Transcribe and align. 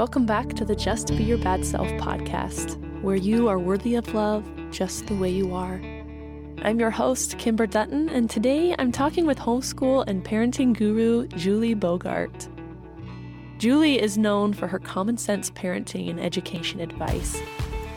Welcome 0.00 0.24
back 0.24 0.54
to 0.54 0.64
the 0.64 0.74
Just 0.74 1.08
Be 1.08 1.24
Your 1.24 1.36
Bad 1.36 1.62
Self 1.62 1.86
podcast, 1.98 2.80
where 3.02 3.16
you 3.16 3.48
are 3.48 3.58
worthy 3.58 3.96
of 3.96 4.14
love 4.14 4.50
just 4.70 5.06
the 5.06 5.14
way 5.14 5.28
you 5.28 5.54
are. 5.54 5.78
I'm 6.62 6.80
your 6.80 6.90
host, 6.90 7.36
Kimber 7.36 7.66
Dutton, 7.66 8.08
and 8.08 8.30
today 8.30 8.74
I'm 8.78 8.92
talking 8.92 9.26
with 9.26 9.38
homeschool 9.38 10.06
and 10.06 10.24
parenting 10.24 10.74
guru 10.74 11.26
Julie 11.26 11.74
Bogart. 11.74 12.48
Julie 13.58 14.00
is 14.00 14.16
known 14.16 14.54
for 14.54 14.66
her 14.68 14.78
common 14.78 15.18
sense 15.18 15.50
parenting 15.50 16.08
and 16.08 16.18
education 16.18 16.80
advice. 16.80 17.38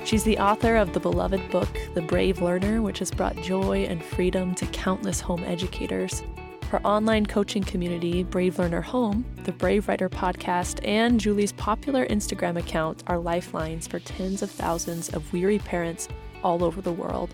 She's 0.03 0.25
the 0.25 0.39
author 0.39 0.75
of 0.75 0.91
the 0.91 0.99
beloved 0.99 1.49
book, 1.51 1.69
The 1.93 2.01
Brave 2.01 2.41
Learner, 2.41 2.81
which 2.81 2.99
has 2.99 3.11
brought 3.11 3.37
joy 3.37 3.85
and 3.85 4.03
freedom 4.03 4.55
to 4.55 4.65
countless 4.65 5.21
home 5.21 5.45
educators. 5.45 6.21
Her 6.73 6.81
online 6.87 7.27
coaching 7.27 7.63
community, 7.63 8.23
Brave 8.23 8.57
Learner 8.57 8.81
Home, 8.81 9.23
the 9.43 9.51
Brave 9.51 9.87
Writer 9.87 10.09
podcast, 10.09 10.79
and 10.83 11.19
Julie's 11.19 11.51
popular 11.51 12.07
Instagram 12.07 12.57
account 12.57 13.03
are 13.05 13.19
lifelines 13.19 13.85
for 13.85 13.99
tens 13.99 14.41
of 14.41 14.49
thousands 14.49 15.09
of 15.09 15.31
weary 15.31 15.59
parents 15.59 16.07
all 16.43 16.63
over 16.63 16.81
the 16.81 16.91
world. 16.91 17.29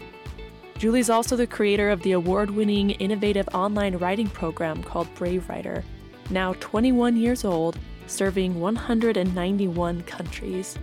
Julie's 0.78 1.10
also 1.10 1.38
the 1.38 1.48
creator 1.48 1.90
of 1.90 2.02
the 2.02 2.12
award 2.12 2.52
winning 2.52 2.90
innovative 2.90 3.48
online 3.54 3.96
writing 3.96 4.28
program 4.28 4.84
called 4.84 5.08
Brave 5.16 5.48
Writer, 5.48 5.86
now 6.30 6.52
21 6.60 7.16
years 7.16 7.46
old, 7.46 7.80
serving 8.08 8.60
191 8.60 10.02
countries. 10.02 10.78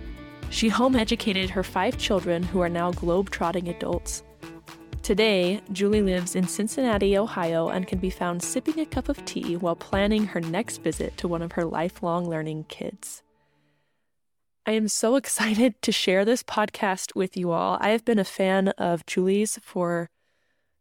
She 0.48 0.70
home 0.70 0.96
educated 0.96 1.50
her 1.50 1.62
five 1.62 1.98
children 1.98 2.42
who 2.42 2.62
are 2.62 2.70
now 2.70 2.90
globe-trotting 2.90 3.68
adults. 3.68 4.22
Today, 5.06 5.60
Julie 5.70 6.02
lives 6.02 6.34
in 6.34 6.48
Cincinnati, 6.48 7.16
Ohio, 7.16 7.68
and 7.68 7.86
can 7.86 8.00
be 8.00 8.10
found 8.10 8.42
sipping 8.42 8.80
a 8.80 8.84
cup 8.84 9.08
of 9.08 9.24
tea 9.24 9.54
while 9.56 9.76
planning 9.76 10.26
her 10.26 10.40
next 10.40 10.78
visit 10.78 11.16
to 11.18 11.28
one 11.28 11.42
of 11.42 11.52
her 11.52 11.64
lifelong 11.64 12.28
learning 12.28 12.64
kids. 12.64 13.22
I 14.66 14.72
am 14.72 14.88
so 14.88 15.14
excited 15.22 15.80
to 15.82 15.92
share 15.92 16.24
this 16.24 16.42
podcast 16.42 17.14
with 17.14 17.36
you 17.36 17.52
all. 17.52 17.78
I 17.80 17.90
have 17.90 18.04
been 18.04 18.18
a 18.18 18.24
fan 18.24 18.70
of 18.70 19.06
Julie's 19.06 19.60
for 19.62 20.10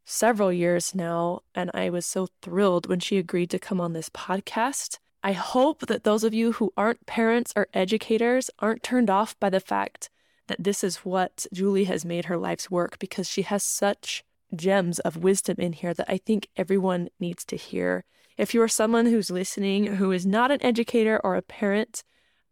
several 0.06 0.52
years 0.52 0.95
now, 0.95 1.42
and 1.54 1.70
I 1.76 1.92
was 1.92 2.08
so 2.08 2.28
thrilled 2.42 2.89
when 2.89 3.02
she 3.02 3.20
agreed 3.20 3.52
to 3.52 3.60
come 3.60 3.80
on 3.80 3.94
this 3.94 4.10
podcast. 4.10 4.98
I 5.22 5.34
hope 5.34 5.86
that 5.86 6.04
those 6.04 6.23
of 6.23 6.34
you 6.34 6.54
who 6.54 6.73
aren't 6.76 7.06
parents 7.06 7.54
or 7.56 7.67
educators 7.76 8.50
aren't 8.58 8.82
turned 8.82 9.12
off 9.12 9.39
by 9.39 9.52
the 9.52 9.60
fact 9.60 10.10
that 10.48 10.64
this 10.64 10.84
is 10.84 10.98
what 10.98 11.46
Julie 11.54 11.86
has 11.86 12.06
made 12.06 12.26
her 12.26 12.38
life's 12.38 12.70
work 12.70 13.00
because 13.00 13.28
she 13.28 13.44
has 13.44 13.64
such 13.64 14.24
gems 14.56 15.00
of 15.00 15.18
wisdom 15.18 15.56
in 15.60 15.74
here 15.74 15.94
that 15.94 16.10
I 16.10 16.18
think 16.18 16.50
everyone 16.56 17.10
needs 17.20 17.44
to 17.46 17.56
hear. 17.56 18.06
If 18.38 18.54
you 18.54 18.62
are 18.62 18.68
someone 18.68 19.06
who's 19.06 19.30
listening 19.30 19.96
who 19.96 20.12
is 20.12 20.26
not 20.26 20.52
an 20.52 20.64
educator 20.64 21.20
or 21.23 21.36
a 21.36 21.42
parent, 21.42 22.04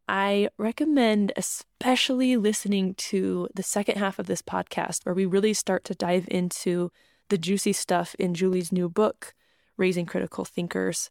I 0.07 0.49
recommend 0.57 1.31
especially 1.35 2.35
listening 2.35 2.95
to 2.95 3.47
the 3.55 3.63
second 3.63 3.97
half 3.97 4.19
of 4.19 4.27
this 4.27 4.41
podcast 4.41 5.05
where 5.05 5.15
we 5.15 5.25
really 5.25 5.53
start 5.53 5.83
to 5.85 5.95
dive 5.95 6.27
into 6.29 6.91
the 7.29 7.37
juicy 7.37 7.73
stuff 7.73 8.15
in 8.19 8.33
Julie's 8.33 8.71
new 8.71 8.89
book, 8.89 9.33
Raising 9.77 10.05
Critical 10.05 10.45
Thinkers 10.45 11.09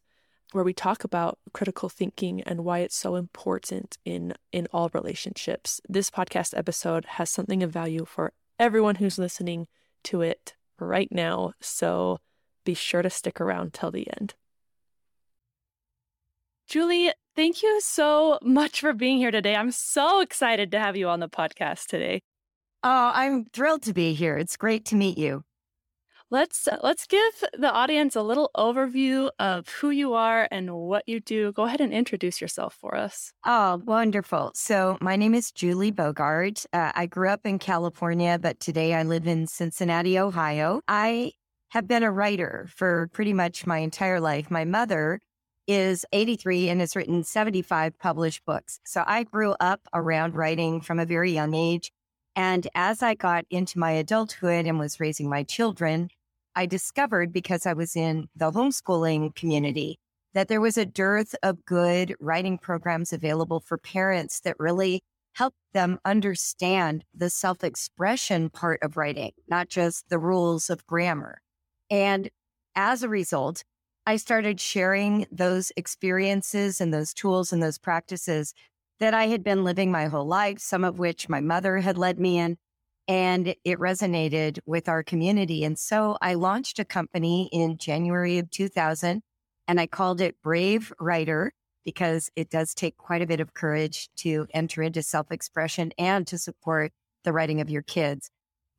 where 0.53 0.63
we 0.63 0.73
talk 0.73 1.03
about 1.03 1.39
critical 1.53 1.89
thinking 1.89 2.41
and 2.41 2.63
why 2.63 2.79
it's 2.79 2.95
so 2.95 3.15
important 3.15 3.97
in 4.05 4.33
in 4.51 4.67
all 4.71 4.89
relationships. 4.93 5.81
This 5.89 6.09
podcast 6.09 6.57
episode 6.57 7.05
has 7.05 7.29
something 7.29 7.63
of 7.63 7.71
value 7.71 8.05
for 8.05 8.33
everyone 8.59 8.95
who's 8.95 9.17
listening 9.17 9.67
to 10.03 10.21
it 10.21 10.55
right 10.79 11.11
now, 11.11 11.53
so 11.59 12.19
be 12.65 12.73
sure 12.73 13.01
to 13.01 13.09
stick 13.09 13.41
around 13.41 13.73
till 13.73 13.91
the 13.91 14.07
end. 14.19 14.35
Julie, 16.67 17.11
thank 17.35 17.61
you 17.61 17.81
so 17.81 18.39
much 18.41 18.79
for 18.79 18.93
being 18.93 19.17
here 19.17 19.31
today. 19.31 19.55
I'm 19.55 19.71
so 19.71 20.21
excited 20.21 20.71
to 20.71 20.79
have 20.79 20.95
you 20.95 21.09
on 21.09 21.19
the 21.19 21.29
podcast 21.29 21.87
today. 21.87 22.21
Oh, 22.83 23.11
I'm 23.13 23.45
thrilled 23.45 23.83
to 23.83 23.93
be 23.93 24.13
here. 24.13 24.37
It's 24.37 24.57
great 24.57 24.85
to 24.85 24.95
meet 24.95 25.17
you. 25.17 25.43
Let's 26.33 26.67
uh, 26.67 26.79
let's 26.81 27.05
give 27.05 27.43
the 27.55 27.71
audience 27.71 28.15
a 28.15 28.23
little 28.23 28.49
overview 28.57 29.29
of 29.37 29.69
who 29.69 29.91
you 29.91 30.15
are 30.15 30.47
and 30.49 30.73
what 30.73 31.07
you 31.07 31.19
do. 31.19 31.51
Go 31.51 31.65
ahead 31.65 31.79
and 31.79 31.93
introduce 31.93 32.41
yourself 32.41 32.75
for 32.81 32.97
us. 32.97 33.33
Oh, 33.45 33.83
wonderful. 33.85 34.51
So, 34.55 34.97
my 34.99 35.15
name 35.15 35.35
is 35.35 35.51
Julie 35.51 35.91
Bogart. 35.91 36.65
Uh, 36.73 36.91
I 36.95 37.05
grew 37.05 37.29
up 37.29 37.41
in 37.45 37.59
California, 37.59 38.39
but 38.41 38.59
today 38.59 38.95
I 38.95 39.03
live 39.03 39.27
in 39.27 39.45
Cincinnati, 39.45 40.17
Ohio. 40.17 40.81
I 40.87 41.33
have 41.69 41.87
been 41.87 42.01
a 42.01 42.11
writer 42.11 42.67
for 42.75 43.11
pretty 43.13 43.33
much 43.33 43.67
my 43.67 43.77
entire 43.77 44.19
life. 44.19 44.49
My 44.49 44.65
mother 44.65 45.19
is 45.67 46.03
83 46.13 46.69
and 46.69 46.79
has 46.79 46.95
written 46.95 47.23
75 47.23 47.99
published 47.99 48.43
books. 48.43 48.79
So, 48.87 49.03
I 49.05 49.21
grew 49.21 49.51
up 49.59 49.81
around 49.93 50.33
writing 50.33 50.81
from 50.81 50.97
a 50.97 51.05
very 51.05 51.31
young 51.31 51.53
age. 51.53 51.91
And 52.35 52.67
as 52.73 53.03
I 53.03 53.13
got 53.13 53.45
into 53.51 53.77
my 53.77 53.91
adulthood 53.91 54.65
and 54.65 54.79
was 54.79 54.99
raising 54.99 55.29
my 55.29 55.43
children, 55.43 56.09
I 56.55 56.65
discovered 56.65 57.33
because 57.33 57.65
I 57.65 57.73
was 57.73 57.95
in 57.95 58.27
the 58.35 58.51
homeschooling 58.51 59.35
community 59.35 59.99
that 60.33 60.47
there 60.47 60.61
was 60.61 60.77
a 60.77 60.85
dearth 60.85 61.35
of 61.43 61.65
good 61.65 62.15
writing 62.19 62.57
programs 62.57 63.13
available 63.13 63.59
for 63.59 63.77
parents 63.77 64.39
that 64.41 64.55
really 64.59 65.01
helped 65.33 65.57
them 65.73 65.99
understand 66.05 67.03
the 67.13 67.29
self 67.29 67.63
expression 67.63 68.49
part 68.49 68.79
of 68.83 68.97
writing, 68.97 69.31
not 69.47 69.69
just 69.69 70.09
the 70.09 70.19
rules 70.19 70.69
of 70.69 70.85
grammar. 70.85 71.41
And 71.89 72.29
as 72.75 73.03
a 73.03 73.09
result, 73.09 73.63
I 74.05 74.17
started 74.17 74.59
sharing 74.59 75.25
those 75.31 75.71
experiences 75.77 76.81
and 76.81 76.93
those 76.93 77.13
tools 77.13 77.53
and 77.53 77.63
those 77.63 77.77
practices 77.77 78.53
that 78.99 79.13
I 79.13 79.27
had 79.27 79.43
been 79.43 79.63
living 79.63 79.91
my 79.91 80.07
whole 80.07 80.27
life, 80.27 80.59
some 80.59 80.83
of 80.83 80.99
which 80.99 81.29
my 81.29 81.39
mother 81.39 81.79
had 81.79 81.97
led 81.97 82.19
me 82.19 82.37
in, 82.37 82.57
and 83.07 83.55
it 83.63 83.79
resonated 83.79 84.59
with 84.65 84.87
our 84.87 85.03
community. 85.03 85.63
And 85.63 85.77
so 85.77 86.17
I 86.21 86.35
launched 86.35 86.79
a 86.79 86.85
company 86.85 87.49
in 87.51 87.77
January 87.77 88.37
of 88.37 88.49
2000 88.49 89.21
and 89.67 89.79
I 89.79 89.87
called 89.87 90.21
it 90.21 90.35
Brave 90.41 90.93
Writer 90.99 91.53
because 91.85 92.29
it 92.35 92.49
does 92.49 92.73
take 92.73 92.97
quite 92.97 93.21
a 93.21 93.27
bit 93.27 93.39
of 93.39 93.53
courage 93.53 94.09
to 94.17 94.47
enter 94.53 94.81
into 94.81 95.03
self 95.03 95.31
expression 95.31 95.91
and 95.97 96.25
to 96.27 96.37
support 96.37 96.91
the 97.23 97.33
writing 97.33 97.61
of 97.61 97.69
your 97.69 97.81
kids. 97.81 98.29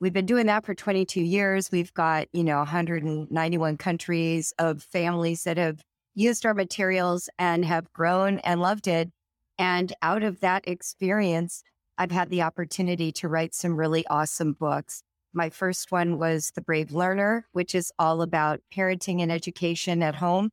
We've 0.00 0.12
been 0.12 0.26
doing 0.26 0.46
that 0.46 0.64
for 0.66 0.74
22 0.74 1.20
years. 1.20 1.70
We've 1.70 1.92
got, 1.94 2.28
you 2.32 2.44
know, 2.44 2.58
191 2.58 3.76
countries 3.76 4.52
of 4.58 4.82
families 4.82 5.44
that 5.44 5.56
have 5.56 5.82
used 6.14 6.44
our 6.44 6.54
materials 6.54 7.28
and 7.38 7.64
have 7.64 7.92
grown 7.92 8.38
and 8.40 8.60
loved 8.60 8.86
it. 8.86 9.10
And 9.58 9.92
out 10.02 10.22
of 10.22 10.40
that 10.40 10.66
experience, 10.66 11.62
I've 11.96 12.10
had 12.10 12.30
the 12.30 12.42
opportunity 12.42 13.12
to 13.12 13.28
write 13.28 13.54
some 13.54 13.76
really 13.76 14.06
awesome 14.08 14.52
books. 14.52 15.02
My 15.32 15.50
first 15.50 15.92
one 15.92 16.18
was 16.18 16.52
The 16.54 16.60
Brave 16.60 16.92
Learner, 16.92 17.46
which 17.52 17.74
is 17.74 17.92
all 17.98 18.22
about 18.22 18.60
parenting 18.74 19.20
and 19.20 19.30
education 19.30 20.02
at 20.02 20.16
home. 20.16 20.50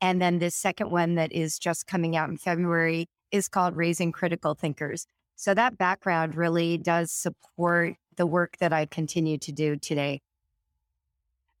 And 0.00 0.20
then 0.20 0.38
this 0.38 0.54
second 0.54 0.90
one 0.90 1.14
that 1.14 1.32
is 1.32 1.58
just 1.58 1.86
coming 1.86 2.16
out 2.16 2.28
in 2.28 2.36
February 2.36 3.06
is 3.30 3.48
called 3.48 3.76
Raising 3.76 4.12
Critical 4.12 4.54
Thinkers. 4.54 5.06
So 5.36 5.54
that 5.54 5.78
background 5.78 6.36
really 6.36 6.78
does 6.78 7.10
support 7.10 7.94
the 8.16 8.26
work 8.26 8.56
that 8.58 8.72
I 8.72 8.86
continue 8.86 9.38
to 9.38 9.52
do 9.52 9.76
today. 9.76 10.20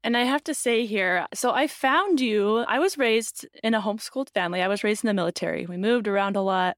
And 0.04 0.16
I 0.16 0.24
have 0.24 0.44
to 0.44 0.54
say 0.54 0.84
here, 0.84 1.26
so 1.32 1.52
I 1.52 1.66
found 1.66 2.20
you. 2.20 2.58
I 2.68 2.78
was 2.78 2.98
raised 2.98 3.46
in 3.62 3.72
a 3.72 3.80
homeschooled 3.80 4.30
family. 4.30 4.60
I 4.60 4.68
was 4.68 4.84
raised 4.84 5.02
in 5.02 5.08
the 5.08 5.14
military. 5.14 5.64
We 5.64 5.78
moved 5.78 6.06
around 6.06 6.36
a 6.36 6.42
lot. 6.42 6.76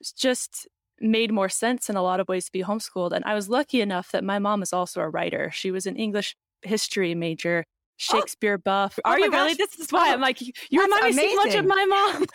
It's 0.00 0.12
just 0.12 0.66
made 1.00 1.32
more 1.32 1.48
sense 1.48 1.90
in 1.90 1.96
a 1.96 2.02
lot 2.02 2.20
of 2.20 2.28
ways 2.28 2.46
to 2.46 2.52
be 2.52 2.62
homeschooled. 2.62 3.12
And 3.12 3.24
I 3.24 3.34
was 3.34 3.48
lucky 3.48 3.80
enough 3.80 4.12
that 4.12 4.24
my 4.24 4.38
mom 4.38 4.62
is 4.62 4.72
also 4.72 5.00
a 5.00 5.08
writer. 5.08 5.50
She 5.52 5.70
was 5.70 5.86
an 5.86 5.96
English 5.96 6.36
history 6.62 7.14
major, 7.14 7.64
oh. 7.66 7.70
Shakespeare 7.96 8.54
oh. 8.54 8.62
buff. 8.64 8.98
Are 9.04 9.14
oh 9.14 9.18
you 9.18 9.30
gosh. 9.30 9.40
really? 9.40 9.54
This 9.54 9.78
is 9.78 9.90
why 9.90 10.12
I'm 10.12 10.20
like, 10.20 10.40
you 10.40 10.82
remind 10.82 11.14
me 11.14 11.28
so 11.30 11.36
much 11.36 11.54
of 11.54 11.66
my 11.66 11.84
mom. 11.84 12.26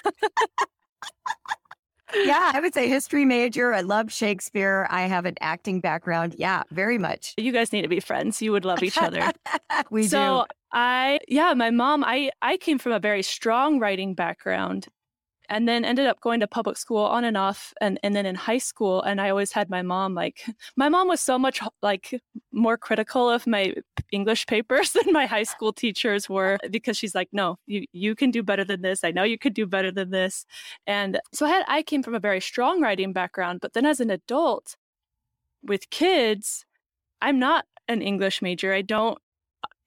yeah, 2.16 2.52
I 2.54 2.60
would 2.60 2.74
say 2.74 2.88
history 2.88 3.26
major. 3.26 3.74
I 3.74 3.82
love 3.82 4.12
Shakespeare. 4.12 4.88
I 4.90 5.04
have 5.04 5.26
an 5.26 5.36
acting 5.42 5.80
background. 5.80 6.36
Yeah, 6.38 6.64
very 6.72 6.98
much. 6.98 7.34
You 7.38 7.52
guys 7.52 7.72
need 7.72 7.84
to 7.84 7.88
be 7.88 8.00
friends. 8.00 8.42
You 8.42 8.52
would 8.52 8.66
love 8.66 8.84
each 8.84 8.98
other. 8.98 9.32
we 9.92 10.08
so, 10.08 10.46
do. 10.48 10.56
I 10.72 11.20
yeah, 11.28 11.54
my 11.54 11.72
mom, 11.72 12.04
I 12.04 12.32
I 12.42 12.58
came 12.58 12.78
from 12.78 12.92
a 12.92 13.00
very 13.00 13.24
strong 13.24 13.80
writing 13.80 14.14
background 14.14 14.88
and 15.50 15.68
then 15.68 15.84
ended 15.84 16.06
up 16.06 16.22
going 16.22 16.40
to 16.40 16.48
public 16.48 16.78
school 16.78 17.04
on 17.04 17.24
and 17.24 17.36
off 17.36 17.74
and, 17.82 18.00
and 18.04 18.16
then 18.16 18.26
in 18.26 18.36
high 18.36 18.58
school 18.58 19.02
and 19.02 19.20
i 19.20 19.30
always 19.30 19.52
had 19.52 19.70
my 19.70 19.82
mom 19.82 20.14
like 20.14 20.46
my 20.76 20.90
mom 20.90 21.08
was 21.08 21.20
so 21.20 21.38
much 21.38 21.60
like 21.82 22.22
more 22.52 22.78
critical 22.78 23.30
of 23.30 23.46
my 23.48 23.74
english 24.12 24.46
papers 24.46 24.92
than 25.04 25.12
my 25.12 25.26
high 25.26 25.44
school 25.44 25.74
teachers 25.74 26.30
were 26.30 26.58
because 26.70 26.98
she's 26.98 27.16
like 27.16 27.30
no 27.32 27.58
you, 27.66 27.86
you 27.92 28.16
can 28.16 28.32
do 28.32 28.44
better 28.44 28.64
than 28.64 28.82
this. 28.82 29.04
I 29.04 29.12
know 29.12 29.24
you 29.24 29.38
could 29.38 29.54
do 29.54 29.66
better 29.66 29.92
than 29.92 30.12
this. 30.12 30.46
And 30.88 31.20
so 31.34 31.46
i 31.46 31.50
had 31.50 31.66
i 31.68 31.82
came 31.82 32.04
from 32.04 32.16
a 32.16 32.20
very 32.20 32.42
strong 32.42 32.82
writing 32.82 33.14
background 33.14 33.60
but 33.62 33.74
then 33.74 33.86
as 33.86 34.00
an 34.00 34.10
adult 34.10 34.76
with 35.64 35.90
kids 35.90 36.66
i'm 37.22 37.40
not 37.40 37.66
an 37.88 38.02
english 38.02 38.42
major. 38.42 38.74
I 38.74 38.82
don't 38.84 39.18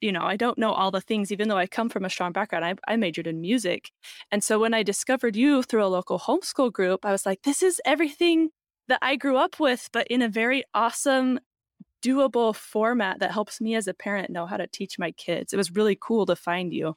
you 0.02 0.12
know, 0.12 0.22
I 0.22 0.36
don't 0.36 0.58
know 0.58 0.72
all 0.72 0.90
the 0.90 1.00
things, 1.00 1.30
even 1.30 1.48
though 1.48 1.56
I 1.56 1.66
come 1.66 1.88
from 1.88 2.04
a 2.04 2.10
strong 2.10 2.32
background. 2.32 2.64
I, 2.64 2.74
I 2.92 2.96
majored 2.96 3.26
in 3.26 3.40
music. 3.40 3.90
And 4.30 4.42
so 4.42 4.58
when 4.58 4.74
I 4.74 4.82
discovered 4.82 5.36
you 5.36 5.62
through 5.62 5.84
a 5.84 5.86
local 5.86 6.18
homeschool 6.18 6.72
group, 6.72 7.04
I 7.04 7.12
was 7.12 7.24
like, 7.24 7.42
this 7.42 7.62
is 7.62 7.80
everything 7.84 8.50
that 8.88 8.98
I 9.00 9.16
grew 9.16 9.36
up 9.36 9.60
with, 9.60 9.88
but 9.92 10.08
in 10.08 10.20
a 10.20 10.28
very 10.28 10.64
awesome, 10.74 11.38
doable 12.04 12.54
format 12.54 13.20
that 13.20 13.30
helps 13.30 13.60
me 13.60 13.76
as 13.76 13.86
a 13.86 13.94
parent 13.94 14.28
know 14.28 14.44
how 14.44 14.56
to 14.56 14.66
teach 14.66 14.98
my 14.98 15.12
kids. 15.12 15.52
It 15.52 15.56
was 15.56 15.70
really 15.70 15.96
cool 15.98 16.26
to 16.26 16.36
find 16.36 16.72
you. 16.72 16.96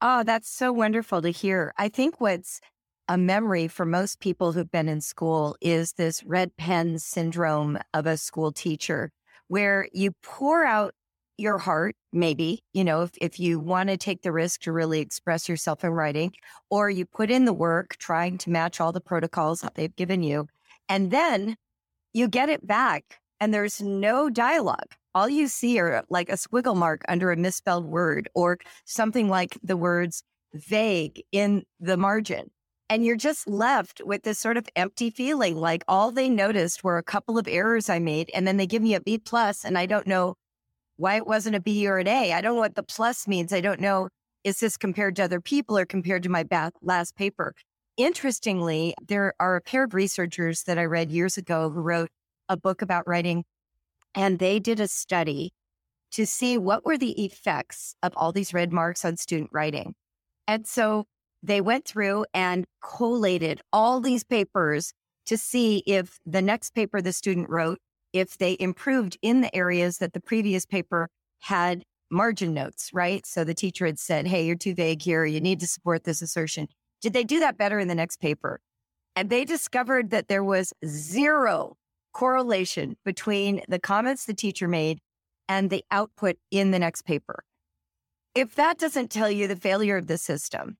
Oh, 0.00 0.22
that's 0.22 0.48
so 0.48 0.72
wonderful 0.72 1.20
to 1.20 1.30
hear. 1.30 1.74
I 1.76 1.88
think 1.88 2.20
what's 2.20 2.60
a 3.08 3.18
memory 3.18 3.66
for 3.66 3.84
most 3.84 4.20
people 4.20 4.52
who've 4.52 4.70
been 4.70 4.88
in 4.88 5.00
school 5.00 5.56
is 5.60 5.94
this 5.94 6.22
red 6.22 6.56
pen 6.56 6.98
syndrome 7.00 7.76
of 7.92 8.06
a 8.06 8.16
school 8.16 8.52
teacher, 8.52 9.10
where 9.48 9.88
you 9.92 10.12
pour 10.22 10.64
out 10.64 10.94
your 11.40 11.58
heart, 11.58 11.96
maybe, 12.12 12.62
you 12.72 12.84
know, 12.84 13.02
if, 13.02 13.10
if 13.20 13.40
you 13.40 13.58
want 13.58 13.88
to 13.88 13.96
take 13.96 14.22
the 14.22 14.32
risk 14.32 14.60
to 14.62 14.72
really 14.72 15.00
express 15.00 15.48
yourself 15.48 15.82
in 15.82 15.90
writing, 15.90 16.32
or 16.70 16.90
you 16.90 17.06
put 17.06 17.30
in 17.30 17.44
the 17.44 17.52
work 17.52 17.96
trying 17.98 18.38
to 18.38 18.50
match 18.50 18.80
all 18.80 18.92
the 18.92 19.00
protocols 19.00 19.60
that 19.62 19.74
they've 19.74 19.96
given 19.96 20.22
you, 20.22 20.46
and 20.88 21.10
then 21.10 21.56
you 22.12 22.28
get 22.28 22.48
it 22.48 22.66
back 22.66 23.20
and 23.40 23.54
there's 23.54 23.80
no 23.80 24.28
dialogue. 24.28 24.92
All 25.14 25.28
you 25.28 25.48
see 25.48 25.80
are 25.80 26.04
like 26.10 26.28
a 26.28 26.34
squiggle 26.34 26.76
mark 26.76 27.02
under 27.08 27.32
a 27.32 27.36
misspelled 27.36 27.84
word 27.84 28.28
or 28.34 28.58
something 28.84 29.28
like 29.28 29.58
the 29.62 29.76
words 29.76 30.22
vague 30.52 31.22
in 31.32 31.64
the 31.80 31.96
margin. 31.96 32.50
And 32.88 33.04
you're 33.04 33.16
just 33.16 33.48
left 33.48 34.02
with 34.04 34.24
this 34.24 34.38
sort 34.40 34.56
of 34.56 34.68
empty 34.74 35.10
feeling 35.10 35.56
like 35.56 35.84
all 35.86 36.10
they 36.10 36.28
noticed 36.28 36.82
were 36.82 36.98
a 36.98 37.04
couple 37.04 37.38
of 37.38 37.46
errors 37.46 37.88
I 37.88 38.00
made. 38.00 38.30
And 38.34 38.46
then 38.46 38.56
they 38.56 38.66
give 38.66 38.82
me 38.82 38.94
a 38.94 39.00
B 39.00 39.16
plus, 39.16 39.64
and 39.64 39.78
I 39.78 39.86
don't 39.86 40.08
know 40.08 40.34
why 41.00 41.16
it 41.16 41.26
wasn't 41.26 41.56
a 41.56 41.60
B 41.60 41.88
or 41.88 41.96
an 41.96 42.06
A. 42.06 42.34
I 42.34 42.42
don't 42.42 42.54
know 42.54 42.60
what 42.60 42.74
the 42.74 42.82
plus 42.82 43.26
means. 43.26 43.54
I 43.54 43.62
don't 43.62 43.80
know. 43.80 44.10
Is 44.44 44.60
this 44.60 44.76
compared 44.76 45.16
to 45.16 45.24
other 45.24 45.40
people 45.40 45.78
or 45.78 45.86
compared 45.86 46.22
to 46.24 46.28
my 46.28 46.44
last 46.82 47.16
paper? 47.16 47.54
Interestingly, 47.96 48.94
there 49.06 49.32
are 49.40 49.56
a 49.56 49.62
pair 49.62 49.84
of 49.84 49.94
researchers 49.94 50.62
that 50.64 50.78
I 50.78 50.84
read 50.84 51.10
years 51.10 51.38
ago 51.38 51.70
who 51.70 51.80
wrote 51.80 52.10
a 52.50 52.56
book 52.56 52.82
about 52.82 53.08
writing, 53.08 53.44
and 54.14 54.38
they 54.38 54.58
did 54.58 54.78
a 54.78 54.88
study 54.88 55.52
to 56.12 56.26
see 56.26 56.58
what 56.58 56.84
were 56.84 56.98
the 56.98 57.24
effects 57.24 57.94
of 58.02 58.12
all 58.14 58.32
these 58.32 58.52
red 58.52 58.72
marks 58.72 59.04
on 59.04 59.16
student 59.16 59.50
writing. 59.52 59.94
And 60.46 60.66
so 60.66 61.04
they 61.42 61.62
went 61.62 61.86
through 61.86 62.26
and 62.34 62.66
collated 62.82 63.62
all 63.72 64.00
these 64.00 64.24
papers 64.24 64.92
to 65.26 65.38
see 65.38 65.82
if 65.86 66.18
the 66.26 66.42
next 66.42 66.74
paper 66.74 67.00
the 67.00 67.12
student 67.12 67.48
wrote, 67.48 67.78
if 68.12 68.38
they 68.38 68.56
improved 68.58 69.16
in 69.22 69.40
the 69.40 69.54
areas 69.54 69.98
that 69.98 70.12
the 70.12 70.20
previous 70.20 70.66
paper 70.66 71.08
had 71.40 71.84
margin 72.10 72.52
notes, 72.52 72.90
right? 72.92 73.24
So 73.24 73.44
the 73.44 73.54
teacher 73.54 73.86
had 73.86 73.98
said, 73.98 74.26
Hey, 74.26 74.44
you're 74.44 74.56
too 74.56 74.74
vague 74.74 75.02
here. 75.02 75.24
You 75.24 75.40
need 75.40 75.60
to 75.60 75.66
support 75.66 76.04
this 76.04 76.22
assertion. 76.22 76.68
Did 77.00 77.12
they 77.12 77.24
do 77.24 77.40
that 77.40 77.56
better 77.56 77.78
in 77.78 77.88
the 77.88 77.94
next 77.94 78.20
paper? 78.20 78.60
And 79.16 79.30
they 79.30 79.44
discovered 79.44 80.10
that 80.10 80.28
there 80.28 80.44
was 80.44 80.72
zero 80.84 81.76
correlation 82.12 82.96
between 83.04 83.62
the 83.68 83.78
comments 83.78 84.24
the 84.24 84.34
teacher 84.34 84.68
made 84.68 84.98
and 85.48 85.70
the 85.70 85.84
output 85.90 86.36
in 86.50 86.70
the 86.70 86.78
next 86.78 87.02
paper. 87.02 87.44
If 88.34 88.54
that 88.56 88.78
doesn't 88.78 89.10
tell 89.10 89.30
you 89.30 89.48
the 89.48 89.56
failure 89.56 89.96
of 89.96 90.06
the 90.06 90.18
system, 90.18 90.76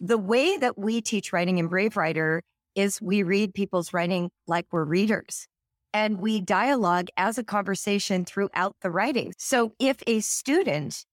the 0.00 0.18
way 0.18 0.56
that 0.56 0.78
we 0.78 1.00
teach 1.00 1.32
writing 1.32 1.58
in 1.58 1.68
Brave 1.68 1.96
Writer 1.96 2.42
is 2.74 3.00
we 3.00 3.22
read 3.22 3.54
people's 3.54 3.92
writing 3.92 4.30
like 4.46 4.66
we're 4.70 4.84
readers 4.84 5.46
and 5.94 6.18
we 6.18 6.40
dialogue 6.40 7.08
as 7.16 7.38
a 7.38 7.44
conversation 7.44 8.24
throughout 8.24 8.76
the 8.82 8.90
writing. 8.90 9.32
So 9.38 9.72
if 9.78 10.02
a 10.08 10.20
student 10.20 11.06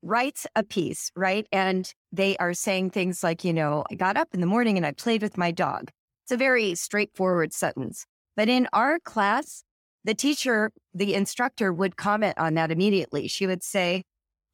writes 0.00 0.46
a 0.54 0.62
piece, 0.62 1.10
right, 1.16 1.46
and 1.52 1.92
they 2.12 2.36
are 2.38 2.54
saying 2.54 2.90
things 2.90 3.24
like, 3.24 3.44
you 3.44 3.52
know, 3.52 3.84
I 3.90 3.96
got 3.96 4.16
up 4.16 4.28
in 4.32 4.40
the 4.40 4.46
morning 4.46 4.76
and 4.76 4.86
I 4.86 4.92
played 4.92 5.22
with 5.22 5.36
my 5.36 5.50
dog. 5.50 5.90
It's 6.24 6.32
a 6.32 6.36
very 6.36 6.76
straightforward 6.76 7.52
sentence. 7.52 8.06
But 8.36 8.48
in 8.48 8.68
our 8.72 9.00
class, 9.00 9.64
the 10.04 10.14
teacher, 10.14 10.70
the 10.94 11.14
instructor 11.14 11.72
would 11.72 11.96
comment 11.96 12.38
on 12.38 12.54
that 12.54 12.70
immediately. 12.70 13.28
She 13.28 13.46
would 13.46 13.62
say, 13.62 14.04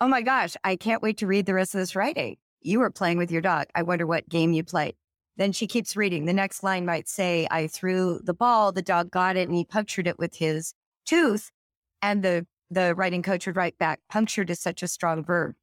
Oh 0.00 0.09
my 0.09 0.23
gosh, 0.23 0.56
I 0.65 0.76
can't 0.76 1.03
wait 1.03 1.19
to 1.19 1.26
read 1.26 1.47
the 1.47 1.55
rest 1.55 1.75
of 1.75 1.81
this 1.81 1.97
writing. 1.97 2.37
You 2.61 2.79
were 2.79 2.91
playing 2.91 3.19
with 3.19 3.31
your 3.31 3.41
dog. 3.43 3.67
I 3.75 3.82
wonder 3.82 4.06
what 4.06 4.29
game 4.29 4.53
you 4.53 4.62
played. 4.62 4.94
Then 5.38 5.52
she 5.52 5.69
keeps 5.69 5.96
reading. 5.96 6.25
The 6.25 6.32
next 6.32 6.62
line 6.64 6.85
might 6.85 7.08
say, 7.08 7.46
I 7.50 7.69
threw 7.69 8.20
the 8.23 8.35
ball, 8.35 8.73
the 8.73 8.82
dog 8.82 9.11
got 9.11 9.37
it, 9.37 9.49
and 9.49 9.56
he 9.56 9.64
punctured 9.64 10.08
it 10.08 10.19
with 10.19 10.37
his 10.37 10.75
tooth. 11.06 11.50
And 12.02 12.23
the, 12.23 12.46
the 12.70 12.94
writing 12.94 13.23
coach 13.23 13.46
would 13.46 13.56
write 13.56 13.79
back, 13.79 14.00
punctured 14.11 14.50
is 14.50 14.58
such 14.58 14.82
a 14.82 14.88
strong 14.88 15.25
verb. 15.25 15.55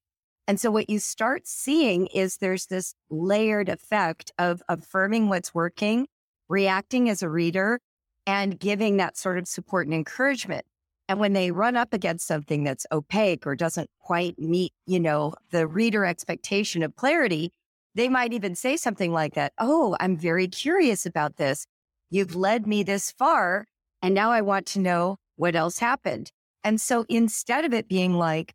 And 0.47 0.59
so 0.59 0.71
what 0.71 0.89
you 0.89 0.99
start 0.99 1.45
seeing 1.45 2.07
is 2.07 2.37
there's 2.37 2.67
this 2.67 2.93
layered 3.09 3.67
effect 3.67 4.31
of 4.39 4.63
affirming 4.69 5.27
what's 5.27 5.53
working, 5.53 6.07
reacting 6.47 7.09
as 7.09 7.21
a 7.21 7.29
reader, 7.29 7.79
and 8.25 8.59
giving 8.59 8.97
that 8.97 9.17
sort 9.17 9.37
of 9.37 9.47
support 9.47 9.87
and 9.87 9.93
encouragement. 9.93 10.65
And 11.09 11.19
when 11.19 11.33
they 11.33 11.51
run 11.51 11.75
up 11.75 11.93
against 11.93 12.27
something 12.27 12.63
that's 12.63 12.87
opaque 12.91 13.45
or 13.45 13.55
doesn't 13.55 13.89
quite 13.99 14.39
meet, 14.39 14.73
you 14.87 14.99
know, 14.99 15.33
the 15.51 15.67
reader 15.67 16.05
expectation 16.05 16.81
of 16.81 16.95
clarity, 16.95 17.51
they 17.95 18.09
might 18.09 18.33
even 18.33 18.55
say 18.55 18.77
something 18.77 19.11
like 19.11 19.33
that. 19.33 19.53
Oh, 19.57 19.95
I'm 19.99 20.17
very 20.17 20.47
curious 20.47 21.05
about 21.05 21.37
this. 21.37 21.65
You've 22.09 22.35
led 22.35 22.67
me 22.67 22.83
this 22.83 23.11
far. 23.11 23.65
And 24.01 24.13
now 24.13 24.31
I 24.31 24.41
want 24.41 24.65
to 24.67 24.79
know 24.79 25.17
what 25.37 25.55
else 25.55 25.79
happened. 25.79 26.31
And 26.63 26.79
so 26.79 27.05
instead 27.09 27.65
of 27.65 27.73
it 27.73 27.87
being 27.87 28.13
like 28.13 28.53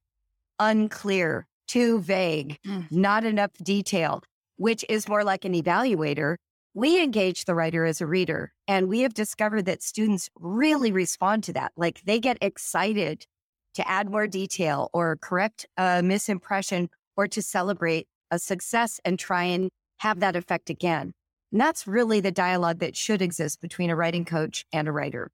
unclear, 0.58 1.46
too 1.66 2.00
vague, 2.00 2.58
mm. 2.66 2.90
not 2.90 3.24
enough 3.24 3.52
detail, 3.62 4.22
which 4.56 4.84
is 4.88 5.08
more 5.08 5.24
like 5.24 5.44
an 5.44 5.54
evaluator, 5.54 6.36
we 6.74 7.02
engage 7.02 7.44
the 7.44 7.54
writer 7.54 7.84
as 7.84 8.00
a 8.00 8.06
reader. 8.06 8.52
And 8.68 8.88
we 8.88 9.00
have 9.00 9.14
discovered 9.14 9.66
that 9.66 9.82
students 9.82 10.28
really 10.36 10.92
respond 10.92 11.44
to 11.44 11.52
that. 11.54 11.72
Like 11.76 12.02
they 12.04 12.20
get 12.20 12.38
excited 12.40 13.26
to 13.74 13.88
add 13.88 14.10
more 14.10 14.26
detail 14.26 14.90
or 14.92 15.16
correct 15.16 15.66
a 15.76 16.02
misimpression 16.02 16.88
or 17.16 17.28
to 17.28 17.40
celebrate 17.42 18.08
a 18.30 18.38
success 18.38 19.00
and 19.04 19.18
try 19.18 19.44
and 19.44 19.70
have 19.98 20.20
that 20.20 20.36
effect 20.36 20.70
again. 20.70 21.12
And 21.52 21.60
that's 21.60 21.86
really 21.86 22.20
the 22.20 22.30
dialogue 22.30 22.78
that 22.78 22.96
should 22.96 23.22
exist 23.22 23.60
between 23.60 23.90
a 23.90 23.96
writing 23.96 24.24
coach 24.24 24.64
and 24.72 24.88
a 24.88 24.92
writer. 24.92 25.30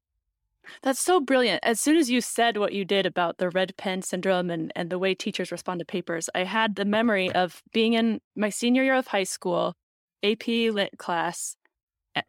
That's 0.81 0.99
so 0.99 1.19
brilliant. 1.19 1.63
As 1.63 1.79
soon 1.79 1.95
as 1.95 2.09
you 2.09 2.19
said 2.19 2.57
what 2.57 2.73
you 2.73 2.83
did 2.83 3.05
about 3.05 3.37
the 3.37 3.49
red 3.49 3.75
pen 3.77 4.01
syndrome 4.01 4.49
and, 4.49 4.71
and 4.75 4.89
the 4.89 4.99
way 4.99 5.15
teachers 5.15 5.51
respond 5.51 5.79
to 5.79 5.85
papers, 5.85 6.29
I 6.35 6.43
had 6.43 6.75
the 6.75 6.85
memory 6.85 7.31
of 7.31 7.63
being 7.71 7.93
in 7.93 8.19
my 8.35 8.49
senior 8.49 8.83
year 8.83 8.95
of 8.95 9.07
high 9.07 9.23
school 9.23 9.75
AP 10.23 10.47
lit 10.47 10.97
class, 10.97 11.55
eh, 12.15 12.21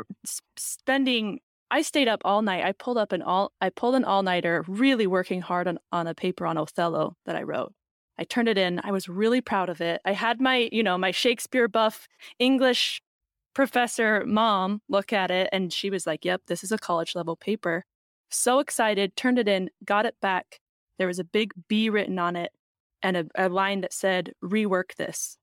spending 0.56 1.40
I 1.70 1.82
stayed 1.82 2.08
up 2.08 2.22
all 2.24 2.40
night. 2.42 2.64
I 2.64 2.72
pulled 2.72 2.96
up 2.96 3.12
an 3.12 3.22
all 3.22 3.52
I 3.60 3.70
pulled 3.70 3.94
an 3.94 4.04
all-nighter, 4.04 4.64
really 4.68 5.06
working 5.06 5.42
hard 5.42 5.68
on, 5.68 5.78
on 5.92 6.06
a 6.06 6.14
paper 6.14 6.46
on 6.46 6.56
Othello 6.56 7.16
that 7.26 7.36
I 7.36 7.42
wrote. 7.42 7.74
I 8.18 8.24
turned 8.24 8.48
it 8.48 8.58
in. 8.58 8.80
I 8.84 8.92
was 8.92 9.08
really 9.08 9.40
proud 9.40 9.68
of 9.68 9.80
it. 9.80 10.00
I 10.04 10.12
had 10.12 10.40
my, 10.40 10.68
you 10.72 10.82
know, 10.82 10.98
my 10.98 11.10
Shakespeare 11.10 11.68
buff 11.68 12.08
English 12.38 13.00
professor 13.54 14.24
mom 14.26 14.80
look 14.88 15.12
at 15.12 15.30
it 15.30 15.48
and 15.52 15.72
she 15.72 15.90
was 15.90 16.06
like, 16.06 16.24
"Yep, 16.24 16.42
this 16.46 16.64
is 16.64 16.72
a 16.72 16.78
college 16.78 17.14
level 17.14 17.36
paper." 17.36 17.84
So 18.30 18.58
excited, 18.60 19.16
turned 19.16 19.38
it 19.38 19.48
in, 19.48 19.70
got 19.84 20.06
it 20.06 20.16
back. 20.20 20.60
There 20.98 21.06
was 21.06 21.18
a 21.18 21.24
big 21.24 21.52
B 21.68 21.90
written 21.90 22.18
on 22.18 22.36
it 22.36 22.52
and 23.02 23.16
a, 23.16 23.26
a 23.36 23.48
line 23.48 23.80
that 23.82 23.92
said, 23.92 24.32
"Rework 24.44 24.96
this." 24.96 25.38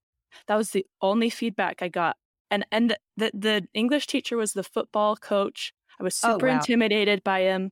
That 0.47 0.55
was 0.55 0.71
the 0.71 0.85
only 1.01 1.29
feedback 1.29 1.81
I 1.81 1.87
got 1.89 2.17
and 2.51 2.65
and 2.71 2.95
the 3.17 3.31
the 3.33 3.67
English 3.73 4.07
teacher 4.07 4.37
was 4.37 4.53
the 4.53 4.63
football 4.63 5.15
coach. 5.15 5.73
I 5.99 6.03
was 6.03 6.19
oh, 6.23 6.33
super 6.33 6.47
oh, 6.47 6.51
wow. 6.51 6.57
intimidated 6.57 7.23
by 7.23 7.41
him, 7.41 7.71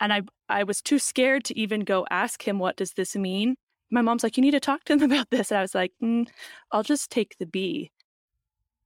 and 0.00 0.12
I 0.12 0.22
I 0.48 0.64
was 0.64 0.80
too 0.80 0.98
scared 0.98 1.44
to 1.46 1.58
even 1.58 1.80
go 1.80 2.06
ask 2.10 2.46
him 2.46 2.58
what 2.58 2.76
does 2.76 2.92
this 2.92 3.16
mean. 3.16 3.56
My 3.90 4.02
mom's 4.02 4.22
like, 4.22 4.36
you 4.36 4.42
need 4.42 4.52
to 4.52 4.60
talk 4.60 4.84
to 4.84 4.94
him 4.94 5.02
about 5.10 5.30
this, 5.30 5.50
and 5.50 5.58
I 5.58 5.62
was 5.62 5.74
like, 5.74 5.92
mm, 6.02 6.28
I'll 6.72 6.82
just 6.82 7.10
take 7.10 7.36
the 7.38 7.46
B. 7.46 7.90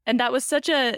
And 0.06 0.18
that 0.20 0.32
was 0.32 0.44
such 0.44 0.68
a 0.68 0.96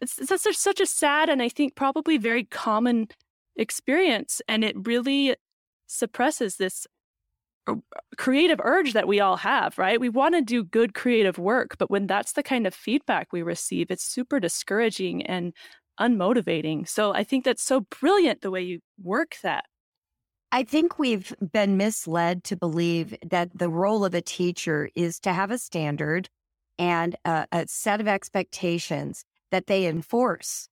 it's, 0.00 0.18
it's 0.18 0.42
such 0.42 0.56
such 0.56 0.80
a 0.80 0.86
sad 0.86 1.28
and 1.28 1.42
I 1.42 1.50
think 1.50 1.74
probably 1.74 2.16
very 2.18 2.44
common 2.44 3.08
experience, 3.56 4.40
and 4.48 4.64
it 4.64 4.76
really 4.86 5.36
suppresses 5.86 6.56
this 6.56 6.86
creative 8.16 8.60
urge 8.62 8.92
that 8.92 9.08
we 9.08 9.20
all 9.20 9.36
have, 9.36 9.78
right? 9.78 10.00
We 10.00 10.08
want 10.08 10.34
to 10.34 10.42
do 10.42 10.64
good 10.64 10.94
creative 10.94 11.38
work, 11.38 11.76
but 11.78 11.90
when 11.90 12.06
that's 12.06 12.32
the 12.32 12.42
kind 12.42 12.66
of 12.66 12.74
feedback 12.74 13.32
we 13.32 13.42
receive, 13.42 13.90
it's 13.90 14.04
super 14.04 14.40
discouraging 14.40 15.24
and 15.26 15.54
unmotivating. 16.00 16.88
So 16.88 17.14
I 17.14 17.24
think 17.24 17.44
that's 17.44 17.62
so 17.62 17.80
brilliant 18.00 18.42
the 18.42 18.50
way 18.50 18.62
you 18.62 18.80
work 19.02 19.36
that. 19.42 19.64
I 20.54 20.62
think 20.62 21.00
we've 21.00 21.34
been 21.52 21.76
misled 21.76 22.44
to 22.44 22.56
believe 22.56 23.16
that 23.26 23.58
the 23.58 23.68
role 23.68 24.04
of 24.04 24.14
a 24.14 24.22
teacher 24.22 24.88
is 24.94 25.18
to 25.20 25.32
have 25.32 25.50
a 25.50 25.58
standard 25.58 26.28
and 26.78 27.16
a, 27.24 27.48
a 27.50 27.66
set 27.66 28.00
of 28.00 28.06
expectations 28.06 29.24
that 29.50 29.66
they 29.66 29.84
enforce 29.84 30.68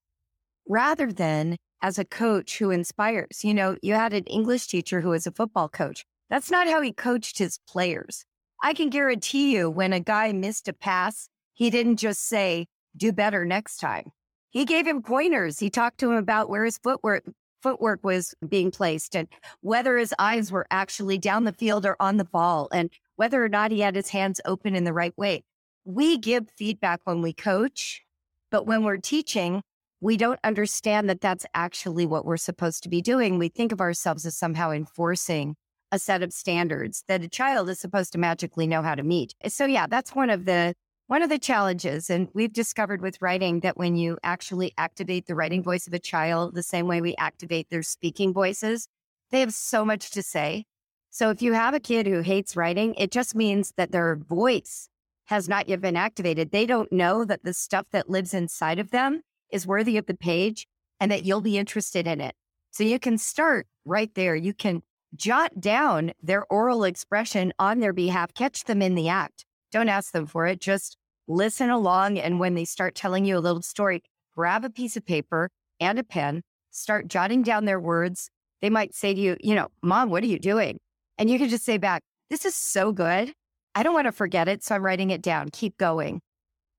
rather 0.69 1.13
than 1.13 1.57
as 1.83 1.99
a 1.99 2.05
coach 2.05 2.59
who 2.59 2.71
inspires. 2.71 3.43
You 3.43 3.55
know, 3.55 3.77
you 3.83 3.95
had 3.95 4.13
an 4.13 4.23
English 4.27 4.69
teacher 4.69 5.01
who 5.01 5.09
was 5.09 5.27
a 5.27 5.33
football 5.33 5.69
coach 5.69 6.05
That's 6.31 6.53
not 6.53 6.69
how 6.69 6.81
he 6.81 6.93
coached 6.93 7.39
his 7.39 7.59
players. 7.67 8.25
I 8.63 8.75
can 8.75 8.89
guarantee 8.89 9.53
you 9.53 9.69
when 9.69 9.93
a 9.93 9.99
guy 9.99 10.31
missed 10.31 10.69
a 10.69 10.73
pass, 10.73 11.29
he 11.55 11.71
didn't 11.71 11.97
just 11.97 12.25
say, 12.29 12.69
do 12.97 13.11
better 13.11 13.45
next 13.45 13.79
time. 13.79 14.13
He 14.51 14.65
gave 14.65 14.87
him 14.87 15.03
pointers. 15.03 15.59
He 15.59 15.71
talked 15.71 15.99
to 15.99 16.13
him 16.13 16.19
about 16.19 16.49
where 16.49 16.65
his 16.65 16.79
footwork 16.79 17.25
footwork 17.63 18.01
was 18.03 18.35
being 18.49 18.71
placed 18.71 19.15
and 19.15 19.29
whether 19.61 19.97
his 19.97 20.15
eyes 20.19 20.51
were 20.51 20.67
actually 20.71 21.19
down 21.19 21.45
the 21.45 21.53
field 21.53 21.87
or 21.87 21.97
on 22.01 22.17
the 22.17 22.25
ball 22.25 22.69
and 22.73 22.91
whether 23.17 23.43
or 23.43 23.49
not 23.49 23.71
he 23.71 23.81
had 23.81 23.95
his 23.95 24.09
hands 24.09 24.41
open 24.45 24.75
in 24.75 24.85
the 24.85 24.93
right 24.93 25.17
way. 25.17 25.45
We 25.85 26.19
give 26.19 26.51
feedback 26.57 27.01
when 27.05 27.23
we 27.23 27.33
coach, 27.33 28.03
but 28.51 28.67
when 28.67 28.85
we're 28.85 28.99
teaching, 28.99 29.63
we 30.01 30.17
don't 30.17 30.41
understand 30.43 31.09
that 31.09 31.21
that's 31.21 31.47
actually 31.55 32.07
what 32.07 32.25
we're 32.25 32.37
supposed 32.37 32.83
to 32.83 32.89
be 32.89 33.01
doing. 33.01 33.39
We 33.39 33.49
think 33.49 33.71
of 33.73 33.81
ourselves 33.81 34.27
as 34.27 34.37
somehow 34.37 34.73
enforcing 34.73 35.55
a 35.93 35.99
set 35.99 36.23
of 36.23 36.33
standards 36.33 37.05
that 37.07 37.23
a 37.23 37.29
child 37.29 37.69
is 37.69 37.79
supposed 37.79 38.13
to 38.13 38.19
magically 38.19 38.67
know 38.67 38.83
how 38.83 38.95
to 38.95 39.03
meet. 39.03 39.35
So 39.47 39.67
yeah, 39.67 39.87
that's 39.87 40.15
one 40.15 40.31
of 40.31 40.45
the 40.45 40.75
one 41.13 41.21
of 41.21 41.29
the 41.29 41.39
challenges 41.39 42.09
and 42.09 42.29
we've 42.33 42.55
discovered 42.55 43.03
with 43.03 43.21
writing 43.21 43.61
that 43.61 43.77
when 43.77 43.97
you 43.97 44.17
actually 44.23 44.73
activate 44.79 45.27
the 45.27 45.35
writing 45.35 45.63
voice 45.63 45.87
of 45.87 45.93
a 45.93 45.99
child 45.99 46.55
the 46.55 46.63
same 46.63 46.87
way 46.87 47.03
we 47.03 47.15
activate 47.17 47.69
their 47.69 47.83
speaking 47.83 48.33
voices, 48.33 48.89
they 49.31 49.41
have 49.41 49.53
so 49.53 49.85
much 49.85 50.11
to 50.11 50.23
say. 50.23 50.65
So 51.11 51.29
if 51.29 51.43
you 51.43 51.53
have 51.53 51.75
a 51.75 51.81
kid 51.81 52.07
who 52.07 52.23
hates 52.23 52.57
writing, 52.57 52.95
it 52.95 53.11
just 53.11 53.35
means 53.35 53.75
that 53.77 53.93
their 53.93 54.17
voice 54.17 54.89
has 55.27 55.51
not 55.51 55.69
yet 55.69 55.83
been 55.83 55.99
activated. 55.99 56.51
They 56.51 56.65
don't 56.65 56.91
know 56.91 57.27
that 57.27 57.45
the 57.45 57.53
stuff 57.53 57.89
that 57.93 58.09
lives 58.09 58.33
inside 58.33 58.79
of 58.79 58.91
them 58.91 59.21
is 59.51 59.67
worthy 59.67 59.99
of 59.99 60.07
the 60.07 60.15
page 60.15 60.67
and 60.99 61.13
that 61.13 61.27
you'll 61.27 61.43
be 61.43 61.59
interested 61.59 62.07
in 62.07 62.23
it. 62.23 62.35
So 62.71 62.85
you 62.85 62.99
can 62.99 63.19
start 63.19 63.67
right 63.85 64.15
there. 64.15 64.35
You 64.35 64.55
can 64.55 64.83
jot 65.15 65.61
down 65.61 66.13
their 66.23 66.47
oral 66.47 66.85
expression 66.85 67.53
on 67.59 67.81
their 67.81 67.93
behalf, 67.93 68.33
catch 68.33 68.65
them 68.65 68.81
in 68.81 68.95
the 68.95 69.11
act. 69.11 69.45
Don't 69.71 69.91
ask 69.91 70.13
them 70.13 70.25
for 70.25 70.47
it. 70.47 70.59
Just 70.59 70.97
listen 71.29 71.71
along. 71.71 72.19
And 72.19 72.41
when 72.41 72.55
they 72.55 72.65
start 72.65 72.95
telling 72.95 73.25
you 73.25 73.39
a 73.39 73.41
little 73.41 73.63
story, 73.63 74.03
grab 74.35 74.65
a 74.65 74.71
piece 74.71 74.97
of 74.97 75.05
paper 75.07 75.51
and 75.81 75.99
a 75.99 76.05
pen, 76.05 76.43
start 76.71 77.09
jotting 77.09 77.43
down 77.43 77.65
their 77.65 77.81
words. 77.81 78.31
They 78.61 78.71
might 78.71 78.95
say 78.95 79.15
to 79.15 79.21
you, 79.21 79.37
you 79.41 79.55
know, 79.55 79.69
mom, 79.83 80.11
what 80.11 80.23
are 80.23 80.29
you 80.29 80.39
doing? 80.39 80.79
And 81.19 81.29
you 81.29 81.39
can 81.39 81.49
just 81.49 81.65
say 81.65 81.79
back, 81.79 82.03
this 82.31 82.45
is 82.45 82.55
so 82.55 82.93
good. 82.93 83.33
I 83.75 83.83
don't 83.83 83.95
want 83.95 84.07
to 84.07 84.13
forget 84.13 84.49
it. 84.49 84.63
So 84.63 84.75
I'm 84.75 84.85
writing 84.85 85.11
it 85.11 85.23
down. 85.23 85.49
Keep 85.51 85.79
going. 85.79 86.21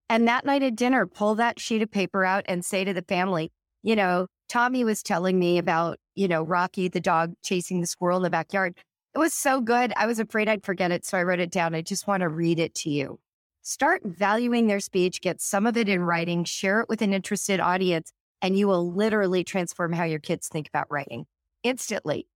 And 0.10 0.28
that 0.28 0.46
night 0.46 0.64
at 0.64 0.76
dinner, 0.76 1.08
pull 1.08 1.36
that 1.36 1.60
sheet 1.60 1.82
of 1.82 1.92
paper 1.92 2.24
out 2.24 2.44
and 2.48 2.64
say 2.64 2.84
to 2.84 2.94
the 2.94 3.02
family, 3.02 3.52
you 3.82 3.96
know, 3.96 4.28
Tommy 4.50 4.84
was 4.84 5.02
telling 5.02 5.40
me 5.40 5.58
about, 5.58 5.98
you 6.16 6.28
know, 6.28 6.44
Rocky, 6.44 6.88
the 6.88 7.00
dog 7.00 7.34
chasing 7.44 7.82
the 7.82 7.88
squirrel 7.88 8.18
in 8.18 8.24
the 8.24 8.30
backyard. 8.30 8.78
It 9.16 9.20
was 9.20 9.34
so 9.34 9.62
good. 9.62 9.94
I 9.96 10.06
was 10.06 10.20
afraid 10.20 10.50
I'd 10.50 10.64
forget 10.64 10.92
it. 10.92 11.06
So 11.06 11.18
I 11.18 11.24
wrote 11.24 11.40
it 11.40 11.52
down. 11.52 11.76
I 11.76 11.82
just 11.82 12.08
want 12.08 12.22
to 12.22 12.30
read 12.30 12.60
it 12.60 12.76
to 12.76 12.90
you. 12.90 13.20
Start 13.63 14.01
valuing 14.03 14.67
their 14.67 14.82
speech, 14.82 15.22
get 15.22 15.41
some 15.41 15.65
of 15.65 15.77
it 15.77 15.88
in 15.88 16.03
writing, 16.03 16.43
share 16.43 16.82
it 16.82 16.89
with 16.89 17.01
an 17.01 17.13
interested 17.13 17.62
audience, 17.62 18.12
and 18.41 18.58
you 18.58 18.67
will 18.67 18.93
literally 18.93 19.43
transform 19.43 19.93
how 19.93 20.03
your 20.03 20.20
kids 20.20 20.50
think 20.50 20.67
about 20.67 20.91
writing 20.91 21.25
instantly. 21.63 22.27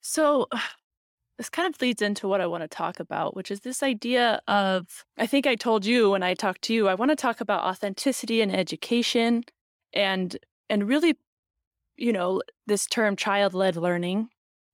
So, 0.00 0.48
this 1.38 1.50
kind 1.50 1.72
of 1.72 1.80
leads 1.82 2.00
into 2.00 2.28
what 2.28 2.40
I 2.40 2.46
want 2.46 2.62
to 2.62 2.68
talk 2.68 2.98
about, 3.00 3.36
which 3.36 3.50
is 3.50 3.60
this 3.60 3.82
idea 3.82 4.40
of 4.48 5.04
I 5.18 5.26
think 5.26 5.46
I 5.46 5.54
told 5.54 5.84
you 5.84 6.10
when 6.10 6.22
I 6.22 6.32
talked 6.34 6.62
to 6.62 6.74
you, 6.74 6.88
I 6.88 6.94
want 6.94 7.10
to 7.10 7.16
talk 7.16 7.40
about 7.40 7.64
authenticity 7.64 8.40
and 8.40 8.54
education 8.54 9.44
and 9.92 10.36
and 10.70 10.88
really 10.88 11.16
you 11.96 12.12
know, 12.12 12.42
this 12.66 12.86
term 12.86 13.16
child-led 13.16 13.76
learning. 13.76 14.28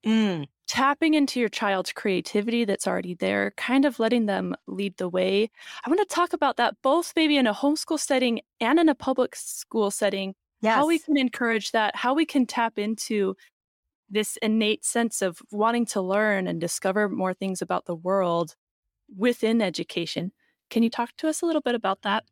Mm. 0.04 0.46
Tapping 0.66 1.14
into 1.14 1.40
your 1.40 1.48
child's 1.48 1.92
creativity 1.92 2.64
that's 2.64 2.86
already 2.86 3.14
there, 3.14 3.52
kind 3.56 3.84
of 3.84 3.98
letting 3.98 4.26
them 4.26 4.54
lead 4.66 4.96
the 4.96 5.08
way. 5.08 5.50
I 5.84 5.90
want 5.90 6.00
to 6.00 6.14
talk 6.14 6.32
about 6.32 6.56
that 6.58 6.76
both 6.82 7.12
maybe 7.16 7.36
in 7.36 7.46
a 7.46 7.54
homeschool 7.54 7.98
setting 7.98 8.40
and 8.60 8.78
in 8.78 8.88
a 8.88 8.94
public 8.94 9.34
school 9.34 9.90
setting. 9.90 10.34
Yes. 10.62 10.76
How 10.76 10.86
we 10.86 10.98
can 10.98 11.16
encourage 11.16 11.72
that, 11.72 11.96
how 11.96 12.14
we 12.14 12.24
can 12.24 12.46
tap 12.46 12.78
into 12.78 13.34
this 14.08 14.36
innate 14.42 14.84
sense 14.84 15.22
of 15.22 15.40
wanting 15.50 15.86
to 15.86 16.00
learn 16.00 16.46
and 16.46 16.60
discover 16.60 17.08
more 17.08 17.32
things 17.32 17.62
about 17.62 17.86
the 17.86 17.94
world 17.94 18.54
within 19.16 19.62
education. 19.62 20.32
Can 20.68 20.82
you 20.82 20.90
talk 20.90 21.10
to 21.18 21.28
us 21.28 21.42
a 21.42 21.46
little 21.46 21.62
bit 21.62 21.74
about 21.74 22.02
that? 22.02 22.24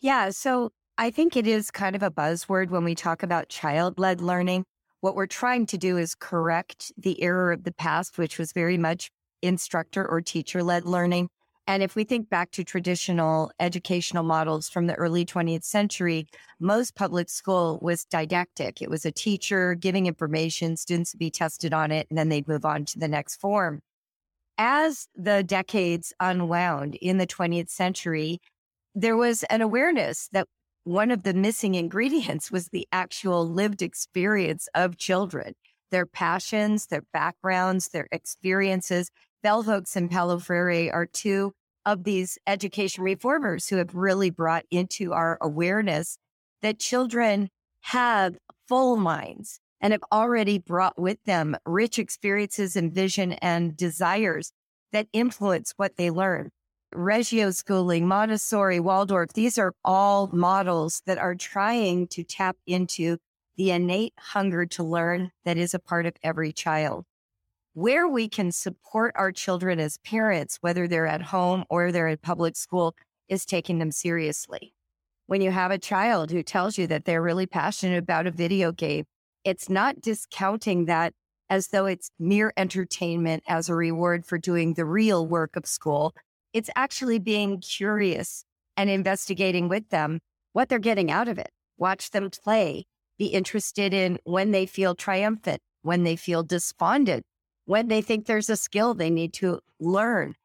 Yeah. 0.00 0.30
So 0.30 0.72
I 0.98 1.10
think 1.10 1.36
it 1.36 1.46
is 1.46 1.70
kind 1.70 1.96
of 1.96 2.02
a 2.02 2.10
buzzword 2.10 2.70
when 2.70 2.84
we 2.84 2.94
talk 2.94 3.22
about 3.22 3.48
child 3.48 3.98
led 3.98 4.20
learning. 4.20 4.64
What 5.04 5.16
we're 5.16 5.26
trying 5.26 5.66
to 5.66 5.76
do 5.76 5.98
is 5.98 6.14
correct 6.14 6.90
the 6.96 7.20
error 7.20 7.52
of 7.52 7.64
the 7.64 7.72
past, 7.72 8.16
which 8.16 8.38
was 8.38 8.52
very 8.52 8.78
much 8.78 9.10
instructor 9.42 10.02
or 10.02 10.22
teacher 10.22 10.62
led 10.62 10.86
learning. 10.86 11.28
And 11.66 11.82
if 11.82 11.94
we 11.94 12.04
think 12.04 12.30
back 12.30 12.52
to 12.52 12.64
traditional 12.64 13.52
educational 13.60 14.22
models 14.22 14.70
from 14.70 14.86
the 14.86 14.94
early 14.94 15.26
20th 15.26 15.64
century, 15.64 16.26
most 16.58 16.94
public 16.94 17.28
school 17.28 17.78
was 17.82 18.06
didactic. 18.06 18.80
It 18.80 18.88
was 18.88 19.04
a 19.04 19.12
teacher 19.12 19.74
giving 19.74 20.06
information, 20.06 20.74
students 20.74 21.12
would 21.12 21.18
be 21.18 21.30
tested 21.30 21.74
on 21.74 21.92
it, 21.92 22.06
and 22.08 22.16
then 22.16 22.30
they'd 22.30 22.48
move 22.48 22.64
on 22.64 22.86
to 22.86 22.98
the 22.98 23.06
next 23.06 23.36
form. 23.36 23.82
As 24.56 25.08
the 25.14 25.42
decades 25.42 26.14
unwound 26.18 26.94
in 26.94 27.18
the 27.18 27.26
20th 27.26 27.68
century, 27.68 28.40
there 28.94 29.18
was 29.18 29.42
an 29.50 29.60
awareness 29.60 30.30
that 30.32 30.48
one 30.84 31.10
of 31.10 31.22
the 31.22 31.34
missing 31.34 31.74
ingredients 31.74 32.50
was 32.50 32.68
the 32.68 32.86
actual 32.92 33.48
lived 33.48 33.82
experience 33.82 34.68
of 34.74 34.96
children, 34.98 35.54
their 35.90 36.06
passions, 36.06 36.86
their 36.86 37.04
backgrounds, 37.12 37.88
their 37.88 38.06
experiences, 38.12 39.10
Bell 39.42 39.62
Hooks 39.62 39.94
and 39.94 40.10
Paulo 40.10 40.38
Freire 40.38 40.90
are 40.90 41.04
two 41.04 41.52
of 41.84 42.04
these 42.04 42.38
education 42.46 43.04
reformers 43.04 43.68
who 43.68 43.76
have 43.76 43.94
really 43.94 44.30
brought 44.30 44.64
into 44.70 45.12
our 45.12 45.36
awareness 45.42 46.16
that 46.62 46.78
children 46.78 47.50
have 47.82 48.38
full 48.66 48.96
minds 48.96 49.60
and 49.82 49.92
have 49.92 50.02
already 50.10 50.58
brought 50.58 50.98
with 50.98 51.22
them 51.24 51.54
rich 51.66 51.98
experiences 51.98 52.74
and 52.74 52.90
vision 52.90 53.32
and 53.34 53.76
desires 53.76 54.52
that 54.92 55.08
influence 55.12 55.74
what 55.76 55.96
they 55.96 56.10
learn. 56.10 56.50
Reggio 56.94 57.50
schooling, 57.50 58.06
Montessori, 58.06 58.80
Waldorf, 58.80 59.32
these 59.32 59.58
are 59.58 59.74
all 59.84 60.28
models 60.32 61.02
that 61.06 61.18
are 61.18 61.34
trying 61.34 62.06
to 62.08 62.22
tap 62.22 62.56
into 62.66 63.18
the 63.56 63.72
innate 63.72 64.14
hunger 64.18 64.64
to 64.66 64.84
learn 64.84 65.30
that 65.44 65.58
is 65.58 65.74
a 65.74 65.78
part 65.78 66.06
of 66.06 66.14
every 66.22 66.52
child 66.52 67.04
where 67.74 68.06
we 68.06 68.28
can 68.28 68.52
support 68.52 69.12
our 69.16 69.32
children 69.32 69.80
as 69.80 69.98
parents, 69.98 70.58
whether 70.60 70.86
they're 70.86 71.06
at 71.06 71.20
home 71.20 71.64
or 71.68 71.90
they're 71.90 72.08
in 72.08 72.18
public 72.18 72.56
school, 72.56 72.94
is 73.28 73.44
taking 73.44 73.78
them 73.78 73.90
seriously. 73.90 74.72
When 75.26 75.40
you 75.40 75.50
have 75.50 75.72
a 75.72 75.78
child 75.78 76.30
who 76.30 76.42
tells 76.42 76.78
you 76.78 76.86
that 76.86 77.04
they're 77.04 77.22
really 77.22 77.46
passionate 77.46 77.98
about 77.98 78.28
a 78.28 78.30
video 78.30 78.70
game, 78.70 79.04
it's 79.42 79.68
not 79.68 80.00
discounting 80.00 80.84
that 80.84 81.12
as 81.50 81.68
though 81.68 81.86
it's 81.86 82.10
mere 82.18 82.52
entertainment 82.56 83.42
as 83.48 83.68
a 83.68 83.74
reward 83.74 84.24
for 84.24 84.38
doing 84.38 84.74
the 84.74 84.84
real 84.84 85.26
work 85.26 85.56
of 85.56 85.66
school. 85.66 86.14
It's 86.54 86.70
actually 86.76 87.18
being 87.18 87.60
curious 87.60 88.44
and 88.76 88.88
investigating 88.88 89.68
with 89.68 89.88
them 89.90 90.20
what 90.52 90.68
they're 90.68 90.78
getting 90.78 91.10
out 91.10 91.28
of 91.28 91.36
it. 91.36 91.50
Watch 91.76 92.10
them 92.10 92.30
play, 92.30 92.84
be 93.18 93.26
interested 93.26 93.92
in 93.92 94.18
when 94.22 94.52
they 94.52 94.64
feel 94.64 94.94
triumphant, 94.94 95.60
when 95.82 96.04
they 96.04 96.14
feel 96.14 96.44
despondent, 96.44 97.24
when 97.64 97.88
they 97.88 98.00
think 98.00 98.26
there's 98.26 98.48
a 98.48 98.56
skill 98.56 98.94
they 98.94 99.10
need 99.10 99.32
to 99.34 99.60
learn. 99.80 100.36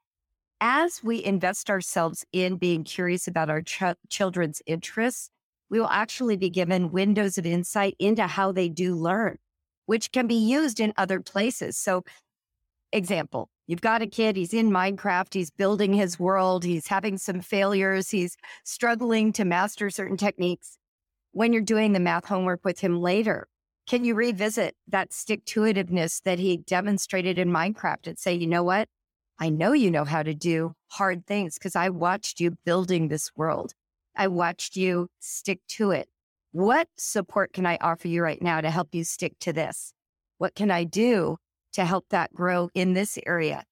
As 0.60 1.04
we 1.04 1.24
invest 1.24 1.70
ourselves 1.70 2.25
in 2.34 2.58
being 2.58 2.84
curious 2.84 3.28
about 3.28 3.51
our 3.51 3.62
ch- 3.62 3.96
children's 4.10 4.63
interests, 4.66 5.30
we 5.70 5.80
will 5.80 5.88
actually 5.88 6.38
be 6.38 6.50
given 6.50 6.92
windows 6.92 7.38
of 7.38 7.46
insight 7.46 7.96
into 8.00 8.25
how 8.25 8.51
they 8.51 8.68
do 8.68 8.96
learn, 8.96 9.38
which 9.86 10.12
can 10.12 10.25
be 10.25 10.36
used 10.36 10.80
in 10.80 10.92
other 10.98 11.20
places. 11.20 11.78
So, 11.78 12.04
example, 12.91 13.50
you've 13.67 13.81
got 13.81 14.01
a 14.01 14.08
kid, 14.08 14.36
he's 14.36 14.53
in 14.53 14.69
Minecraft, 14.69 15.34
he's 15.34 15.51
building 15.51 15.93
his 15.93 16.19
world, 16.19 16.63
he's 16.63 16.88
having 16.88 17.17
some 17.17 17.41
failures, 17.41 18.10
he's 18.10 18.36
struggling 18.63 19.31
to 19.34 19.46
master 19.46 19.89
certain 19.89 20.17
techniques. 20.17 20.77
When 21.31 21.53
you're 21.53 21.62
doing 21.62 21.93
the 21.93 22.00
math 22.00 22.25
homework 22.25 22.65
with 22.65 22.79
him 22.79 23.00
later, 23.00 23.48
can 23.88 24.05
you 24.05 24.15
revisit 24.15 24.75
that 24.88 25.13
stick 25.13 25.46
to 25.46 25.62
itiveness 25.62 26.22
that 26.24 26.39
he 26.39 26.58
demonstrated 26.58 27.38
in 27.39 27.50
Minecraft 27.50 28.08
and 28.08 28.19
say, 28.19 28.34
you 28.34 28.48
know 28.48 28.63
what? 28.63 28.88
I 29.39 29.50
know 29.50 29.74
you 29.74 29.89
know 29.89 30.03
how 30.03 30.22
to 30.22 30.34
do 30.34 30.74
hard 30.89 31.25
things 31.25 31.55
because 31.55 31.75
I 31.75 31.89
watched 31.89 32.39
you 32.39 32.58
building 32.65 33.08
this 33.08 33.31
world. 33.36 33.74
I 34.15 34.27
watched 34.27 34.75
you 34.75 35.08
stick 35.19 35.60
to 35.69 35.91
it. 35.91 36.10
What 36.51 36.88
support 36.98 37.53
can 37.53 37.65
I 37.65 37.77
offer 37.79 38.08
you 38.08 38.22
right 38.22 38.41
now 38.41 38.60
to 38.60 38.69
help 38.69 38.89
you 38.93 39.03
stick 39.03 39.34
to 39.41 39.53
this? 39.53 39.93
What 40.39 40.55
can 40.55 40.72
I 40.72 40.84
do 40.84 41.38
to 41.74 41.86
help 41.86 42.06
that 42.10 42.34
grow 42.34 42.70
in 42.74 42.94
this 42.94 43.18
area? 43.26 43.64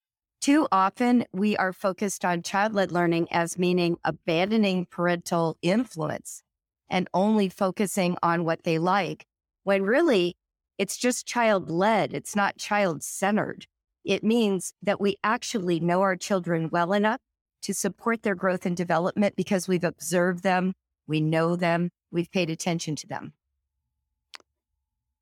Too 0.41 0.67
often, 0.71 1.25
we 1.33 1.57
are 1.57 1.73
focused 1.73 2.23
on 2.23 2.43
child 2.43 2.73
led 2.73 2.91
learning 2.91 3.27
as 3.31 3.57
meaning 3.57 3.97
abandoning 4.03 4.85
parental 4.85 5.57
influence 5.61 6.43
and 6.89 7.09
only 7.13 7.49
focusing 7.49 8.17
on 8.23 8.45
what 8.45 8.63
they 8.63 8.77
like 8.77 9.25
when 9.63 9.83
really 9.83 10.37
it's 10.77 10.95
just 10.95 11.25
child 11.25 11.69
led, 11.69 12.13
it's 12.13 12.35
not 12.35 12.57
child 12.57 13.03
centered. 13.03 13.65
It 14.05 14.23
means 14.23 14.73
that 14.81 15.01
we 15.01 15.17
actually 15.23 15.79
know 15.79 16.01
our 16.01 16.15
children 16.15 16.69
well 16.71 16.93
enough 16.93 17.19
to 17.63 17.73
support 17.73 18.23
their 18.23 18.35
growth 18.35 18.65
and 18.65 18.77
development 18.77 19.35
because 19.35 19.67
we've 19.67 19.83
observed 19.83 20.43
them, 20.43 20.73
we 21.07 21.19
know 21.19 21.55
them, 21.55 21.89
we've 22.11 22.31
paid 22.31 22.49
attention 22.49 22.95
to 22.95 23.07
them. 23.07 23.33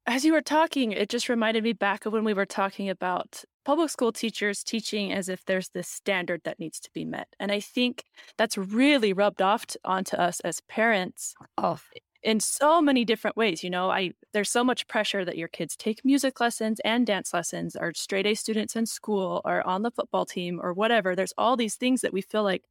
As 0.07 0.23
you 0.23 0.33
were 0.33 0.41
talking, 0.41 0.91
it 0.91 1.09
just 1.09 1.29
reminded 1.29 1.63
me 1.63 1.73
back 1.73 2.05
of 2.05 2.13
when 2.13 2.23
we 2.23 2.33
were 2.33 2.45
talking 2.45 2.89
about 2.89 3.43
public 3.63 3.89
school 3.89 4.11
teachers 4.11 4.63
teaching 4.63 5.11
as 5.11 5.29
if 5.29 5.43
there's 5.45 5.69
this 5.69 5.87
standard 5.87 6.41
that 6.43 6.59
needs 6.59 6.79
to 6.81 6.91
be 6.93 7.05
met. 7.05 7.27
And 7.39 7.51
I 7.51 7.59
think 7.59 8.03
that's 8.37 8.57
really 8.57 9.13
rubbed 9.13 9.41
off 9.41 9.65
to, 9.67 9.79
onto 9.83 10.15
us 10.15 10.39
as 10.41 10.61
parents. 10.61 11.33
Oh 11.57 11.79
in 12.25 12.39
so 12.39 12.81
many 12.81 13.05
different 13.05 13.37
ways. 13.37 13.63
You 13.63 13.69
know, 13.69 13.91
I 13.91 14.11
there's 14.33 14.49
so 14.49 14.63
much 14.63 14.87
pressure 14.87 15.23
that 15.23 15.37
your 15.37 15.47
kids 15.47 15.75
take 15.75 16.03
music 16.03 16.41
lessons 16.41 16.81
and 16.83 17.05
dance 17.05 17.33
lessons, 17.33 17.75
are 17.75 17.93
straight 17.93 18.25
A 18.25 18.33
students 18.33 18.75
in 18.75 18.87
school, 18.87 19.41
or 19.45 19.65
on 19.65 19.83
the 19.83 19.91
football 19.91 20.25
team, 20.25 20.59
or 20.61 20.73
whatever. 20.73 21.15
There's 21.15 21.33
all 21.37 21.55
these 21.55 21.75
things 21.75 22.01
that 22.01 22.11
we 22.11 22.21
feel 22.21 22.43
like 22.43 22.63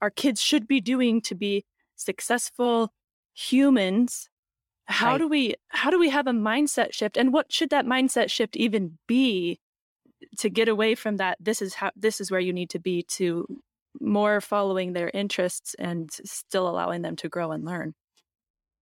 our 0.00 0.10
kids 0.10 0.40
should 0.40 0.66
be 0.66 0.80
doing 0.80 1.20
to 1.22 1.34
be 1.34 1.64
successful 1.94 2.92
humans. 3.34 4.30
How 4.92 5.12
right. 5.12 5.18
do 5.18 5.28
we 5.28 5.54
how 5.68 5.90
do 5.90 5.98
we 5.98 6.10
have 6.10 6.26
a 6.26 6.32
mindset 6.32 6.92
shift, 6.92 7.16
and 7.16 7.32
what 7.32 7.52
should 7.52 7.70
that 7.70 7.86
mindset 7.86 8.30
shift 8.30 8.56
even 8.56 8.98
be 9.06 9.58
to 10.38 10.50
get 10.50 10.68
away 10.68 10.94
from 10.94 11.16
that? 11.16 11.38
This 11.40 11.62
is 11.62 11.74
how 11.74 11.90
this 11.96 12.20
is 12.20 12.30
where 12.30 12.40
you 12.40 12.52
need 12.52 12.70
to 12.70 12.78
be 12.78 13.02
to 13.04 13.46
more 14.00 14.40
following 14.40 14.92
their 14.92 15.10
interests 15.12 15.74
and 15.78 16.10
still 16.24 16.68
allowing 16.68 17.02
them 17.02 17.16
to 17.16 17.28
grow 17.28 17.52
and 17.52 17.64
learn. 17.64 17.94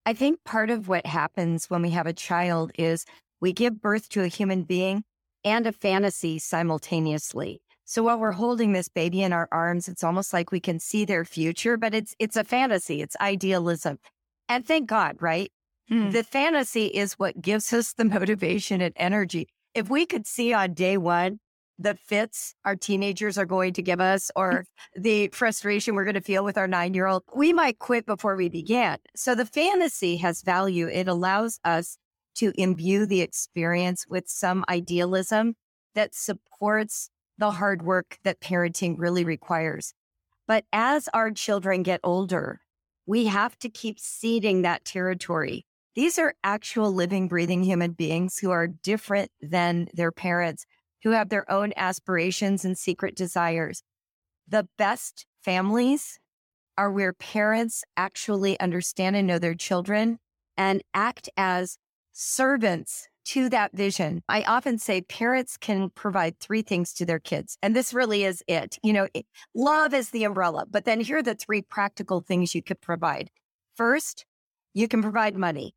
I 0.06 0.14
think 0.14 0.42
part 0.44 0.70
of 0.70 0.88
what 0.88 1.04
happens 1.04 1.68
when 1.68 1.82
we 1.82 1.90
have 1.90 2.06
a 2.06 2.12
child 2.12 2.72
is 2.78 3.04
we 3.40 3.52
give 3.52 3.80
birth 3.80 4.08
to 4.10 4.22
a 4.22 4.28
human 4.28 4.62
being 4.62 5.04
and 5.44 5.66
a 5.66 5.72
fantasy 5.72 6.38
simultaneously. 6.38 7.60
So 7.84 8.02
while 8.02 8.18
we're 8.18 8.32
holding 8.32 8.72
this 8.72 8.88
baby 8.88 9.22
in 9.22 9.32
our 9.32 9.48
arms, 9.52 9.88
it's 9.88 10.04
almost 10.04 10.32
like 10.32 10.50
we 10.50 10.60
can 10.60 10.78
see 10.78 11.04
their 11.04 11.24
future, 11.24 11.76
but 11.76 11.94
it's 11.94 12.14
it's 12.18 12.36
a 12.36 12.44
fantasy, 12.44 13.02
it's 13.02 13.16
idealism. 13.20 13.98
And 14.48 14.66
thank 14.66 14.88
God, 14.88 15.16
right? 15.20 15.50
Hmm. 15.88 16.10
The 16.10 16.24
fantasy 16.24 16.86
is 16.86 17.14
what 17.14 17.40
gives 17.40 17.72
us 17.72 17.92
the 17.92 18.04
motivation 18.16 18.80
and 18.80 18.92
energy. 18.96 19.48
If 19.74 19.88
we 19.90 20.06
could 20.06 20.26
see 20.26 20.52
on 20.52 20.74
day 20.74 20.96
one 20.96 21.40
the 21.78 21.94
fits 21.94 22.54
our 22.64 22.74
teenagers 22.74 23.38
are 23.38 23.46
going 23.46 23.72
to 23.72 23.82
give 23.82 24.00
us 24.00 24.30
or 24.34 24.64
the 24.96 25.28
frustration 25.28 25.94
we're 25.94 26.04
going 26.04 26.14
to 26.14 26.20
feel 26.20 26.44
with 26.44 26.58
our 26.58 26.66
nine 26.66 26.94
year 26.94 27.06
old, 27.06 27.22
we 27.34 27.52
might 27.52 27.78
quit 27.78 28.04
before 28.04 28.36
we 28.36 28.48
began. 28.48 28.98
So 29.14 29.34
the 29.34 29.46
fantasy 29.46 30.16
has 30.16 30.42
value. 30.42 30.88
It 30.88 31.08
allows 31.08 31.60
us 31.64 31.96
to 32.36 32.52
imbue 32.56 33.06
the 33.06 33.20
experience 33.20 34.06
with 34.08 34.28
some 34.28 34.64
idealism 34.68 35.54
that 35.94 36.14
supports 36.14 37.10
the 37.36 37.52
hard 37.52 37.82
work 37.82 38.18
that 38.24 38.40
parenting 38.40 38.96
really 38.98 39.24
requires. 39.24 39.94
But 40.46 40.64
as 40.72 41.08
our 41.14 41.30
children 41.30 41.82
get 41.82 42.00
older, 42.02 42.60
we 43.06 43.26
have 43.26 43.58
to 43.60 43.68
keep 43.68 43.98
ceding 43.98 44.62
that 44.62 44.84
territory. 44.84 45.66
These 45.98 46.16
are 46.20 46.36
actual 46.44 46.92
living, 46.92 47.26
breathing 47.26 47.64
human 47.64 47.90
beings 47.90 48.38
who 48.38 48.52
are 48.52 48.68
different 48.68 49.32
than 49.40 49.88
their 49.92 50.12
parents 50.12 50.64
who 51.02 51.10
have 51.10 51.28
their 51.28 51.50
own 51.50 51.72
aspirations 51.74 52.64
and 52.64 52.78
secret 52.78 53.16
desires. 53.16 53.82
The 54.46 54.68
best 54.78 55.26
families 55.42 56.20
are 56.76 56.92
where 56.92 57.12
parents 57.12 57.82
actually 57.96 58.60
understand 58.60 59.16
and 59.16 59.26
know 59.26 59.40
their 59.40 59.56
children 59.56 60.20
and 60.56 60.84
act 60.94 61.30
as 61.36 61.78
servants 62.12 63.08
to 63.24 63.48
that 63.48 63.72
vision. 63.72 64.22
I 64.28 64.42
often 64.42 64.78
say 64.78 65.00
parents 65.00 65.56
can 65.56 65.90
provide 65.90 66.38
three 66.38 66.62
things 66.62 66.94
to 66.94 67.06
their 67.06 67.18
kids. 67.18 67.58
And 67.60 67.74
this 67.74 67.92
really 67.92 68.22
is 68.22 68.40
it. 68.46 68.78
You 68.84 68.92
know, 68.92 69.08
love 69.52 69.92
is 69.92 70.10
the 70.10 70.22
umbrella, 70.22 70.64
but 70.70 70.84
then 70.84 71.00
here 71.00 71.18
are 71.18 71.22
the 71.24 71.34
three 71.34 71.60
practical 71.60 72.20
things 72.20 72.54
you 72.54 72.62
could 72.62 72.80
provide. 72.80 73.32
First, 73.74 74.26
you 74.74 74.86
can 74.86 75.02
provide 75.02 75.34
money 75.34 75.74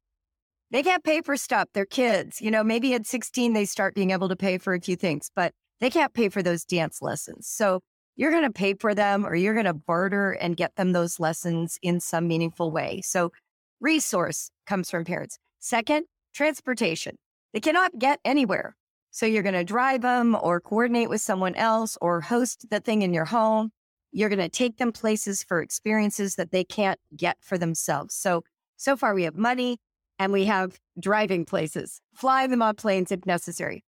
they 0.72 0.84
can't 0.84 1.04
pay 1.04 1.22
for 1.22 1.38
stuff. 1.38 1.68
They're 1.74 1.86
kids. 1.86 2.42
You 2.42 2.50
know, 2.50 2.64
maybe 2.64 2.94
at 2.94 3.06
16, 3.06 3.54
they 3.54 3.66
start 3.66 3.94
being 3.94 4.12
able 4.12 4.30
to 4.30 4.36
pay 4.36 4.58
for 4.58 4.74
a 4.74 4.80
few 4.80 4.96
things, 4.96 5.30
but 5.36 5.54
they 5.80 5.90
can't 5.90 6.14
pay 6.14 6.30
for 6.30 6.42
those 6.42 6.64
dance 6.64 7.02
lessons. 7.02 7.48
So 7.48 7.82
you're 8.16 8.32
going 8.32 8.44
to 8.44 8.52
pay 8.52 8.74
for 8.76 8.96
them 8.96 9.26
or 9.26 9.36
you're 9.36 9.54
going 9.54 9.66
to 9.66 9.74
barter 9.74 10.32
and 10.32 10.56
get 10.56 10.76
them 10.76 10.92
those 10.94 11.20
lessons 11.20 11.78
in 11.82 12.00
some 12.00 12.28
meaningful 12.28 12.72
way. 12.72 13.02
So 13.04 13.32
resource 13.80 14.52
comes 14.66 14.90
from 14.90 15.06
parents. 15.06 15.38
Second, 15.60 16.06
transportation. 16.34 17.16
They 17.54 17.60
cannot 17.60 18.00
get 18.00 18.20
anywhere. 18.24 18.76
So 19.12 19.26
you're 19.26 19.44
going 19.44 19.56
to 19.56 19.64
drive 19.66 20.02
them 20.02 20.38
or 20.42 20.62
coordinate 20.62 21.10
with 21.10 21.20
someone 21.20 21.56
else 21.56 21.98
or 22.00 22.22
host 22.22 22.68
the 22.70 22.80
thing 22.80 23.02
in 23.02 23.14
your 23.14 23.26
home. 23.26 23.72
You're 24.14 24.30
going 24.30 24.40
to 24.40 24.50
take 24.50 24.78
them 24.78 24.92
places 24.92 25.44
for 25.44 25.62
experiences 25.62 26.36
that 26.36 26.52
they 26.52 26.64
can't 26.64 27.00
get 27.16 27.38
for 27.42 27.58
themselves. 27.58 28.16
So, 28.16 28.44
so 28.78 28.96
far 28.96 29.14
we 29.14 29.24
have 29.24 29.36
money, 29.36 29.78
and 30.22 30.32
we 30.32 30.46
have 30.46 30.80
driving 31.00 31.46
places, 31.46 32.00
fly 32.14 32.46
them 32.46 32.62
on 32.62 32.76
planes 32.76 33.12
if 33.12 33.26
necessary. 33.26 33.84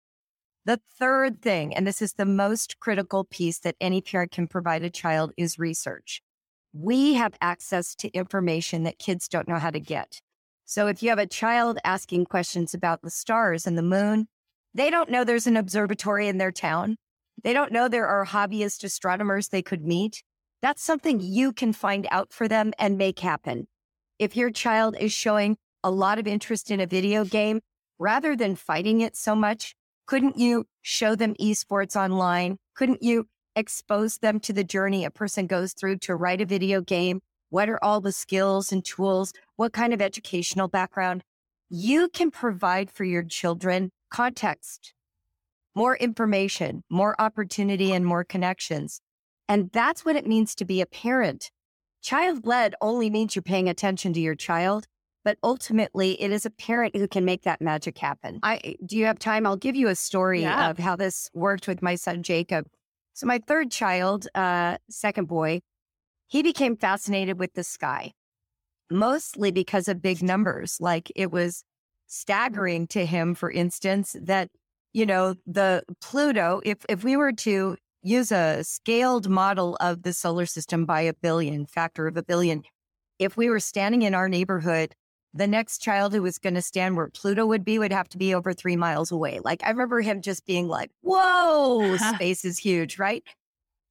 The 0.64 0.80
third 0.98 1.42
thing, 1.42 1.76
and 1.76 1.86
this 1.86 2.02
is 2.02 2.14
the 2.14 2.26
most 2.26 2.80
critical 2.80 3.26
piece 3.26 3.60
that 3.60 3.76
any 3.82 4.00
parent 4.00 4.32
can 4.32 4.48
provide 4.48 4.82
a 4.82 4.90
child, 4.90 5.34
is 5.36 5.60
research. 5.60 6.22
We 6.72 7.16
have 7.16 7.34
access 7.42 7.96
to 7.96 8.10
information 8.12 8.84
that 8.84 8.98
kids 8.98 9.28
don't 9.28 9.50
know 9.50 9.60
how 9.60 9.72
to 9.72 9.80
get. 9.82 10.22
So 10.64 10.88
if 10.88 11.04
you 11.04 11.10
have 11.10 11.20
a 11.20 11.28
child 11.28 11.80
asking 11.84 12.28
questions 12.28 12.74
about 12.74 13.02
the 13.02 13.10
stars 13.10 13.68
and 13.68 13.78
the 13.78 13.82
moon, 13.82 14.30
they 14.74 14.90
don't 14.90 15.10
know 15.10 15.26
there's 15.26 15.48
an 15.48 15.58
observatory 15.58 16.30
in 16.30 16.38
their 16.38 16.54
town. 16.54 16.96
They 17.44 17.52
don't 17.52 17.74
know 17.74 17.90
there 17.90 18.08
are 18.08 18.26
hobbyist 18.26 18.86
astronomers 18.86 19.50
they 19.50 19.62
could 19.62 19.84
meet. 19.84 20.24
That's 20.62 20.82
something 20.82 21.20
you 21.20 21.52
can 21.52 21.74
find 21.74 22.08
out 22.10 22.32
for 22.32 22.48
them 22.48 22.72
and 22.80 22.98
make 22.98 23.20
happen. 23.20 23.68
If 24.18 24.38
your 24.38 24.50
child 24.50 24.96
is 24.98 25.12
showing 25.12 25.58
a 25.84 25.92
lot 25.92 26.20
of 26.20 26.28
interest 26.28 26.72
in 26.72 26.80
a 26.80 26.86
video 26.86 27.26
game, 27.26 27.62
rather 28.00 28.36
than 28.36 28.56
fighting 28.56 29.02
it 29.02 29.16
so 29.16 29.36
much, 29.36 29.76
couldn't 30.08 30.38
you 30.38 30.66
show 30.82 31.16
them 31.16 31.36
esports 31.36 31.96
online? 31.96 32.58
Couldn't 32.76 33.04
you 33.04 33.28
expose 33.56 34.18
them 34.18 34.40
to 34.42 34.54
the 34.54 34.64
journey 34.64 35.06
a 35.06 35.12
person 35.12 35.48
goes 35.48 35.74
through 35.74 35.98
to 36.00 36.16
write 36.16 36.42
a 36.42 36.46
video 36.46 36.82
game? 36.82 37.22
What 37.50 37.70
are 37.70 37.84
all 37.84 38.02
the 38.02 38.12
skills 38.12 38.72
and 38.72 38.84
tools? 38.84 39.34
What 39.56 39.74
kind 39.74 39.94
of 39.94 40.02
educational 40.02 40.68
background? 40.68 41.24
You 41.70 42.10
can 42.10 42.32
provide 42.32 42.92
for 42.92 43.04
your 43.04 43.24
children 43.24 43.92
context, 44.10 44.94
more 45.76 45.96
information, 45.96 46.84
more 46.90 47.16
opportunity, 47.20 47.94
and 47.94 48.06
more 48.06 48.24
connections. 48.24 49.02
And 49.48 49.70
that's 49.72 50.04
what 50.04 50.16
it 50.16 50.28
means 50.28 50.56
to 50.56 50.66
be 50.66 50.82
a 50.82 50.86
parent. 50.86 51.52
Child 52.02 52.46
led 52.46 52.74
only 52.82 53.10
means 53.10 53.36
you're 53.36 53.44
paying 53.44 53.70
attention 53.70 54.12
to 54.14 54.20
your 54.20 54.36
child 54.36 54.88
but 55.24 55.38
ultimately 55.44 56.22
it 56.22 56.32
is 56.32 56.46
a 56.46 56.50
parent 56.50 56.96
who 56.96 57.08
can 57.08 57.26
make 57.26 57.44
that 57.44 57.62
magic 57.62 57.98
happen. 57.98 58.40
I 58.44 58.76
do 58.86 58.98
you 58.98 59.06
have 59.06 59.20
time? 59.20 59.46
I'll 59.46 59.58
give 59.58 59.76
you 59.76 59.88
a 59.88 59.96
story 59.96 60.42
yeah. 60.42 60.70
of 60.70 60.78
how 60.78 60.96
this 60.96 61.30
worked 61.34 61.68
with 61.68 61.82
my 61.82 61.96
son 61.96 62.24
Jacob. 62.24 62.68
So 63.14 63.28
my 63.28 63.40
third 63.40 63.72
child, 63.72 64.28
uh, 64.36 64.78
second 64.90 65.28
boy, 65.28 65.62
he 66.28 66.44
became 66.44 66.78
fascinated 66.78 67.40
with 67.40 67.54
the 67.54 67.64
sky, 67.64 68.14
mostly 68.90 69.52
because 69.52 69.88
of 69.88 70.02
big 70.02 70.24
numbers. 70.24 70.78
Like 70.80 71.12
it 71.16 71.32
was 71.32 71.64
staggering 72.08 72.88
to 72.88 73.06
him, 73.06 73.36
for 73.36 73.52
instance, 73.52 74.16
that 74.22 74.50
you 74.94 75.06
know 75.06 75.36
the 75.46 75.84
Pluto. 76.02 76.62
If 76.66 76.86
if 76.90 77.04
we 77.04 77.16
were 77.16 77.34
to 77.34 77.78
use 78.04 78.32
a 78.32 78.64
scaled 78.64 79.30
model 79.30 79.78
of 79.80 80.02
the 80.02 80.14
solar 80.14 80.48
system 80.48 80.86
by 80.86 81.02
a 81.02 81.14
billion, 81.14 81.68
factor 81.68 82.08
of 82.08 82.18
a 82.18 82.24
billion, 82.24 82.64
if 83.20 83.38
we 83.38 83.50
were 83.50 83.60
standing 83.60 84.02
in 84.02 84.16
our 84.16 84.28
neighborhood 84.28 84.96
the 85.34 85.48
next 85.48 85.80
child 85.80 86.14
who 86.14 86.22
was 86.22 86.38
going 86.38 86.56
to 86.56 86.62
stand 86.62 86.98
where 86.98 87.08
Pluto 87.08 87.46
would 87.46 87.64
be 87.64 87.80
would 87.80 87.94
have 87.94 88.10
to 88.10 88.18
be 88.18 88.34
over 88.34 88.54
three 88.54 88.76
miles 88.76 89.12
away. 89.12 89.40
Like 89.44 89.62
I 89.66 89.70
remember 89.70 90.02
him 90.02 90.22
just 90.22 90.46
being 90.46 90.68
like, 90.68 90.92
whoa, 91.02 91.98
space 92.16 92.44
is 92.44 92.58
huge, 92.58 93.00
right? 93.00 93.24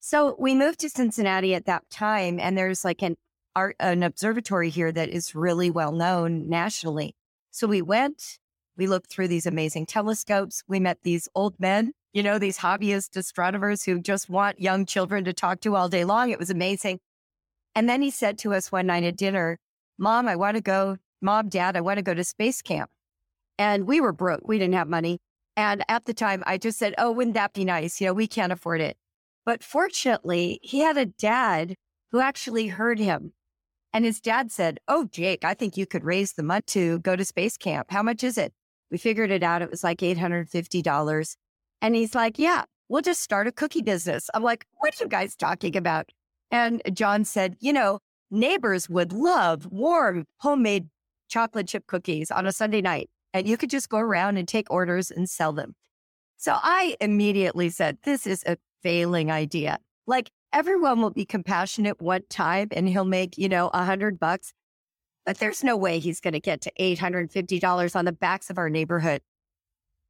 So 0.01 0.37
we 0.39 0.55
moved 0.55 0.81
to 0.81 0.89
Cincinnati 0.89 1.55
at 1.55 1.67
that 1.67 1.89
time, 1.91 2.41
and 2.41 2.57
there's 2.57 2.85
like 2.85 3.03
an 3.03 3.17
art, 3.55 3.77
an 3.81 4.03
observatory 4.03 4.71
here 4.71 4.91
that 4.93 5.11
is 5.11 5.35
really 5.35 5.71
well 5.71 5.93
known 5.93 6.49
nationally. 6.49 7.15
So 7.51 7.67
we 7.67 7.83
went, 7.83 8.39
we 8.77 8.87
looked 8.87 9.11
through 9.11 9.29
these 9.29 9.47
amazing 9.47 9.87
telescopes. 9.87 10.63
We 10.67 10.81
met 10.81 10.99
these 11.03 11.29
old 11.35 11.59
men, 11.59 11.93
you 12.13 12.23
know, 12.23 12.39
these 12.39 12.59
hobbyist 12.59 13.17
astronomers 13.17 13.85
who 13.85 14.01
just 14.01 14.31
want 14.31 14.61
young 14.61 14.87
children 14.87 15.25
to 15.25 15.33
talk 15.33 15.61
to 15.61 15.77
all 15.77 15.89
day 15.89 16.05
long. 16.05 16.31
It 16.31 16.39
was 16.39 16.51
amazing. 16.51 17.01
And 17.75 17.89
then 17.89 18.03
he 18.03 18.11
said 18.11 18.39
to 18.39 18.55
us 18.55 18.73
one 18.73 18.87
night 18.87 19.05
at 19.05 19.17
dinner, 19.17 19.59
Mom, 19.99 20.29
I 20.29 20.37
want 20.37 20.57
to 20.57 20.63
go 20.63 20.97
Mom, 21.21 21.49
Dad, 21.49 21.77
I 21.77 21.81
want 21.81 21.99
to 21.99 22.03
go 22.03 22.15
to 22.15 22.25
space 22.25 22.63
camp. 22.63 22.91
And 23.59 23.87
we 23.87 24.01
were 24.01 24.13
broke. 24.13 24.47
We 24.47 24.59
didn't 24.59 24.75
have 24.75 24.89
money. 24.89 25.19
And 25.57 25.85
at 25.89 26.07
the 26.07 26.15
time, 26.15 26.43
I 26.47 26.57
just 26.57 26.79
said, 26.79 26.95
Oh, 26.97 27.11
wouldn't 27.11 27.35
that 27.35 27.53
be 27.53 27.65
nice? 27.65 28.01
You 28.01 28.09
know, 28.09 28.15
we 28.15 28.27
can't 28.27 28.53
afford 28.53 28.81
it. 28.81 28.97
But 29.45 29.63
fortunately, 29.63 30.59
he 30.63 30.81
had 30.81 30.97
a 30.97 31.07
dad 31.07 31.75
who 32.11 32.21
actually 32.21 32.69
heard 32.69 32.99
him. 32.99 33.33
And 33.93 34.05
his 34.05 34.21
dad 34.21 34.51
said, 34.51 34.79
Oh, 34.89 35.05
Jake, 35.05 35.45
I 35.45 35.55
think 35.55 35.77
you 35.77 35.87
could 35.87 36.05
raise 36.05 36.33
the 36.33 36.43
money 36.43 36.63
to 36.69 37.01
go 37.01 37.17
to 37.17 37.25
space 37.25 37.57
camp. 37.57 37.91
How 37.91 38.03
much 38.03 38.25
is 38.25 38.39
it? 38.39 38.53
We 38.91 38.99
figured 38.99 39.31
it 39.31 39.43
out. 39.43 39.63
It 39.63 39.71
was 39.71 39.85
like 39.85 39.99
$850. 39.99 41.37
And 41.83 41.95
he's 41.95 42.15
like, 42.15 42.39
Yeah, 42.39 42.65
we'll 42.91 43.01
just 43.01 43.23
start 43.23 43.47
a 43.47 43.53
cookie 43.53 43.83
business. 43.83 44.29
I'm 44.35 44.43
like, 44.43 44.67
what 44.79 45.01
are 45.01 45.05
you 45.05 45.09
guys 45.09 45.37
talking 45.37 45.77
about? 45.77 46.11
And 46.51 46.83
John 46.93 47.25
said, 47.25 47.57
you 47.61 47.73
know, 47.73 48.01
neighbors 48.31 48.91
would 48.91 49.13
love 49.13 49.67
warm 49.71 50.27
homemade 50.39 50.89
chocolate 51.31 51.69
chip 51.69 51.87
cookies 51.87 52.31
on 52.31 52.47
a 52.47 52.53
Sunday 52.53 52.83
night. 52.83 53.09
And 53.33 53.49
you 53.49 53.57
could 53.57 53.71
just 53.71 53.89
go 53.89 53.99
around 53.99 54.37
and 54.37 54.47
take 54.47 54.71
orders 54.71 55.11
and 55.11 55.31
sell 55.31 55.53
them. 55.53 55.75
So 56.37 56.57
I 56.57 56.97
immediately 57.01 57.71
said, 57.71 57.99
this 58.03 58.27
is 58.27 58.43
a 58.47 58.57
failing 58.83 59.31
idea. 59.31 59.79
Like 60.07 60.31
everyone 60.53 61.01
will 61.01 61.11
be 61.11 61.25
compassionate 61.25 62.01
one 62.01 62.23
time 62.29 62.69
and 62.73 62.89
he'll 62.89 63.05
make, 63.05 63.39
you 63.39 63.49
know, 63.49 63.69
a 63.73 63.85
hundred 63.85 64.19
bucks, 64.19 64.53
but 65.25 65.39
there's 65.39 65.63
no 65.63 65.77
way 65.77 65.99
he's 65.99 66.21
going 66.21 66.33
to 66.33 66.41
get 66.41 66.61
to 66.63 66.73
$850 66.81 67.97
on 67.97 68.05
the 68.05 68.13
backs 68.13 68.51
of 68.51 68.59
our 68.59 68.69
neighborhood. 68.69 69.23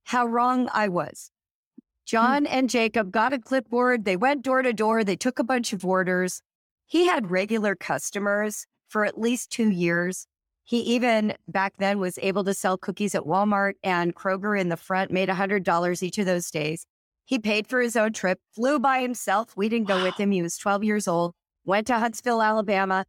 How 0.04 0.26
wrong 0.26 0.68
I 0.72 0.88
was. 0.88 1.30
Hmm. 1.76 1.84
John 2.06 2.46
and 2.46 2.70
Jacob 2.70 3.12
got 3.12 3.32
a 3.32 3.38
clipboard. 3.38 4.04
They 4.04 4.16
went 4.16 4.42
door 4.42 4.62
to 4.62 4.72
door. 4.72 5.04
They 5.04 5.16
took 5.16 5.38
a 5.38 5.44
bunch 5.44 5.72
of 5.72 5.84
orders. 5.84 6.42
He 6.86 7.06
had 7.06 7.30
regular 7.30 7.74
customers 7.74 8.66
for 8.88 9.04
at 9.04 9.20
least 9.20 9.50
two 9.50 9.70
years. 9.70 10.26
He 10.70 10.78
even 10.82 11.34
back 11.48 11.78
then 11.78 11.98
was 11.98 12.16
able 12.22 12.44
to 12.44 12.54
sell 12.54 12.78
cookies 12.78 13.16
at 13.16 13.24
Walmart 13.24 13.72
and 13.82 14.14
Kroger 14.14 14.56
in 14.56 14.68
the 14.68 14.76
front, 14.76 15.10
made 15.10 15.28
$100 15.28 16.02
each 16.04 16.18
of 16.18 16.26
those 16.26 16.48
days. 16.48 16.86
He 17.24 17.40
paid 17.40 17.66
for 17.66 17.80
his 17.80 17.96
own 17.96 18.12
trip, 18.12 18.38
flew 18.54 18.78
by 18.78 19.00
himself. 19.00 19.56
We 19.56 19.68
didn't 19.68 19.88
go 19.88 20.00
with 20.00 20.14
him. 20.14 20.30
He 20.30 20.42
was 20.42 20.56
12 20.56 20.84
years 20.84 21.08
old, 21.08 21.34
went 21.64 21.88
to 21.88 21.98
Huntsville, 21.98 22.40
Alabama, 22.40 23.04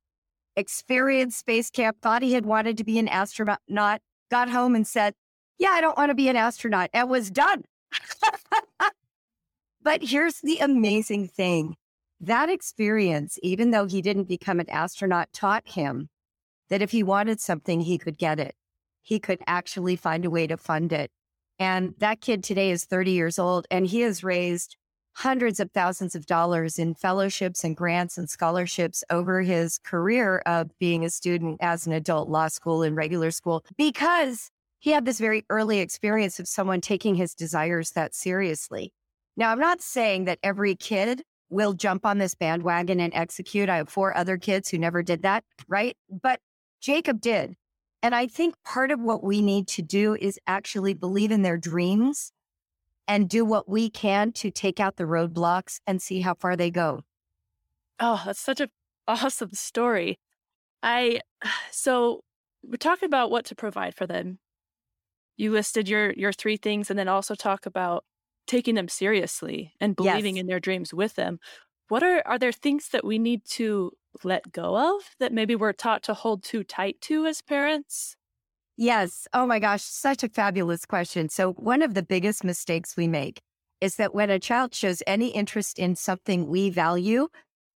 experienced 0.56 1.38
space 1.38 1.70
camp, 1.70 1.98
thought 2.02 2.24
he 2.24 2.34
had 2.34 2.48
wanted 2.48 2.78
to 2.78 2.84
be 2.84 2.98
an 2.98 3.08
astronaut, 3.08 3.60
got 4.32 4.50
home 4.50 4.74
and 4.74 4.88
said, 4.88 5.14
Yeah, 5.60 5.70
I 5.70 5.82
don't 5.82 5.96
want 5.96 6.10
to 6.10 6.16
be 6.16 6.30
an 6.30 6.36
astronaut, 6.36 6.90
and 6.96 7.12
was 7.12 7.30
done. 7.30 7.66
but 9.84 10.02
here's 10.02 10.42
the 10.42 10.58
amazing 10.58 11.28
thing 11.28 11.76
that 12.20 12.50
experience, 12.50 13.38
even 13.44 13.70
though 13.70 13.86
he 13.86 14.02
didn't 14.02 14.28
become 14.28 14.60
an 14.60 14.70
astronaut, 14.72 15.32
taught 15.32 15.68
him 15.68 16.10
that 16.72 16.82
if 16.82 16.92
he 16.92 17.04
wanted 17.04 17.40
something, 17.40 17.82
he 17.82 17.98
could 18.00 18.18
get 18.18 18.40
it. 18.40 18.56
He 19.02 19.20
could 19.20 19.40
actually 19.46 19.98
find 19.98 20.26
a 20.26 20.30
way 20.30 20.48
to 20.48 20.58
fund 20.58 20.92
it. 20.92 21.12
And 21.60 21.94
that 22.00 22.22
kid 22.22 22.44
today 22.44 22.72
is 22.72 22.86
30 22.86 23.12
years 23.12 23.38
old 23.38 23.68
and 23.70 23.86
he 23.86 24.02
has 24.02 24.24
raised 24.24 24.78
hundreds 25.14 25.60
of 25.60 25.70
thousands 25.72 26.16
of 26.16 26.26
dollars 26.26 26.80
in 26.80 26.96
fellowships 26.96 27.66
and 27.66 27.76
grants 27.76 28.18
and 28.18 28.30
scholarships 28.30 29.04
over 29.10 29.42
his 29.42 29.80
career 29.80 30.42
of 30.46 30.72
being 30.80 31.04
a 31.04 31.10
student 31.10 31.58
as 31.62 31.86
an 31.86 31.92
adult 31.92 32.30
law 32.30 32.48
school 32.48 32.82
and 32.82 32.96
regular 32.96 33.32
school 33.32 33.66
because 33.78 34.50
he 34.80 34.92
had 34.92 35.04
this 35.04 35.20
very 35.20 35.46
early 35.50 35.80
experience 35.80 36.40
of 36.40 36.48
someone 36.48 36.80
taking 36.80 37.16
his 37.16 37.36
desires 37.36 37.92
that 37.92 38.16
seriously. 38.16 38.94
Now, 39.36 39.52
I'm 39.52 39.60
not 39.60 39.82
saying 39.82 40.26
that 40.26 40.40
every 40.42 40.76
kid 40.76 41.24
will 41.50 41.74
jump 41.74 42.06
on 42.06 42.18
this 42.18 42.34
bandwagon 42.34 43.02
and 43.02 43.14
execute. 43.14 43.68
I 43.68 43.78
have 43.78 43.90
four 43.90 44.16
other 44.16 44.38
kids 44.38 44.70
who 44.70 44.78
never 44.78 45.04
did 45.04 45.24
that, 45.24 45.44
right? 45.68 45.98
But 46.10 46.40
Jacob 46.82 47.22
did. 47.22 47.56
And 48.04 48.16
I 48.16 48.28
think 48.28 48.56
part 48.66 48.92
of 48.92 49.00
what 49.00 49.24
we 49.24 49.42
need 49.42 49.68
to 49.70 49.82
do 49.82 50.16
is 50.16 50.40
actually 50.48 50.94
believe 50.94 51.32
in 51.32 51.44
their 51.44 51.58
dreams 51.58 52.32
and 53.08 53.30
do 53.30 53.46
what 53.46 53.70
we 53.70 53.90
can 53.90 54.32
to 54.34 54.50
take 54.50 54.80
out 54.80 54.98
the 54.98 55.04
roadblocks 55.04 55.80
and 55.86 56.02
see 56.02 56.22
how 56.22 56.34
far 56.34 56.56
they 56.56 56.72
go. 56.72 57.04
Oh, 58.00 58.22
that's 58.26 58.40
such 58.40 58.60
an 58.60 58.70
awesome 59.08 59.54
story. 59.54 60.18
I 60.82 61.22
so 61.72 62.24
we're 62.64 62.78
talking 62.78 63.08
about 63.08 63.32
what 63.32 63.46
to 63.46 63.56
provide 63.56 63.96
for 63.96 64.06
them 64.06 64.40
you 65.38 65.52
listed 65.52 65.90
your 65.90 66.14
your 66.14 66.32
three 66.32 66.58
things 66.58 66.90
and 66.90 67.00
then 67.00 67.08
also 67.08 67.34
talk 67.34 67.66
about 67.66 68.06
taking 68.46 68.76
them 68.76 68.88
seriously 68.88 69.74
and 69.80 69.96
believing 69.96 70.36
yes. 70.36 70.42
in 70.42 70.48
their 70.48 70.60
dreams 70.60 70.94
with 70.94 71.16
them 71.16 71.40
what 71.88 72.04
are 72.04 72.22
are 72.26 72.38
there 72.38 72.52
things 72.52 72.90
that 72.90 73.04
we 73.04 73.18
need 73.18 73.42
to 73.46 73.92
let 74.24 74.52
go 74.52 74.78
of 74.78 75.02
that 75.20 75.34
maybe 75.34 75.56
we're 75.56 75.74
taught 75.74 76.04
to 76.04 76.14
hold 76.14 76.44
too 76.44 76.64
tight 76.64 77.00
to 77.02 77.26
as 77.26 77.42
parents? 77.42 78.16
Yes. 78.78 79.28
Oh 79.34 79.46
my 79.46 79.60
gosh 79.60 79.84
such 79.84 80.24
a 80.24 80.30
fabulous 80.30 80.86
question. 80.86 81.30
So 81.30 81.54
one 81.54 81.82
of 81.82 81.94
the 81.94 82.04
biggest 82.04 82.44
mistakes 82.44 82.96
we 82.98 83.08
make 83.08 83.42
is 83.80 83.96
that 83.96 84.14
when 84.14 84.30
a 84.30 84.40
child 84.40 84.74
shows 84.74 85.04
any 85.06 85.30
interest 85.30 85.80
in 85.80 85.96
something 85.96 86.48
we 86.48 86.70
value 86.70 87.28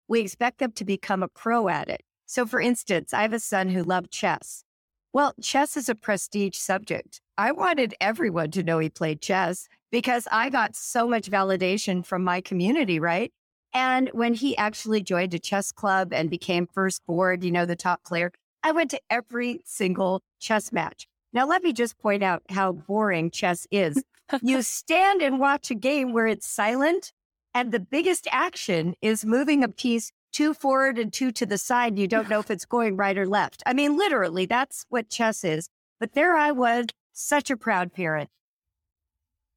we 0.09 0.21
expect 0.21 0.59
them 0.59 0.73
to 0.73 0.85
become 0.85 1.23
a 1.23 1.29
pro 1.29 1.68
at 1.68 1.88
it. 1.88 2.03
So 2.27 2.47
for 2.47 2.61
instance 2.61 3.14
i 3.14 3.23
have 3.23 3.33
a 3.33 3.40
son 3.40 3.68
who 3.68 3.83
loved 3.83 4.11
chess. 4.11 4.64
Well, 5.12 5.35
chess 5.42 5.77
is 5.77 5.90
a 5.90 5.95
prestige 5.95 6.57
subject. 6.57 7.21
I 7.37 7.53
wanted 7.53 7.95
everyone 8.01 8.51
to 8.53 8.62
know 8.62 8.79
he 8.79 8.88
played 8.88 9.21
chess 9.21 9.68
because 9.90 10.27
I 10.33 10.49
got 10.49 10.75
so 10.75 11.07
much 11.07 11.31
validation 11.31 12.05
from 12.05 12.25
my 12.25 12.40
community, 12.40 12.99
right? 12.99 13.31
And 13.74 14.11
when 14.12 14.35
he 14.35 14.56
actually 14.56 15.02
joined 15.02 15.35
a 15.35 15.38
chess 15.38 15.72
club 15.72 16.12
and 16.12 16.28
became 16.28 16.66
first 16.66 17.04
board, 17.06 17.42
you 17.42 17.50
know, 17.50 17.64
the 17.64 17.76
top 17.76 18.04
player, 18.04 18.32
I 18.62 18.72
went 18.72 18.90
to 18.90 19.00
every 19.08 19.61
single 19.64 20.22
chess 20.38 20.72
match. 20.72 21.06
Now, 21.32 21.46
let 21.46 21.62
me 21.62 21.72
just 21.72 21.98
point 21.98 22.22
out 22.22 22.42
how 22.50 22.72
boring 22.72 23.30
chess 23.30 23.66
is. 23.70 24.02
you 24.42 24.62
stand 24.62 25.22
and 25.22 25.40
watch 25.40 25.70
a 25.70 25.74
game 25.74 26.12
where 26.12 26.26
it's 26.26 26.46
silent, 26.46 27.12
and 27.54 27.72
the 27.72 27.80
biggest 27.80 28.28
action 28.30 28.94
is 29.00 29.24
moving 29.24 29.64
a 29.64 29.68
piece 29.68 30.12
two 30.32 30.54
forward 30.54 30.98
and 30.98 31.12
two 31.12 31.30
to 31.32 31.46
the 31.46 31.58
side. 31.58 31.98
You 31.98 32.08
don't 32.08 32.28
know 32.28 32.40
if 32.40 32.50
it's 32.50 32.64
going 32.64 32.96
right 32.96 33.16
or 33.16 33.26
left. 33.26 33.62
I 33.66 33.72
mean, 33.72 33.96
literally, 33.96 34.46
that's 34.46 34.85
what 34.88 35.08
chess 35.08 35.44
is. 35.44 35.68
But 36.00 36.14
there 36.14 36.37
I 36.37 36.52
was, 36.52 36.87
such 37.12 37.50
a 37.50 37.56
proud 37.56 37.92
parent. 37.92 38.30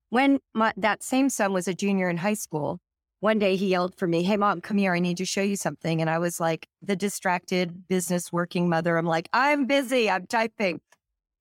When 0.10 0.39
my, 0.54 0.73
that 0.78 1.01
same 1.04 1.30
son 1.30 1.54
was 1.54 1.67
a 1.67 1.73
junior 1.73 2.10
in 2.10 2.17
high 2.17 2.36
school, 2.36 2.80
one 3.26 3.40
day 3.40 3.56
he 3.56 3.68
yelled 3.70 3.96
for 3.98 4.08
me, 4.08 4.24
Hey, 4.24 4.38
mom, 4.38 4.62
come 4.62 4.78
here. 4.78 4.94
I 4.94 5.00
need 5.00 5.18
to 5.18 5.26
show 5.26 5.42
you 5.42 5.56
something. 5.58 6.00
And 6.00 6.10
I 6.10 6.20
was 6.20 6.40
like, 6.40 6.68
the 6.82 6.96
distracted 6.96 7.88
business 7.88 8.32
working 8.32 8.70
mother. 8.70 8.98
I'm 8.98 9.08
like, 9.08 9.28
I'm 9.34 9.66
busy. 9.66 10.10
I'm 10.10 10.28
typing. 10.28 10.80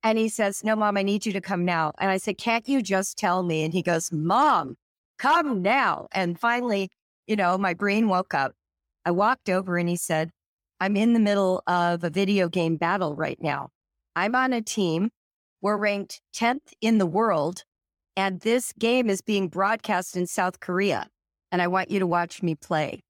And 0.03 0.19
he 0.19 0.29
says, 0.31 0.65
No, 0.65 0.77
mom, 0.77 0.97
I 0.97 1.03
need 1.03 1.27
you 1.27 1.33
to 1.35 1.43
come 1.43 1.65
now. 1.65 1.93
And 1.99 2.11
I 2.11 2.17
said, 2.17 2.39
Can't 2.39 2.67
you 2.67 2.81
just 2.81 3.19
tell 3.19 3.43
me? 3.43 3.65
And 3.65 3.75
he 3.75 3.83
goes, 3.83 4.11
Mom, 4.11 4.77
come 5.19 5.61
now. 5.63 6.09
And 6.13 6.41
finally, 6.41 6.91
you 7.27 7.37
know, 7.37 7.59
my 7.59 7.75
brain 7.75 8.09
woke 8.09 8.35
up 8.35 8.55
I 9.05 9.11
walked 9.11 9.51
over 9.51 9.77
and 9.77 9.89
he 9.89 9.97
said, 9.97 10.31
I'm 10.81 10.97
in 10.97 11.13
the 11.13 11.21
middle 11.21 11.63
of 11.67 12.03
a 12.03 12.11
video 12.11 12.49
game 12.49 12.77
battle 12.77 13.15
right 13.15 13.41
now. 13.41 13.69
I'm 14.17 14.35
on 14.35 14.53
a 14.53 14.63
team. 14.63 15.11
We're 15.61 15.77
ranked 15.77 16.21
10th 16.35 16.73
in 16.81 16.99
the 16.99 17.07
world, 17.07 17.65
and 18.17 18.41
this 18.41 18.73
game 18.79 19.09
is 19.09 19.23
being 19.23 19.49
broadcast 19.49 20.17
in 20.17 20.27
South 20.27 20.61
Korea. 20.61 21.09
And 21.55 21.63
I 21.63 21.69
want 21.69 21.89
you 21.89 22.01
to 22.01 22.07
watch 22.09 22.43
me 22.43 22.57
play. 22.57 23.05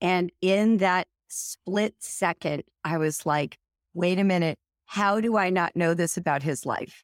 And 0.00 0.30
in 0.40 0.76
that 0.76 1.08
split 1.26 1.96
second, 1.98 2.62
I 2.84 2.96
was 2.96 3.26
like, 3.26 3.58
wait 3.92 4.20
a 4.20 4.24
minute. 4.24 4.56
How 4.86 5.20
do 5.20 5.36
I 5.36 5.50
not 5.50 5.74
know 5.74 5.94
this 5.94 6.16
about 6.16 6.44
his 6.44 6.64
life? 6.64 7.02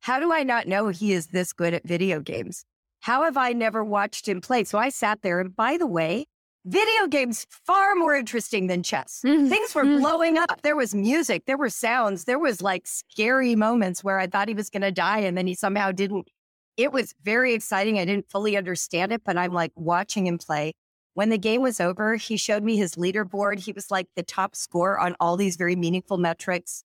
How 0.00 0.18
do 0.20 0.32
I 0.32 0.42
not 0.42 0.66
know 0.68 0.88
he 0.88 1.12
is 1.12 1.26
this 1.26 1.52
good 1.52 1.74
at 1.74 1.86
video 1.86 2.20
games? 2.20 2.64
How 3.00 3.24
have 3.24 3.36
I 3.36 3.52
never 3.52 3.84
watched 3.84 4.26
him 4.26 4.40
play? 4.40 4.64
So 4.64 4.78
I 4.78 4.88
sat 4.88 5.20
there. 5.20 5.38
And 5.38 5.54
by 5.54 5.76
the 5.76 5.86
way, 5.86 6.24
video 6.64 7.06
games 7.08 7.46
far 7.50 7.94
more 7.94 8.14
interesting 8.14 8.68
than 8.68 8.82
chess. 8.82 9.20
Mm-hmm. 9.22 9.48
Things 9.48 9.74
were 9.74 9.84
mm-hmm. 9.84 10.00
blowing 10.00 10.38
up. 10.38 10.62
There 10.62 10.76
was 10.76 10.94
music, 10.94 11.44
there 11.44 11.58
were 11.58 11.68
sounds, 11.68 12.24
there 12.24 12.38
was 12.38 12.62
like 12.62 12.86
scary 12.86 13.54
moments 13.54 14.02
where 14.02 14.18
I 14.18 14.28
thought 14.28 14.48
he 14.48 14.54
was 14.54 14.70
going 14.70 14.80
to 14.80 14.90
die 14.90 15.18
and 15.18 15.36
then 15.36 15.46
he 15.46 15.54
somehow 15.54 15.92
didn't. 15.92 16.30
It 16.76 16.92
was 16.92 17.14
very 17.22 17.54
exciting. 17.54 17.98
I 17.98 18.04
didn't 18.04 18.30
fully 18.30 18.56
understand 18.56 19.12
it, 19.12 19.22
but 19.24 19.36
I'm 19.36 19.52
like 19.52 19.72
watching 19.74 20.26
him 20.26 20.38
play. 20.38 20.72
When 21.14 21.28
the 21.28 21.38
game 21.38 21.60
was 21.60 21.80
over, 21.80 22.16
he 22.16 22.36
showed 22.36 22.62
me 22.62 22.76
his 22.76 22.94
leaderboard. 22.94 23.58
He 23.60 23.72
was 23.72 23.90
like 23.90 24.08
the 24.16 24.22
top 24.22 24.56
score 24.56 24.98
on 24.98 25.14
all 25.20 25.36
these 25.36 25.56
very 25.56 25.76
meaningful 25.76 26.16
metrics. 26.16 26.84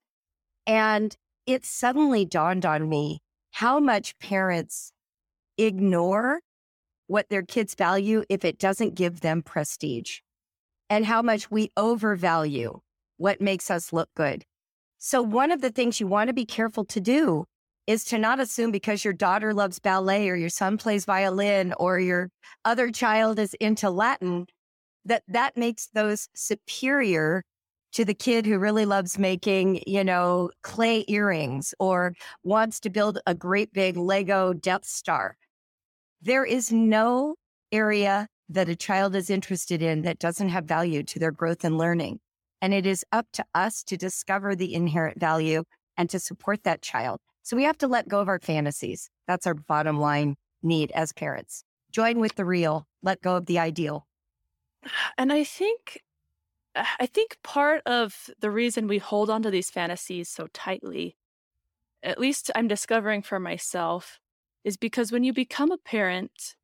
And 0.66 1.16
it 1.46 1.64
suddenly 1.64 2.26
dawned 2.26 2.66
on 2.66 2.90
me 2.90 3.22
how 3.52 3.80
much 3.80 4.20
parents 4.20 4.92
ignore 5.58 6.42
what 7.08 7.30
their 7.30 7.42
kids 7.42 7.74
value 7.74 8.24
if 8.28 8.44
it 8.44 8.60
doesn't 8.60 8.96
give 8.96 9.22
them 9.22 9.42
prestige 9.42 10.20
and 10.90 11.06
how 11.06 11.22
much 11.22 11.50
we 11.50 11.72
overvalue 11.78 12.80
what 13.16 13.42
makes 13.42 13.72
us 13.72 13.94
look 13.94 14.10
good. 14.16 14.44
So, 14.98 15.22
one 15.22 15.52
of 15.52 15.62
the 15.62 15.72
things 15.72 16.00
you 16.00 16.08
want 16.08 16.28
to 16.28 16.34
be 16.34 16.46
careful 16.46 16.84
to 16.86 17.00
do 17.00 17.46
is 17.88 18.04
to 18.04 18.18
not 18.18 18.40
assume 18.40 18.72
because 18.72 19.04
your 19.04 19.14
daughter 19.14 19.54
loves 19.54 19.80
ballet 19.80 20.30
or 20.30 20.36
your 20.36 20.50
son 20.50 20.78
plays 20.78 21.06
violin 21.06 21.74
or 21.80 22.00
your 22.00 22.30
other 22.66 22.92
child 22.92 23.40
is 23.40 23.54
into 23.56 23.90
Latin 23.90 24.46
that 25.06 25.24
that 25.30 25.56
makes 25.56 25.88
those 25.88 26.28
superior 26.36 27.44
to 27.94 28.04
the 28.04 28.14
kid 28.14 28.46
who 28.46 28.60
really 28.60 28.86
loves 28.86 29.18
making, 29.18 29.82
you 29.88 30.04
know, 30.04 30.52
clay 30.62 31.06
earrings 31.08 31.74
or 31.80 32.14
wants 32.44 32.80
to 32.82 32.90
build 32.90 33.20
a 33.26 33.34
great 33.34 33.72
big 33.72 33.96
Lego 33.96 34.54
Death 34.54 34.86
Star. 34.86 35.38
There 36.22 36.46
is 36.46 36.72
no 36.72 37.36
area 37.72 38.28
that 38.50 38.70
a 38.70 38.76
child 38.76 39.16
is 39.16 39.30
interested 39.30 39.82
in 39.82 40.02
that 40.02 40.20
doesn't 40.20 40.50
have 40.50 40.66
value 40.66 41.04
to 41.04 41.20
their 41.20 41.32
growth 41.32 41.64
and 41.64 41.78
learning. 41.78 42.20
And 42.62 42.74
it 42.74 42.86
is 42.86 43.06
up 43.12 43.28
to 43.34 43.46
us 43.56 43.84
to 43.84 43.98
discover 43.98 44.56
the 44.56 44.74
inherent 44.74 45.20
value 45.20 45.64
and 45.98 46.10
to 46.10 46.20
support 46.20 46.64
that 46.64 46.82
child. 46.82 47.20
So 47.48 47.56
we 47.56 47.64
have 47.64 47.78
to 47.78 47.88
let 47.88 48.10
go 48.10 48.20
of 48.20 48.28
our 48.28 48.42
fantasies. 48.42 49.10
That's 49.26 49.48
our 49.48 49.54
bottom 49.54 50.02
line 50.02 50.36
need 50.62 50.92
as 50.92 51.14
parents? 51.14 51.64
Join 51.94 52.20
with 52.20 52.36
the 52.36 52.44
real, 52.44 52.86
let 53.02 53.22
go 53.22 53.38
of 53.38 53.46
the 53.46 53.58
ideal. 53.58 54.06
And 55.18 55.32
I 55.32 55.46
think 55.46 56.02
I 56.76 57.06
think 57.06 57.38
part 57.46 57.84
of 57.86 58.30
the 58.42 58.52
reason 58.52 58.86
we 58.86 58.98
hold 58.98 59.30
on 59.30 59.44
to 59.44 59.50
these 59.50 59.70
fantasies 59.70 60.28
so 60.28 60.48
tightly, 60.54 61.16
at 62.04 62.20
least 62.20 62.52
I'm 62.54 62.68
discovering 62.68 63.22
for 63.22 63.40
myself, 63.40 64.20
is 64.66 64.76
because 64.76 65.14
when 65.14 65.24
you 65.24 65.32
become 65.32 65.72
a 65.72 65.78
parent, 65.78 66.58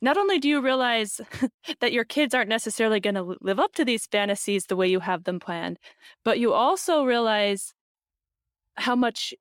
not 0.00 0.16
only 0.16 0.38
do 0.38 0.48
you 0.48 0.60
realize 0.60 1.20
that 1.80 1.92
your 1.92 2.04
kids 2.04 2.32
aren't 2.32 2.48
necessarily 2.48 3.00
going 3.00 3.16
to 3.16 3.36
live 3.40 3.58
up 3.58 3.72
to 3.74 3.84
these 3.84 4.06
fantasies 4.06 4.66
the 4.66 4.76
way 4.76 4.86
you 4.86 5.00
have 5.00 5.24
them 5.24 5.40
planned, 5.40 5.80
but 6.24 6.38
you 6.38 6.52
also 6.52 7.02
realize 7.02 7.74
how 8.76 8.94
much 8.94 9.34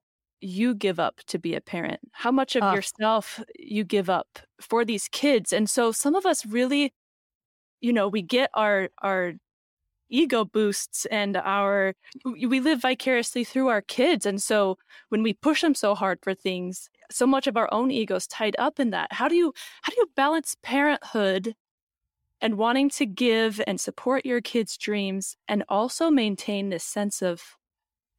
you 0.46 0.74
give 0.74 1.00
up 1.00 1.22
to 1.28 1.40
be 1.40 1.56
a 1.56 1.62
parent, 1.62 2.00
how 2.12 2.32
much 2.32 2.56
of 2.56 2.64
uh. 2.64 2.74
yourself 2.74 3.44
you 3.58 3.84
give 3.84 4.10
up 4.10 4.40
for 4.62 4.86
these 4.86 5.08
kids. 5.10 5.52
And 5.52 5.70
so 5.70 5.92
some 5.92 6.16
of 6.16 6.26
us 6.26 6.46
really, 6.46 6.94
you 7.82 7.94
know, 7.94 8.08
we 8.08 8.22
get 8.22 8.50
our, 8.54 8.90
our, 9.02 9.34
ego 10.08 10.46
boosts 10.46 11.08
and 11.08 11.36
our 11.36 11.96
we 12.24 12.60
live 12.60 12.80
vicariously 12.80 13.44
through 13.44 13.70
our 13.70 13.82
kids 13.82 14.24
and 14.24 14.40
so 14.40 14.78
when 15.10 15.24
we 15.24 15.34
push 15.34 15.62
them 15.62 15.74
so 15.74 15.96
hard 15.96 16.20
for 16.22 16.36
things 16.36 16.92
so 17.12 17.28
much 17.28 17.48
of 17.48 17.58
our 17.58 17.72
own 17.74 17.92
egos 17.92 18.28
tied 18.28 18.56
up 18.60 18.80
in 18.80 18.92
that. 18.92 19.12
How 19.14 19.28
do 19.28 19.36
you 19.36 19.54
how 19.82 19.92
do 19.92 19.98
you 19.98 20.10
balance 20.16 20.56
parenthood 20.62 21.56
and 22.42 22.58
wanting 22.58 22.90
to 22.92 23.06
give 23.06 23.62
and 23.66 23.80
support 23.80 24.26
your 24.26 24.42
kids' 24.42 24.78
dreams 24.78 25.38
and 25.48 25.64
also 25.70 26.10
maintain 26.10 26.70
this 26.70 26.84
sense 26.84 27.22
of 27.22 27.42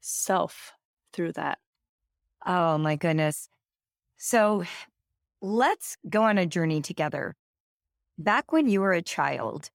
self 0.01 0.73
through 1.13 1.33
that? 1.33 1.59
Oh 2.47 2.79
my 2.79 2.97
goodness. 2.97 3.49
So 4.19 4.65
let's 5.43 5.97
go 6.09 6.25
on 6.25 6.39
a 6.39 6.47
journey 6.47 6.83
together. 6.83 7.37
Back 8.19 8.53
when 8.53 8.69
you 8.69 8.81
were 8.83 8.93
a 8.93 9.03
child, 9.03 9.71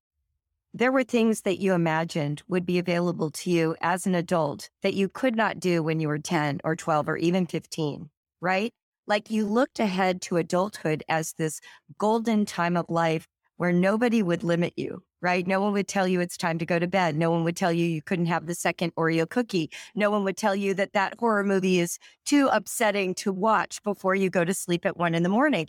there 0.73 0.91
were 0.91 1.03
things 1.03 1.41
that 1.41 1.59
you 1.59 1.73
imagined 1.73 2.43
would 2.47 2.65
be 2.65 2.79
available 2.79 3.31
to 3.31 3.51
you 3.51 3.75
as 3.81 4.07
an 4.07 4.15
adult 4.15 4.69
that 4.83 4.93
you 4.95 5.09
could 5.09 5.35
not 5.35 5.59
do 5.59 5.83
when 5.83 5.99
you 5.99 6.07
were 6.09 6.19
10 6.19 6.61
or 6.63 6.75
12 6.75 7.09
or 7.09 7.17
even 7.17 7.47
15, 7.47 8.09
right? 8.41 8.73
Like 9.07 9.31
you 9.31 9.45
looked 9.45 9.79
ahead 9.79 10.21
to 10.23 10.37
adulthood 10.37 11.03
as 11.09 11.33
this 11.33 11.61
golden 11.97 12.45
time 12.45 12.77
of 12.77 12.89
life 12.89 13.27
where 13.57 13.73
nobody 13.73 14.23
would 14.23 14.43
limit 14.43 14.73
you, 14.77 15.03
right? 15.21 15.45
No 15.45 15.61
one 15.61 15.73
would 15.73 15.87
tell 15.87 16.07
you 16.07 16.19
it's 16.19 16.37
time 16.37 16.57
to 16.57 16.65
go 16.65 16.79
to 16.79 16.87
bed. 16.87 17.15
No 17.15 17.31
one 17.31 17.43
would 17.43 17.55
tell 17.55 17.71
you 17.71 17.85
you 17.85 18.01
couldn't 18.01 18.25
have 18.25 18.47
the 18.47 18.55
second 18.55 18.93
Oreo 18.95 19.29
cookie. 19.29 19.69
No 19.95 20.09
one 20.09 20.23
would 20.23 20.37
tell 20.37 20.55
you 20.55 20.73
that 20.75 20.93
that 20.93 21.15
horror 21.19 21.43
movie 21.43 21.79
is 21.79 21.99
too 22.25 22.49
upsetting 22.51 23.13
to 23.15 23.31
watch 23.31 23.81
before 23.83 24.15
you 24.15 24.29
go 24.29 24.43
to 24.43 24.53
sleep 24.53 24.85
at 24.85 24.97
one 24.97 25.13
in 25.15 25.23
the 25.23 25.29
morning. 25.29 25.67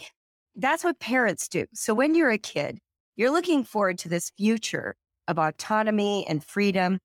That's 0.57 0.85
what 0.85 1.01
parents 1.01 1.49
do. 1.49 1.67
So 1.75 1.95
when 1.95 2.15
you're 2.15 2.31
a 2.31 2.39
kid, 2.39 2.79
you're 3.17 3.31
looking 3.31 3.65
forward 3.65 3.99
to 3.99 4.09
this 4.09 4.31
future 4.37 4.95
of 5.29 5.39
autonomy 5.39 6.27
and 6.29 6.45
freedom 6.45 6.99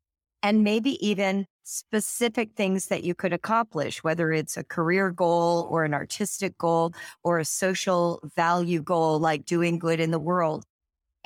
and 0.44 0.64
maybe 0.64 1.06
even 1.06 1.46
specific 1.64 2.52
things 2.56 2.88
that 2.88 3.04
you 3.04 3.14
could 3.14 3.34
accomplish, 3.34 4.04
whether 4.04 4.32
it's 4.32 4.56
a 4.56 4.64
career 4.64 5.12
goal 5.12 5.68
or 5.70 5.84
an 5.84 5.94
artistic 5.94 6.58
goal 6.58 6.94
or 7.24 7.40
a 7.40 7.46
social 7.46 8.22
value 8.36 8.82
goal, 8.82 9.20
like 9.20 9.46
doing 9.46 9.78
good 9.78 10.00
in 10.00 10.12
the 10.12 10.20
world. 10.20 10.64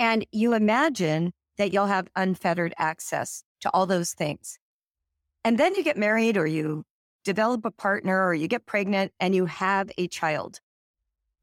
And 0.02 0.26
you 0.32 0.56
imagine 0.56 1.32
that 1.60 1.72
you'll 1.72 1.86
have 1.86 2.08
unfettered 2.16 2.74
access 2.80 3.44
to 3.60 3.70
all 3.72 3.86
those 3.86 4.14
things. 4.14 4.58
And 5.44 5.60
then 5.60 5.76
you 5.76 5.84
get 5.84 5.96
married 5.96 6.38
or 6.38 6.48
you 6.48 6.86
develop 7.24 7.64
a 7.66 7.72
partner 7.72 8.26
or 8.26 8.34
you 8.34 8.48
get 8.48 8.66
pregnant 8.66 9.12
and 9.20 9.36
you 9.36 9.46
have 9.46 9.92
a 10.00 10.08
child. 10.08 10.60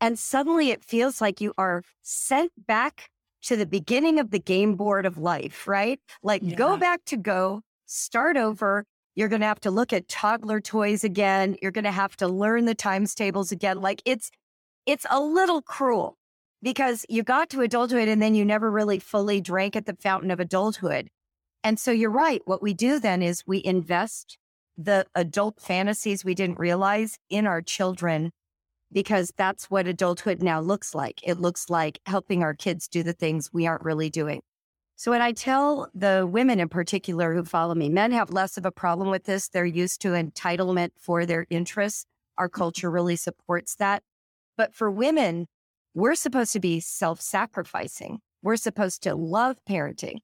And 0.01 0.19
suddenly 0.19 0.71
it 0.71 0.83
feels 0.83 1.21
like 1.21 1.41
you 1.41 1.55
are 1.57 1.85
sent 2.03 2.51
back 2.67 3.11
to 3.43 3.55
the 3.55 3.65
beginning 3.65 4.19
of 4.19 4.33
the 4.33 4.41
game 4.41 4.75
board 4.75 5.07
of 5.07 5.19
life, 5.19 5.69
right? 5.69 6.01
Like 6.25 6.43
yeah. 6.43 6.57
go 6.57 6.77
back 6.77 7.05
to 7.07 7.17
go, 7.17 7.63
start 7.87 8.37
over. 8.37 8.85
You're 9.15 9.29
going 9.29 9.43
to 9.43 9.47
have 9.47 9.61
to 9.61 9.71
look 9.71 9.93
at 9.93 10.09
toddler 10.09 10.61
toys 10.61 11.05
again. 11.05 11.55
You're 11.63 11.71
going 11.71 11.85
to 11.85 11.93
have 11.93 12.17
to 12.17 12.27
learn 12.27 12.65
the 12.65 12.75
times 12.75 13.15
tables 13.15 13.53
again. 13.53 13.81
Like 13.81 14.03
it's, 14.05 14.33
it's 14.85 15.07
a 15.09 15.21
little 15.21 15.63
cruel 15.63 16.18
because 16.63 17.07
you 17.09 17.23
got 17.23 17.51
to 17.51 17.61
adulthood 17.61 18.09
and 18.09 18.21
then 18.21 18.35
you 18.35 18.45
never 18.45 18.71
really 18.71 18.99
fully 18.99 19.41
drank 19.41 19.77
at 19.77 19.87
the 19.87 19.97
fountain 20.01 20.31
of 20.31 20.41
adulthood. 20.41 21.09
And 21.65 21.79
so 21.79 21.91
you're 21.91 22.11
right. 22.11 22.43
What 22.45 22.63
we 22.63 22.75
do 22.75 22.99
then 22.99 23.23
is 23.23 23.45
we 23.47 23.63
invest 23.65 24.39
the 24.77 25.07
adult 25.15 25.61
fantasies 25.61 26.25
we 26.25 26.35
didn't 26.35 26.59
realize 26.59 27.19
in 27.29 27.47
our 27.47 27.61
children 27.61 28.31
because 28.93 29.33
that's 29.37 29.71
what 29.71 29.87
adulthood 29.87 30.43
now 30.43 30.61
looks 30.61 30.95
like. 30.95 31.21
It 31.23 31.41
looks 31.41 31.69
like 31.69 32.01
helping 32.07 32.43
our 32.43 32.55
kids 32.55 32.89
do 32.89 33.03
the 33.03 33.13
things 33.13 33.53
we 33.53 33.67
aren't 33.67 33.85
really 33.85 34.09
doing. 34.09 34.41
So 34.97 35.11
when 35.11 35.23
I 35.23 35.33
tell 35.33 35.89
the 35.95 36.27
women 36.29 36.59
in 36.59 36.69
particular 36.69 37.35
who 37.35 37.45
follow 37.45 37.75
me, 37.75 37.89
men 37.89 38.13
have 38.13 38.31
less 38.31 38.57
of 38.57 38.67
a 38.67 38.73
problem 38.73 39.11
with 39.11 39.25
this. 39.25 39.49
They're 39.49 39.65
used 39.65 40.01
to 40.03 40.09
entitlement 40.09 40.91
for 40.99 41.27
their 41.27 41.47
interests. 41.51 42.05
Our 42.37 42.49
mm-hmm. 42.49 42.59
culture 42.59 42.91
really 42.91 43.17
supports 43.17 43.77
that. 43.77 44.03
But 44.57 44.75
for 44.75 44.91
women, 44.91 45.47
we're 45.95 46.15
supposed 46.15 46.53
to 46.53 46.61
be 46.61 46.81
self 46.81 47.21
sacrificing. 47.21 48.21
We're 48.43 48.57
supposed 48.57 49.03
to 49.03 49.15
love 49.15 49.57
parenting. 49.69 50.19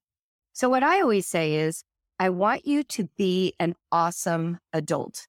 So 0.52 0.68
what 0.68 0.82
I 0.82 1.00
always 1.00 1.26
say 1.26 1.54
is, 1.54 1.82
I 2.18 2.30
want 2.30 2.64
you 2.64 2.84
to 2.84 3.08
be 3.16 3.54
an 3.58 3.74
awesome 3.90 4.58
adult. 4.72 5.26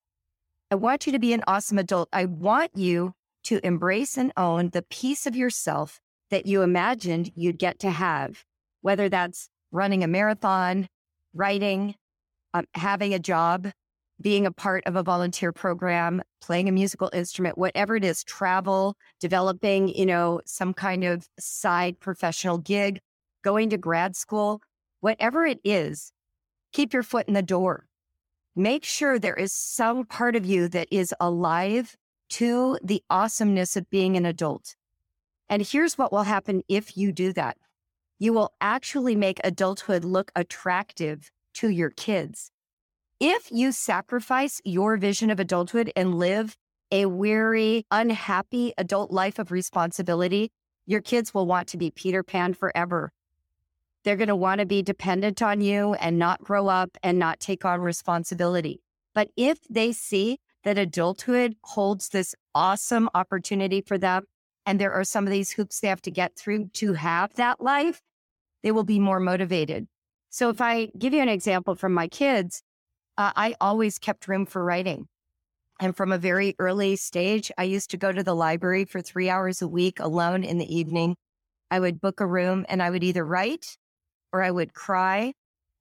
I 0.69 0.75
want 0.75 1.07
you 1.07 1.11
to 1.13 1.19
be 1.19 1.33
an 1.33 1.43
awesome 1.47 1.79
adult. 1.79 2.09
I 2.13 2.25
want 2.25 2.71
you 2.75 3.13
to 3.45 3.65
embrace 3.65 4.17
and 4.17 4.31
own 4.37 4.69
the 4.69 4.83
piece 4.83 5.25
of 5.25 5.35
yourself 5.35 5.99
that 6.29 6.45
you 6.45 6.61
imagined 6.61 7.31
you'd 7.35 7.57
get 7.57 7.79
to 7.79 7.89
have 7.89 8.43
whether 8.85 9.09
that's 9.09 9.49
running 9.71 10.03
a 10.03 10.07
marathon, 10.07 10.87
writing, 11.33 11.95
um, 12.53 12.65
having 12.75 13.15
a 13.15 13.19
job, 13.19 13.71
being 14.21 14.45
a 14.45 14.51
part 14.51 14.84
of 14.86 14.95
a 14.95 15.04
volunteer 15.04 15.51
program, 15.51 16.21
playing 16.41 16.69
a 16.69 16.71
musical 16.71 17.10
instrument, 17.13 17.58
whatever 17.58 17.95
it 17.95 18.06
is, 18.06 18.23
travel, 18.23 18.95
developing, 19.19 19.89
you 19.89 20.06
know, 20.06 20.41
some 20.45 20.73
kind 20.73 21.04
of 21.04 21.28
side 21.39 21.99
professional 21.99 22.58
gig, 22.58 22.99
going 23.43 23.69
to 23.69 23.78
grad 23.78 24.15
school, 24.15 24.62
whatever 25.01 25.45
it 25.45 25.60
is, 25.63 26.12
keep 26.71 26.93
your 26.93 27.04
foot 27.04 27.28
in 27.28 27.34
the 27.34 27.41
door. 27.41 27.86
Make 28.56 28.86
sure 28.86 29.19
there 29.19 29.36
is 29.36 29.51
some 29.51 30.06
part 30.06 30.36
of 30.36 30.45
you 30.45 30.69
that 30.69 30.88
is 30.89 31.13
alive 31.19 31.97
to 32.30 32.80
the 32.84 33.04
awesomeness 33.10 33.75
of 33.75 33.89
being 33.89 34.15
an 34.15 34.25
adult. 34.25 34.75
And 35.49 35.62
here's 35.62 35.97
what 35.97 36.12
will 36.12 36.23
happen 36.23 36.63
if 36.67 36.97
you 36.97 37.12
do 37.12 37.34
that 37.34 37.58
you 38.17 38.32
will 38.32 38.54
actually 38.62 39.15
make 39.15 39.41
adulthood 39.43 40.06
look 40.06 40.32
attractive 40.36 41.30
to 41.54 41.69
your 41.69 41.89
kids. 41.89 42.49
If 43.19 43.49
you 43.49 43.71
sacrifice 43.71 44.60
your 44.65 44.97
vision 44.97 45.30
of 45.30 45.39
adulthood 45.39 45.89
and 45.95 46.15
live 46.15 46.58
a 46.91 47.06
weary, 47.06 47.86
unhappy 47.89 48.73
adult 48.78 49.10
life 49.10 49.39
of 49.39 49.51
responsibility, 49.51 50.51
your 50.86 50.99
kids 50.99 51.34
will 51.34 51.45
want 51.45 51.69
to 51.69 51.78
be 51.78 51.91
Peter 51.91 52.23
Pan 52.23 52.54
forever. 52.54 53.13
They're 54.04 54.17
going 54.17 54.28
to 54.28 54.36
want 54.36 54.60
to 54.60 54.65
be 54.65 54.82
dependent 54.82 55.41
on 55.41 55.62
you 55.62 55.93
and 55.93 56.19
not 56.19 56.43
grow 56.43 56.67
up 56.67 56.97
and 57.01 57.17
not 57.17 57.39
take 57.39 57.63
on 57.63 57.80
responsibility. 57.80 58.82
But 59.13 59.30
if 59.38 59.60
they 59.69 59.93
see 59.93 60.39
that 60.65 60.78
adulthood 60.78 61.56
holds 61.63 62.10
this 62.10 62.36
awesome 62.54 63.10
opportunity 63.15 63.80
for 63.80 63.97
them 63.97 64.25
and 64.65 64.78
there 64.78 64.91
are 64.91 65.06
some 65.06 65.23
of 65.23 65.32
these 65.32 65.51
hoops 65.51 65.80
they 65.80 65.88
have 65.88 66.01
to 66.01 66.12
get 66.12 66.36
through 66.36 66.67
to 66.73 66.93
have 66.93 67.36
that 67.36 67.62
life, 67.62 68.01
they 68.62 68.73
will 68.73 68.84
be 68.84 68.99
more 68.99 69.21
motivated. 69.21 69.88
So 70.30 70.49
if 70.49 70.60
I 70.60 70.88
give 70.97 71.13
you 71.13 71.21
an 71.21 71.30
example 71.30 71.75
from 71.75 71.93
my 71.93 72.10
kids, 72.10 72.62
uh, 73.17 73.32
I 73.36 73.56
always 73.62 73.99
kept 73.99 74.28
room 74.28 74.45
for 74.45 74.63
writing. 74.63 75.08
And 75.80 75.95
from 75.95 76.12
a 76.12 76.17
very 76.17 76.56
early 76.60 76.95
stage, 76.95 77.51
I 77.58 77.63
used 77.63 77.89
to 77.91 77.97
go 77.97 78.12
to 78.12 78.23
the 78.23 78.36
library 78.36 78.86
for 78.86 79.01
three 79.01 79.30
hours 79.30 79.62
a 79.62 79.67
week 79.67 79.99
alone 79.99 80.43
in 80.43 80.58
the 80.58 80.73
evening. 80.73 81.15
I 81.69 81.80
would 81.80 81.99
book 81.99 82.21
a 82.21 82.28
room 82.28 82.65
and 82.69 82.82
I 82.82 82.89
would 82.89 83.04
either 83.04 83.25
write 83.25 83.78
or 84.32 84.41
I 84.41 84.51
would 84.51 84.73
cry 84.73 85.34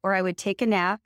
or 0.03 0.15
I 0.15 0.23
would 0.23 0.37
take 0.37 0.63
a 0.63 0.67
nap 0.67 1.03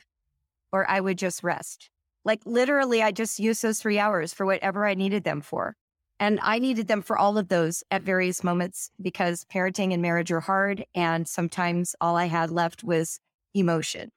or 0.73 0.89
I 0.89 1.01
would 1.01 1.19
just 1.19 1.43
rest. 1.43 1.91
Like 2.25 2.41
literally, 2.45 3.03
I 3.03 3.11
just 3.11 3.39
used 3.39 3.63
those 3.63 3.81
three 3.81 3.99
hours 3.99 4.33
for 4.33 4.47
whatever 4.47 4.87
I 4.87 4.95
needed 4.95 5.25
them 5.25 5.41
for. 5.41 5.77
And 6.21 6.41
I 6.43 6.59
needed 6.59 6.89
them 6.89 7.03
for 7.03 7.17
all 7.17 7.39
of 7.39 7.49
those 7.49 7.85
at 7.91 8.03
various 8.03 8.43
moments 8.43 8.91
because 9.01 9.45
parenting 9.45 9.93
and 9.93 10.03
marriage 10.03 10.33
are 10.33 10.41
hard. 10.41 10.85
And 10.95 11.29
sometimes 11.29 11.95
all 12.01 12.17
I 12.17 12.27
had 12.27 12.51
left 12.51 12.83
was 12.83 13.21
emotion. 13.55 14.11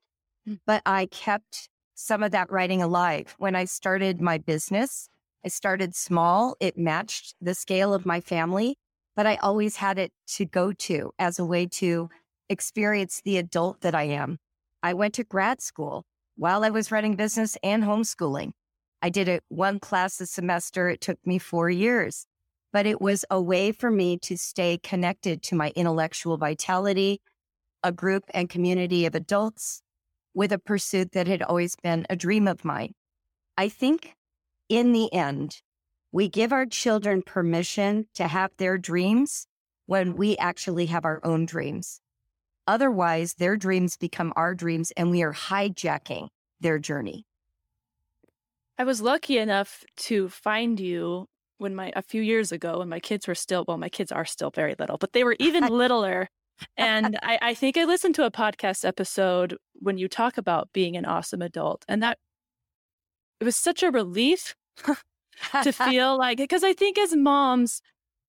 Hmm. 0.47 0.55
But 0.65 0.81
I 0.85 1.05
kept 1.05 1.69
some 2.01 2.23
of 2.23 2.31
that 2.31 2.51
writing 2.51 2.81
alive. 2.81 3.35
When 3.37 3.55
I 3.55 3.65
started 3.65 4.19
my 4.19 4.37
business, 4.37 5.07
I 5.45 5.49
started 5.49 5.95
small. 5.95 6.55
It 6.59 6.77
matched 6.77 7.35
the 7.41 7.55
scale 7.55 7.93
of 7.93 8.05
my 8.05 8.21
family, 8.21 8.75
but 9.15 9.25
I 9.25 9.35
always 9.35 9.77
had 9.77 9.97
it 9.97 10.11
to 10.35 10.45
go 10.45 10.71
to 10.73 11.11
as 11.19 11.39
a 11.39 11.45
way 11.45 11.65
to 11.67 12.09
experience 12.49 13.21
the 13.23 13.37
adult 13.37 13.81
that 13.81 13.95
I 13.95 14.03
am. 14.03 14.37
I 14.83 14.93
went 14.93 15.13
to 15.15 15.23
grad 15.23 15.61
school 15.61 16.05
while 16.35 16.63
I 16.63 16.69
was 16.69 16.91
running 16.91 17.15
business 17.15 17.57
and 17.63 17.83
homeschooling. 17.83 18.51
I 19.01 19.09
did 19.09 19.27
it 19.27 19.43
one 19.47 19.79
class 19.79 20.19
a 20.21 20.25
semester. 20.25 20.89
It 20.89 21.01
took 21.01 21.19
me 21.25 21.39
four 21.39 21.69
years. 21.69 22.25
but 22.71 22.85
it 22.85 23.01
was 23.01 23.25
a 23.29 23.41
way 23.41 23.71
for 23.71 23.91
me 23.91 24.17
to 24.17 24.37
stay 24.37 24.77
connected 24.77 25.43
to 25.43 25.55
my 25.55 25.71
intellectual 25.75 26.37
vitality, 26.37 27.21
a 27.83 27.91
group 27.91 28.23
and 28.33 28.49
community 28.49 29.05
of 29.05 29.15
adults 29.15 29.81
with 30.33 30.51
a 30.51 30.59
pursuit 30.59 31.11
that 31.11 31.27
had 31.27 31.41
always 31.41 31.75
been 31.75 32.05
a 32.09 32.15
dream 32.15 32.47
of 32.47 32.63
mine. 32.63 32.93
I 33.57 33.69
think 33.69 34.15
in 34.69 34.93
the 34.93 35.11
end, 35.13 35.61
we 36.11 36.29
give 36.29 36.51
our 36.51 36.65
children 36.65 37.21
permission 37.21 38.07
to 38.15 38.27
have 38.27 38.51
their 38.57 38.77
dreams 38.77 39.47
when 39.85 40.15
we 40.15 40.37
actually 40.37 40.85
have 40.87 41.05
our 41.05 41.19
own 41.23 41.45
dreams. 41.45 42.01
Otherwise, 42.67 43.33
their 43.35 43.57
dreams 43.57 43.97
become 43.97 44.31
our 44.35 44.53
dreams 44.53 44.91
and 44.95 45.11
we 45.11 45.23
are 45.23 45.33
hijacking 45.33 46.27
their 46.59 46.79
journey. 46.79 47.25
I 48.77 48.83
was 48.83 49.01
lucky 49.01 49.37
enough 49.37 49.83
to 49.97 50.29
find 50.29 50.79
you 50.79 51.27
when 51.57 51.75
my 51.75 51.91
a 51.95 52.01
few 52.01 52.21
years 52.21 52.51
ago 52.51 52.79
when 52.79 52.89
my 52.89 52.99
kids 52.99 53.27
were 53.27 53.35
still 53.35 53.65
well, 53.67 53.77
my 53.77 53.89
kids 53.89 54.11
are 54.11 54.25
still 54.25 54.49
very 54.49 54.75
little, 54.79 54.97
but 54.97 55.13
they 55.13 55.23
were 55.23 55.35
even 55.39 55.65
littler. 55.69 56.27
And 56.77 57.17
I, 57.23 57.39
I 57.41 57.53
think 57.53 57.77
I 57.77 57.85
listened 57.85 58.15
to 58.15 58.25
a 58.25 58.31
podcast 58.31 58.85
episode 58.85 59.57
when 59.75 59.97
you 59.97 60.07
talk 60.07 60.37
about 60.37 60.69
being 60.73 60.95
an 60.95 61.05
awesome 61.05 61.41
adult. 61.41 61.85
And 61.87 62.01
that 62.03 62.17
it 63.39 63.43
was 63.43 63.55
such 63.55 63.83
a 63.83 63.91
relief 63.91 64.55
to 65.63 65.71
feel 65.71 66.17
like 66.17 66.37
because 66.37 66.63
I 66.63 66.73
think 66.73 66.97
as 66.97 67.15
moms, 67.15 67.81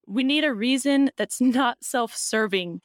we 0.07 0.25
need 0.25 0.45
a 0.45 0.55
reason 0.55 1.11
that's 1.17 1.41
not 1.41 1.79
self-serving 1.83 2.81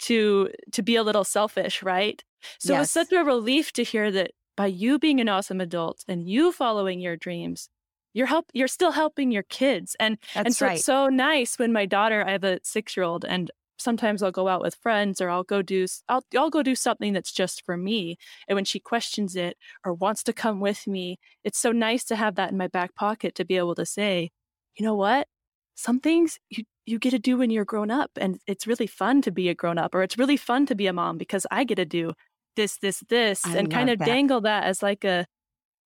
to 0.00 0.50
to 0.72 0.82
be 0.82 0.96
a 0.96 1.02
little 1.02 1.24
selfish, 1.24 1.82
right? 1.82 2.22
So 2.58 2.72
yes. 2.72 2.76
it 2.76 2.80
was 2.80 2.90
such 2.90 3.12
a 3.12 3.24
relief 3.24 3.72
to 3.72 3.84
hear 3.84 4.10
that 4.10 4.32
by 4.56 4.66
you 4.66 4.98
being 4.98 5.20
an 5.20 5.28
awesome 5.28 5.60
adult 5.60 6.04
and 6.08 6.28
you 6.28 6.50
following 6.52 7.00
your 7.00 7.16
dreams, 7.16 7.68
you're 8.12 8.26
help 8.26 8.46
you're 8.52 8.68
still 8.68 8.92
helping 8.92 9.30
your 9.30 9.44
kids. 9.44 9.94
And 10.00 10.18
That's 10.34 10.46
and 10.46 10.56
so 10.56 10.66
right. 10.66 10.76
it's 10.76 10.84
so 10.84 11.08
nice 11.08 11.58
when 11.58 11.72
my 11.72 11.86
daughter, 11.86 12.24
I 12.26 12.32
have 12.32 12.44
a 12.44 12.58
six 12.62 12.96
year 12.96 13.04
old 13.04 13.24
and 13.24 13.50
sometimes 13.78 14.22
I'll 14.22 14.32
go 14.32 14.48
out 14.48 14.62
with 14.62 14.74
friends 14.76 15.20
or 15.20 15.30
I'll 15.30 15.44
go 15.44 15.62
do 15.62 15.86
I'll 16.08 16.24
I'll 16.36 16.50
go 16.50 16.62
do 16.62 16.74
something 16.74 17.12
that's 17.12 17.32
just 17.32 17.64
for 17.64 17.76
me. 17.76 18.16
And 18.48 18.56
when 18.56 18.64
she 18.64 18.80
questions 18.80 19.36
it 19.36 19.56
or 19.84 19.94
wants 19.94 20.22
to 20.24 20.32
come 20.32 20.60
with 20.60 20.86
me, 20.86 21.18
it's 21.44 21.58
so 21.58 21.72
nice 21.72 22.04
to 22.04 22.16
have 22.16 22.34
that 22.36 22.50
in 22.50 22.58
my 22.58 22.68
back 22.68 22.94
pocket 22.94 23.34
to 23.36 23.44
be 23.44 23.56
able 23.56 23.74
to 23.76 23.86
say, 23.86 24.30
you 24.76 24.84
know 24.84 24.94
what? 24.94 25.28
Some 25.74 26.00
things 26.00 26.38
you 26.50 26.64
you 26.86 26.98
get 26.98 27.10
to 27.10 27.18
do 27.18 27.36
when 27.36 27.50
you're 27.50 27.64
grown 27.66 27.90
up 27.90 28.10
and 28.16 28.38
it's 28.46 28.66
really 28.66 28.86
fun 28.86 29.20
to 29.22 29.30
be 29.30 29.48
a 29.50 29.54
grown 29.54 29.76
up 29.78 29.94
or 29.94 30.02
it's 30.02 30.16
really 30.18 30.38
fun 30.38 30.64
to 30.66 30.74
be 30.74 30.86
a 30.86 30.92
mom 30.92 31.18
because 31.18 31.46
I 31.50 31.64
get 31.64 31.74
to 31.76 31.84
do 31.84 32.14
this, 32.56 32.78
this, 32.78 33.04
this, 33.08 33.44
I 33.44 33.56
and 33.56 33.70
kind 33.70 33.90
of 33.90 33.98
that. 33.98 34.06
dangle 34.06 34.40
that 34.40 34.64
as 34.64 34.82
like 34.82 35.04
a, 35.04 35.26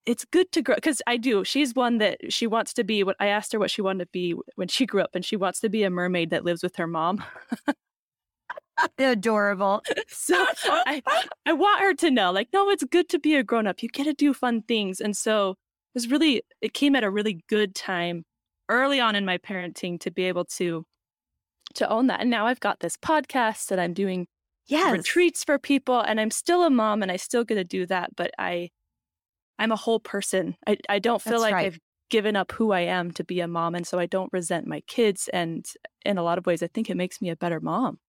it's 0.05 0.25
good 0.25 0.51
to 0.53 0.63
grow 0.63 0.75
because 0.75 1.01
I 1.07 1.17
do. 1.17 1.45
She's 1.45 1.75
one 1.75 1.99
that 1.99 2.33
she 2.33 2.47
wants 2.47 2.73
to 2.75 2.85
be 2.85 3.05
what 3.05 3.17
I 3.21 3.27
asked 3.27 3.53
her 3.53 3.59
what 3.59 3.71
she 3.71 3.83
wanted 3.83 4.05
to 4.07 4.11
be 4.13 4.35
when 4.57 4.69
she 4.69 4.87
grew 4.87 5.01
up, 5.01 5.15
and 5.15 5.25
she 5.25 5.37
wants 5.37 5.61
to 5.61 5.69
be 5.69 5.85
a 5.85 5.91
mermaid 5.91 6.31
that 6.31 6.45
lives 6.45 6.63
with 6.63 6.77
her 6.77 6.87
mom. 6.87 7.25
Adorable. 8.99 9.83
so 10.09 10.47
I, 10.67 11.03
I 11.47 11.53
want 11.53 11.81
her 11.81 11.95
to 11.95 12.11
know, 12.11 12.33
like, 12.33 12.49
no, 12.53 12.69
it's 12.71 12.85
good 12.85 13.09
to 13.11 13.19
be 13.19 13.37
a 13.37 13.43
grown 13.43 13.67
up. 13.67 13.83
You 13.83 13.89
get 13.89 14.05
to 14.05 14.15
do 14.15 14.35
fun 14.35 14.63
things. 14.63 15.01
And 15.01 15.17
so 15.17 15.51
it 15.51 15.57
was 15.95 16.11
really, 16.11 16.43
it 16.61 16.75
came 16.75 16.97
at 16.97 17.05
a 17.05 17.11
really 17.11 17.45
good 17.49 17.75
time 17.75 18.25
early 18.69 19.01
on 19.01 19.15
in 19.15 19.25
my 19.25 19.39
parenting 19.39 20.01
to 20.01 20.11
be 20.11 20.25
able 20.25 20.45
to 20.47 20.85
to 21.75 21.89
own 21.89 22.07
that. 22.09 22.21
And 22.21 22.31
now 22.31 22.47
I've 22.47 22.61
got 22.61 22.81
this 22.81 22.97
podcast 22.97 23.69
that 23.69 23.79
I'm 23.79 23.95
doing 23.95 24.27
yes. 24.67 24.93
retreats 24.93 25.43
for 25.43 25.59
people 25.59 26.01
and 26.01 26.21
I'm 26.21 26.31
still 26.31 26.65
a 26.65 26.71
mom 26.71 27.03
and 27.03 27.11
I 27.11 27.17
still 27.17 27.45
get 27.45 27.55
to 27.55 27.65
do 27.65 27.87
that, 27.87 28.15
but 28.15 28.31
I 28.39 28.71
I'm 29.63 29.71
a 29.71 29.77
whole 29.77 30.01
person. 30.01 30.57
I, 30.67 30.77
I 30.89 30.99
don't 30.99 31.23
feel 31.23 31.35
That's 31.35 31.43
like 31.43 31.55
right. 31.55 31.67
I've 31.67 31.79
given 32.11 32.35
up 32.35 32.51
who 32.51 32.73
I 32.73 32.81
am 32.81 33.13
to 33.13 33.23
be 33.23 33.39
a 33.39 33.47
mom. 33.47 33.77
And 33.77 33.87
so 33.87 34.01
I 34.01 34.07
don't 34.07 34.33
resent 34.33 34.67
my 34.67 34.81
kids. 34.89 35.29
And 35.33 35.65
in 36.05 36.19
a 36.19 36.25
lot 36.25 36.37
of 36.37 36.47
ways, 36.47 36.65
I 36.65 36.67
think 36.67 36.91
it 36.91 36.97
makes 36.97 37.23
me 37.23 37.31
a 37.31 37.37
better 37.37 37.61
mom. 37.61 38.01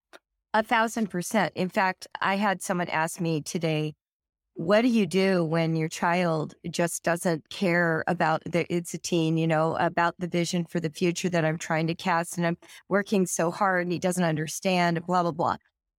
A 0.56 0.64
thousand 0.64 1.12
percent. 1.12 1.54
In 1.56 1.70
fact, 1.70 2.08
I 2.20 2.38
had 2.38 2.64
someone 2.64 2.90
ask 2.90 3.22
me 3.22 3.40
today, 3.42 3.94
what 4.56 4.82
do 4.82 4.88
you 4.88 5.06
do 5.06 5.46
when 5.46 5.76
your 5.76 5.90
child 5.90 6.56
just 6.72 7.04
doesn't 7.04 7.48
care 7.50 8.04
about 8.08 8.42
the, 8.46 8.66
it's 8.74 8.96
a 8.96 8.98
teen, 8.98 9.38
you 9.38 9.48
know, 9.48 9.76
about 9.80 10.16
the 10.18 10.28
vision 10.28 10.66
for 10.66 10.80
the 10.80 10.90
future 10.90 11.30
that 11.30 11.46
I'm 11.46 11.60
trying 11.60 11.86
to 11.86 11.96
cast 11.96 12.38
and 12.38 12.48
I'm 12.48 12.58
working 12.90 13.28
so 13.28 13.52
hard 13.52 13.84
and 13.84 13.92
he 13.92 14.00
doesn't 14.00 14.24
understand, 14.24 15.06
blah, 15.06 15.22
blah, 15.22 15.32
blah. 15.32 15.58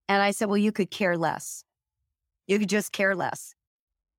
And 0.08 0.20
I 0.20 0.32
said, 0.32 0.48
well, 0.48 0.58
you 0.58 0.72
could 0.72 0.90
care 0.90 1.16
less. 1.16 1.62
You 2.48 2.58
could 2.58 2.68
just 2.68 2.90
care 2.90 3.14
less. 3.14 3.54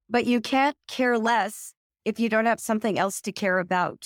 But 0.09 0.25
you 0.25 0.41
can't 0.41 0.77
care 0.87 1.17
less 1.17 1.73
if 2.03 2.19
you 2.19 2.29
don't 2.29 2.45
have 2.45 2.59
something 2.59 2.97
else 2.97 3.21
to 3.21 3.31
care 3.31 3.59
about. 3.59 4.01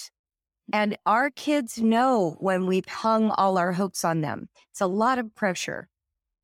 Mm. 0.71 0.77
And 0.77 0.97
our 1.05 1.29
kids 1.29 1.79
know 1.79 2.37
when 2.39 2.65
we've 2.65 2.87
hung 2.87 3.31
all 3.31 3.57
our 3.57 3.73
hopes 3.73 4.03
on 4.05 4.21
them. 4.21 4.49
It's 4.71 4.81
a 4.81 4.87
lot 4.87 5.19
of 5.19 5.35
pressure. 5.35 5.89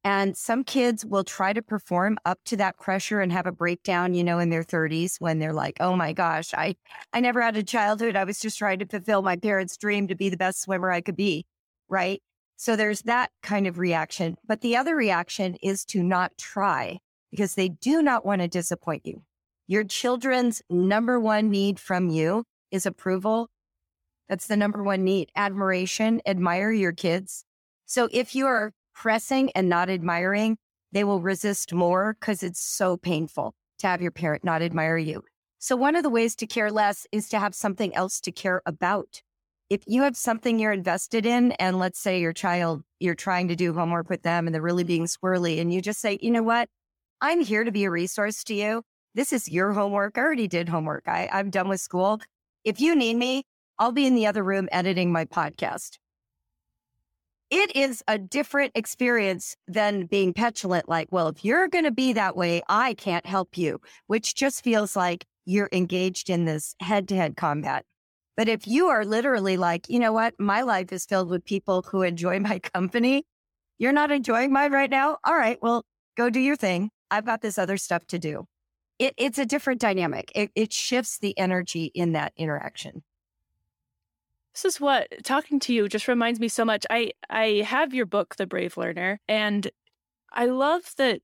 And 0.03 0.37
some 0.37 0.63
kids 0.63 1.03
will 1.03 1.23
try 1.23 1.51
to 1.51 1.63
perform 1.63 2.19
up 2.25 2.39
to 2.45 2.57
that 2.57 2.77
pressure 2.77 3.21
and 3.21 3.31
have 3.31 3.47
a 3.47 3.51
breakdown, 3.51 4.13
you 4.13 4.23
know, 4.23 4.37
in 4.37 4.51
their 4.51 4.63
30s 4.63 5.19
when 5.19 5.39
they're 5.39 5.51
like, 5.51 5.77
oh 5.79 5.95
my 5.95 6.13
gosh, 6.13 6.53
I, 6.53 6.75
I 7.11 7.21
never 7.21 7.41
had 7.41 7.57
a 7.57 7.63
childhood. 7.63 8.15
I 8.15 8.23
was 8.23 8.39
just 8.39 8.59
trying 8.59 8.77
to 8.79 8.85
fulfill 8.85 9.23
my 9.23 9.35
parents' 9.35 9.77
dream 9.77 10.07
to 10.09 10.15
be 10.15 10.29
the 10.29 10.37
best 10.37 10.61
swimmer 10.61 10.91
I 10.91 11.01
could 11.01 11.15
be. 11.15 11.47
Right. 11.89 12.21
So 12.55 12.75
there's 12.75 13.01
that 13.01 13.31
kind 13.41 13.65
of 13.65 13.79
reaction. 13.79 14.35
But 14.47 14.61
the 14.61 14.75
other 14.77 14.95
reaction 14.95 15.55
is 15.63 15.83
to 15.85 16.03
not 16.03 16.37
try 16.37 16.99
because 17.31 17.55
they 17.55 17.69
do 17.69 18.03
not 18.03 18.25
want 18.25 18.41
to 18.41 18.47
disappoint 18.47 19.07
you. 19.07 19.23
Your 19.67 19.83
children's 19.83 20.61
number 20.69 21.19
one 21.19 21.49
need 21.49 21.79
from 21.79 22.09
you 22.09 22.43
is 22.69 22.85
approval. 22.85 23.49
That's 24.29 24.45
the 24.45 24.57
number 24.57 24.83
one 24.83 25.03
need. 25.03 25.31
Admiration, 25.35 26.21
admire 26.27 26.71
your 26.71 26.91
kids. 26.91 27.45
So 27.87 28.07
if 28.11 28.35
you 28.35 28.45
are 28.45 28.73
pressing 28.93 29.51
and 29.55 29.67
not 29.67 29.89
admiring, 29.89 30.57
they 30.91 31.03
will 31.03 31.19
resist 31.19 31.73
more 31.73 32.15
because 32.19 32.43
it's 32.43 32.59
so 32.59 32.95
painful 32.95 33.55
to 33.79 33.87
have 33.87 34.03
your 34.03 34.11
parent 34.11 34.43
not 34.43 34.61
admire 34.61 34.97
you. 34.97 35.23
So 35.57 35.75
one 35.75 35.95
of 35.95 36.03
the 36.03 36.11
ways 36.11 36.35
to 36.35 36.45
care 36.45 36.71
less 36.71 37.07
is 37.11 37.27
to 37.29 37.39
have 37.39 37.55
something 37.55 37.93
else 37.95 38.21
to 38.21 38.31
care 38.31 38.61
about. 38.67 39.23
If 39.71 39.81
you 39.87 40.03
have 40.03 40.15
something 40.15 40.59
you're 40.59 40.71
invested 40.73 41.25
in, 41.25 41.53
and 41.53 41.79
let's 41.79 41.97
say 41.97 42.21
your 42.21 42.33
child, 42.33 42.83
you're 42.99 43.15
trying 43.15 43.47
to 43.47 43.55
do 43.55 43.73
homework 43.73 44.11
with 44.11 44.21
them 44.21 44.45
and 44.45 44.53
they're 44.53 44.61
really 44.61 44.83
being 44.83 45.05
squirrely, 45.05 45.59
and 45.59 45.73
you 45.73 45.81
just 45.81 45.99
say, 45.99 46.19
you 46.21 46.29
know 46.29 46.43
what? 46.43 46.69
I'm 47.19 47.41
here 47.41 47.63
to 47.63 47.71
be 47.71 47.85
a 47.85 47.89
resource 47.89 48.43
to 48.43 48.53
you. 48.53 48.83
This 49.15 49.31
is 49.31 49.47
your 49.47 49.71
homework. 49.71 50.17
I 50.17 50.21
already 50.21 50.49
did 50.49 50.67
homework. 50.67 51.07
I, 51.07 51.29
I'm 51.31 51.49
done 51.49 51.69
with 51.69 51.79
school. 51.79 52.19
If 52.65 52.81
you 52.81 52.93
need 52.95 53.15
me, 53.15 53.43
I'll 53.79 53.93
be 53.93 54.05
in 54.05 54.13
the 54.13 54.27
other 54.27 54.43
room 54.43 54.67
editing 54.73 55.09
my 55.09 55.23
podcast. 55.23 55.97
It 57.49 57.73
is 57.77 58.03
a 58.09 58.17
different 58.17 58.73
experience 58.75 59.55
than 59.69 60.07
being 60.07 60.33
petulant, 60.33 60.89
like, 60.89 61.07
well, 61.11 61.29
if 61.29 61.45
you're 61.45 61.69
going 61.69 61.85
to 61.85 61.91
be 61.91 62.11
that 62.11 62.35
way, 62.35 62.61
I 62.67 62.93
can't 62.95 63.25
help 63.25 63.57
you, 63.57 63.79
which 64.07 64.35
just 64.35 64.65
feels 64.65 64.97
like 64.97 65.25
you're 65.45 65.69
engaged 65.71 66.29
in 66.29 66.43
this 66.43 66.75
head 66.81 67.07
to 67.07 67.15
head 67.15 67.37
combat. 67.37 67.85
But 68.35 68.49
if 68.49 68.67
you 68.67 68.87
are 68.87 69.05
literally 69.05 69.55
like, 69.55 69.87
you 69.87 69.99
know 69.99 70.11
what, 70.11 70.33
my 70.37 70.63
life 70.63 70.91
is 70.91 71.05
filled 71.05 71.29
with 71.29 71.45
people 71.45 71.83
who 71.83 72.01
enjoy 72.01 72.39
my 72.41 72.59
company, 72.59 73.23
you're 73.77 73.93
not 73.93 74.11
enjoying 74.11 74.51
mine 74.51 74.73
right 74.73 74.89
now. 74.89 75.19
All 75.23 75.37
right, 75.37 75.57
well, 75.61 75.85
go 76.17 76.29
do 76.29 76.41
your 76.41 76.57
thing. 76.57 76.89
I've 77.09 77.25
got 77.25 77.41
this 77.41 77.57
other 77.57 77.77
stuff 77.77 78.05
to 78.07 78.19
do. 78.19 78.45
It, 78.97 79.13
it's 79.17 79.37
a 79.37 79.45
different 79.45 79.81
dynamic. 79.81 80.31
It, 80.35 80.51
it 80.55 80.71
shifts 80.71 81.19
the 81.19 81.37
energy 81.37 81.91
in 81.93 82.13
that 82.13 82.33
interaction. 82.37 83.03
This 84.53 84.65
is 84.65 84.79
what 84.79 85.09
talking 85.23 85.59
to 85.61 85.73
you 85.73 85.89
just 85.89 86.07
reminds 86.07 86.39
me 86.39 86.47
so 86.47 86.63
much. 86.63 86.85
I 86.89 87.11
I 87.29 87.65
have 87.67 87.93
your 87.93 88.05
book, 88.05 88.37
The 88.37 88.47
Brave 88.47 88.77
Learner, 88.77 89.19
and 89.27 89.69
I 90.31 90.45
love 90.45 90.83
that 90.97 91.21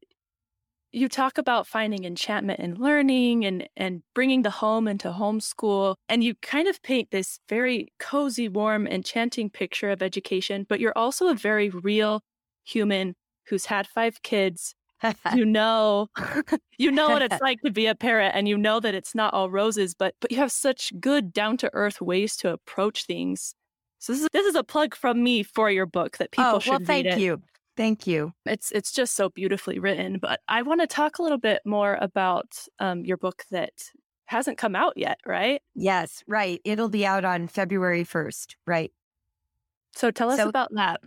you 0.91 1.07
talk 1.07 1.37
about 1.37 1.67
finding 1.67 2.03
enchantment 2.03 2.59
in 2.59 2.75
learning 2.75 3.45
and 3.45 3.69
and 3.77 4.03
bringing 4.13 4.41
the 4.41 4.49
home 4.49 4.87
into 4.87 5.09
homeschool 5.11 5.95
and 6.09 6.23
you 6.23 6.35
kind 6.41 6.67
of 6.67 6.81
paint 6.83 7.11
this 7.11 7.39
very 7.47 7.87
cozy 7.99 8.49
warm 8.49 8.87
enchanting 8.87 9.49
picture 9.49 9.89
of 9.89 10.01
education 10.01 10.65
but 10.67 10.79
you're 10.79 10.97
also 10.97 11.27
a 11.27 11.35
very 11.35 11.69
real 11.69 12.21
human 12.63 13.15
who's 13.47 13.65
had 13.67 13.87
five 13.87 14.21
kids 14.21 14.75
you 15.35 15.45
know. 15.45 16.09
You 16.77 16.89
know 16.91 17.09
what 17.09 17.21
it's 17.21 17.39
like 17.41 17.61
to 17.61 17.69
be 17.71 17.85
a 17.85 17.93
parent 17.93 18.33
and 18.35 18.47
you 18.47 18.57
know 18.57 18.79
that 18.79 18.95
it's 18.95 19.13
not 19.13 19.35
all 19.35 19.51
roses 19.51 19.93
but 19.93 20.15
but 20.19 20.31
you 20.31 20.37
have 20.37 20.51
such 20.51 20.91
good 20.99 21.31
down 21.31 21.57
to 21.57 21.69
earth 21.73 22.01
ways 22.01 22.35
to 22.37 22.51
approach 22.51 23.05
things. 23.05 23.53
So 23.99 24.13
this 24.13 24.23
is 24.23 24.29
this 24.33 24.47
is 24.47 24.55
a 24.55 24.63
plug 24.63 24.95
from 24.95 25.21
me 25.21 25.43
for 25.43 25.69
your 25.69 25.85
book 25.85 26.17
that 26.17 26.31
people 26.31 26.53
oh, 26.55 26.59
should 26.59 26.71
well, 26.71 26.79
thank 26.83 27.05
read 27.05 27.13
it. 27.17 27.19
you. 27.19 27.39
Thank 27.77 28.07
you. 28.07 28.33
It's 28.47 28.71
it's 28.71 28.91
just 28.91 29.15
so 29.15 29.29
beautifully 29.29 29.77
written 29.77 30.17
but 30.19 30.39
i 30.47 30.61
want 30.63 30.81
to 30.81 30.87
talk 30.87 31.19
a 31.19 31.23
little 31.23 31.37
bit 31.37 31.61
more 31.65 31.97
about 32.01 32.47
um, 32.79 33.05
your 33.05 33.17
book 33.17 33.43
that 33.51 33.73
hasn't 34.25 34.57
come 34.57 34.75
out 34.75 34.93
yet 34.97 35.19
right? 35.25 35.61
Yes 35.75 36.23
right. 36.27 36.59
It'll 36.65 36.89
be 36.89 37.05
out 37.05 37.25
on 37.25 37.47
february 37.47 38.03
1st 38.05 38.55
right. 38.65 38.91
So 39.93 40.09
tell 40.09 40.31
us 40.31 40.37
So- 40.39 40.49
about 40.49 40.69
that 40.73 40.99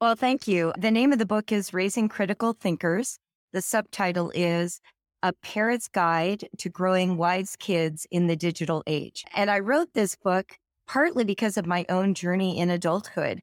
Well, 0.00 0.14
thank 0.14 0.46
you. 0.46 0.72
The 0.78 0.92
name 0.92 1.12
of 1.12 1.18
the 1.18 1.26
book 1.26 1.50
is 1.50 1.74
Raising 1.74 2.08
Critical 2.08 2.52
Thinkers. 2.52 3.18
The 3.52 3.60
subtitle 3.60 4.30
is 4.32 4.80
A 5.24 5.32
Parent's 5.32 5.88
Guide 5.88 6.48
to 6.58 6.68
Growing 6.68 7.16
Wise 7.16 7.56
Kids 7.58 8.06
in 8.12 8.28
the 8.28 8.36
Digital 8.36 8.84
Age. 8.86 9.24
And 9.34 9.50
I 9.50 9.58
wrote 9.58 9.94
this 9.94 10.14
book 10.14 10.56
partly 10.86 11.24
because 11.24 11.56
of 11.56 11.66
my 11.66 11.84
own 11.88 12.14
journey 12.14 12.60
in 12.60 12.70
adulthood. 12.70 13.40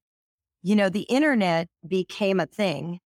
You 0.63 0.77
know, 0.77 0.87
the 0.87 1.01
internet 1.01 1.67
became 1.85 2.39
a 2.39 2.45
thing 2.45 2.99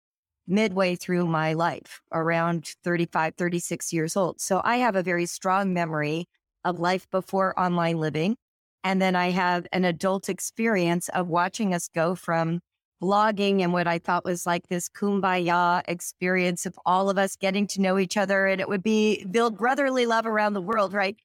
midway 0.45 0.97
through 0.97 1.27
my 1.27 1.53
life, 1.53 2.01
around 2.11 2.73
35, 2.83 3.35
36 3.37 3.93
years 3.93 4.17
old. 4.17 4.41
So 4.41 4.59
I 4.65 4.77
have 4.77 4.97
a 4.97 5.03
very 5.03 5.25
strong 5.25 5.73
memory 5.73 6.25
of 6.65 6.79
life 6.79 7.09
before 7.11 7.57
online 7.57 7.97
living. 7.97 8.35
And 8.83 9.01
then 9.01 9.15
I 9.15 9.31
have 9.31 9.67
an 9.71 9.85
adult 9.85 10.27
experience 10.27 11.07
of 11.09 11.29
watching 11.29 11.73
us 11.73 11.87
go 11.87 12.13
from 12.13 12.59
blogging 13.01 13.61
and 13.61 13.73
what 13.73 13.87
I 13.87 13.99
thought 13.99 14.25
was 14.25 14.45
like 14.45 14.67
this 14.67 14.89
kumbaya 14.89 15.83
experience 15.87 16.65
of 16.65 16.79
all 16.85 17.09
of 17.09 17.17
us 17.17 17.35
getting 17.35 17.67
to 17.67 17.81
know 17.81 17.97
each 17.97 18.17
other. 18.17 18.47
And 18.47 18.59
it 18.59 18.69
would 18.69 18.83
be 18.83 19.25
build 19.25 19.57
brotherly 19.57 20.05
love 20.05 20.25
around 20.25 20.53
the 20.53 20.61
world, 20.61 20.93
right? 20.93 21.15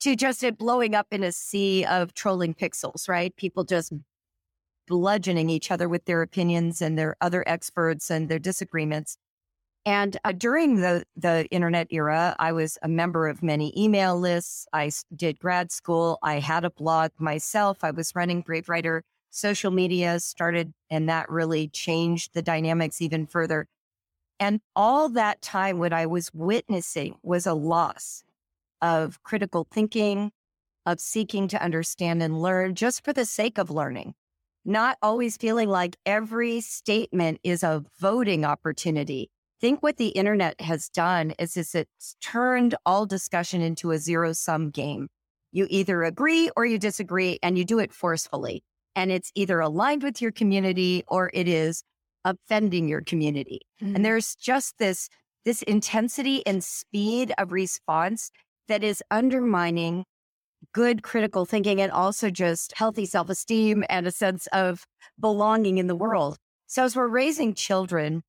To 0.00 0.16
just 0.16 0.42
it 0.42 0.58
blowing 0.58 0.94
up 0.94 1.06
in 1.10 1.22
a 1.22 1.32
sea 1.32 1.84
of 1.84 2.14
trolling 2.14 2.54
pixels, 2.54 3.08
right? 3.08 3.34
People 3.36 3.64
just 3.64 3.92
bludgeoning 4.88 5.50
each 5.50 5.70
other 5.70 5.88
with 5.88 6.04
their 6.06 6.22
opinions 6.22 6.82
and 6.82 6.98
their 6.98 7.16
other 7.20 7.44
experts 7.46 8.10
and 8.10 8.28
their 8.28 8.38
disagreements. 8.38 9.16
And 9.86 10.16
uh, 10.24 10.32
during 10.32 10.76
the, 10.76 11.04
the 11.16 11.46
internet 11.50 11.86
era, 11.90 12.36
I 12.38 12.52
was 12.52 12.76
a 12.82 12.88
member 12.88 13.28
of 13.28 13.42
many 13.42 13.72
email 13.80 14.18
lists. 14.18 14.66
I 14.72 14.90
did 15.14 15.38
grad 15.38 15.72
school. 15.72 16.18
I 16.22 16.40
had 16.40 16.64
a 16.64 16.70
blog 16.70 17.12
myself. 17.18 17.78
I 17.82 17.90
was 17.92 18.14
running 18.14 18.42
Brave 18.42 18.68
Writer 18.68 19.04
social 19.30 19.70
media 19.70 20.20
started, 20.20 20.72
and 20.90 21.08
that 21.08 21.30
really 21.30 21.68
changed 21.68 22.34
the 22.34 22.42
dynamics 22.42 23.00
even 23.00 23.26
further. 23.26 23.66
And 24.38 24.60
all 24.74 25.08
that 25.10 25.42
time, 25.42 25.78
what 25.78 25.92
I 25.92 26.06
was 26.06 26.32
witnessing 26.34 27.16
was 27.22 27.46
a 27.46 27.54
loss 27.54 28.24
of 28.82 29.22
critical 29.22 29.66
thinking, 29.70 30.32
of 30.86 31.00
seeking 31.00 31.46
to 31.48 31.62
understand 31.62 32.22
and 32.22 32.40
learn 32.40 32.74
just 32.74 33.04
for 33.04 33.12
the 33.12 33.26
sake 33.26 33.58
of 33.58 33.70
learning, 33.70 34.14
not 34.64 34.96
always 35.02 35.36
feeling 35.36 35.68
like 35.68 35.96
every 36.06 36.60
statement 36.60 37.38
is 37.44 37.62
a 37.62 37.84
voting 38.00 38.44
opportunity. 38.44 39.30
think 39.60 39.82
what 39.82 39.98
the 39.98 40.08
internet 40.08 40.58
has 40.58 40.88
done 40.88 41.32
is, 41.38 41.54
is 41.54 41.74
it's 41.74 42.16
turned 42.22 42.74
all 42.86 43.04
discussion 43.04 43.60
into 43.60 43.90
a 43.90 43.98
zero 43.98 44.32
sum 44.32 44.70
game. 44.70 45.08
You 45.52 45.66
either 45.68 46.02
agree 46.02 46.50
or 46.56 46.64
you 46.64 46.78
disagree, 46.78 47.38
and 47.42 47.58
you 47.58 47.64
do 47.66 47.78
it 47.78 47.92
forcefully 47.92 48.62
and 49.00 49.10
it's 49.10 49.32
either 49.34 49.60
aligned 49.60 50.02
with 50.02 50.20
your 50.20 50.30
community 50.30 51.02
or 51.08 51.30
it 51.32 51.48
is 51.48 51.82
offending 52.26 52.86
your 52.86 53.00
community. 53.00 53.60
Mm-hmm. 53.82 53.96
And 53.96 54.04
there's 54.04 54.34
just 54.34 54.76
this 54.78 55.08
this 55.46 55.62
intensity 55.62 56.46
and 56.46 56.62
speed 56.62 57.32
of 57.38 57.50
response 57.50 58.30
that 58.68 58.84
is 58.84 59.02
undermining 59.10 60.04
good 60.74 61.02
critical 61.02 61.46
thinking 61.46 61.80
and 61.80 61.90
also 61.90 62.28
just 62.28 62.74
healthy 62.76 63.06
self-esteem 63.06 63.82
and 63.88 64.06
a 64.06 64.10
sense 64.10 64.46
of 64.48 64.84
belonging 65.18 65.78
in 65.78 65.86
the 65.86 65.96
world. 65.96 66.36
So 66.66 66.84
as 66.84 66.94
we're 66.94 67.08
raising 67.08 67.54
children, 67.54 68.22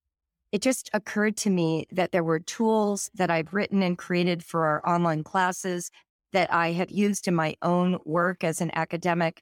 it 0.53 0.61
just 0.61 0.89
occurred 0.93 1.35
to 1.37 1.49
me 1.49 1.85
that 1.91 2.13
there 2.13 2.23
were 2.23 2.39
tools 2.39 3.11
that 3.13 3.29
I've 3.29 3.53
written 3.53 3.83
and 3.83 3.97
created 3.97 4.41
for 4.41 4.65
our 4.65 4.89
online 4.89 5.23
classes 5.25 5.91
that 6.31 6.51
I 6.53 6.71
have 6.71 6.91
used 6.91 7.27
in 7.27 7.35
my 7.35 7.55
own 7.61 7.99
work 8.05 8.45
as 8.45 8.61
an 8.61 8.71
academic 8.73 9.41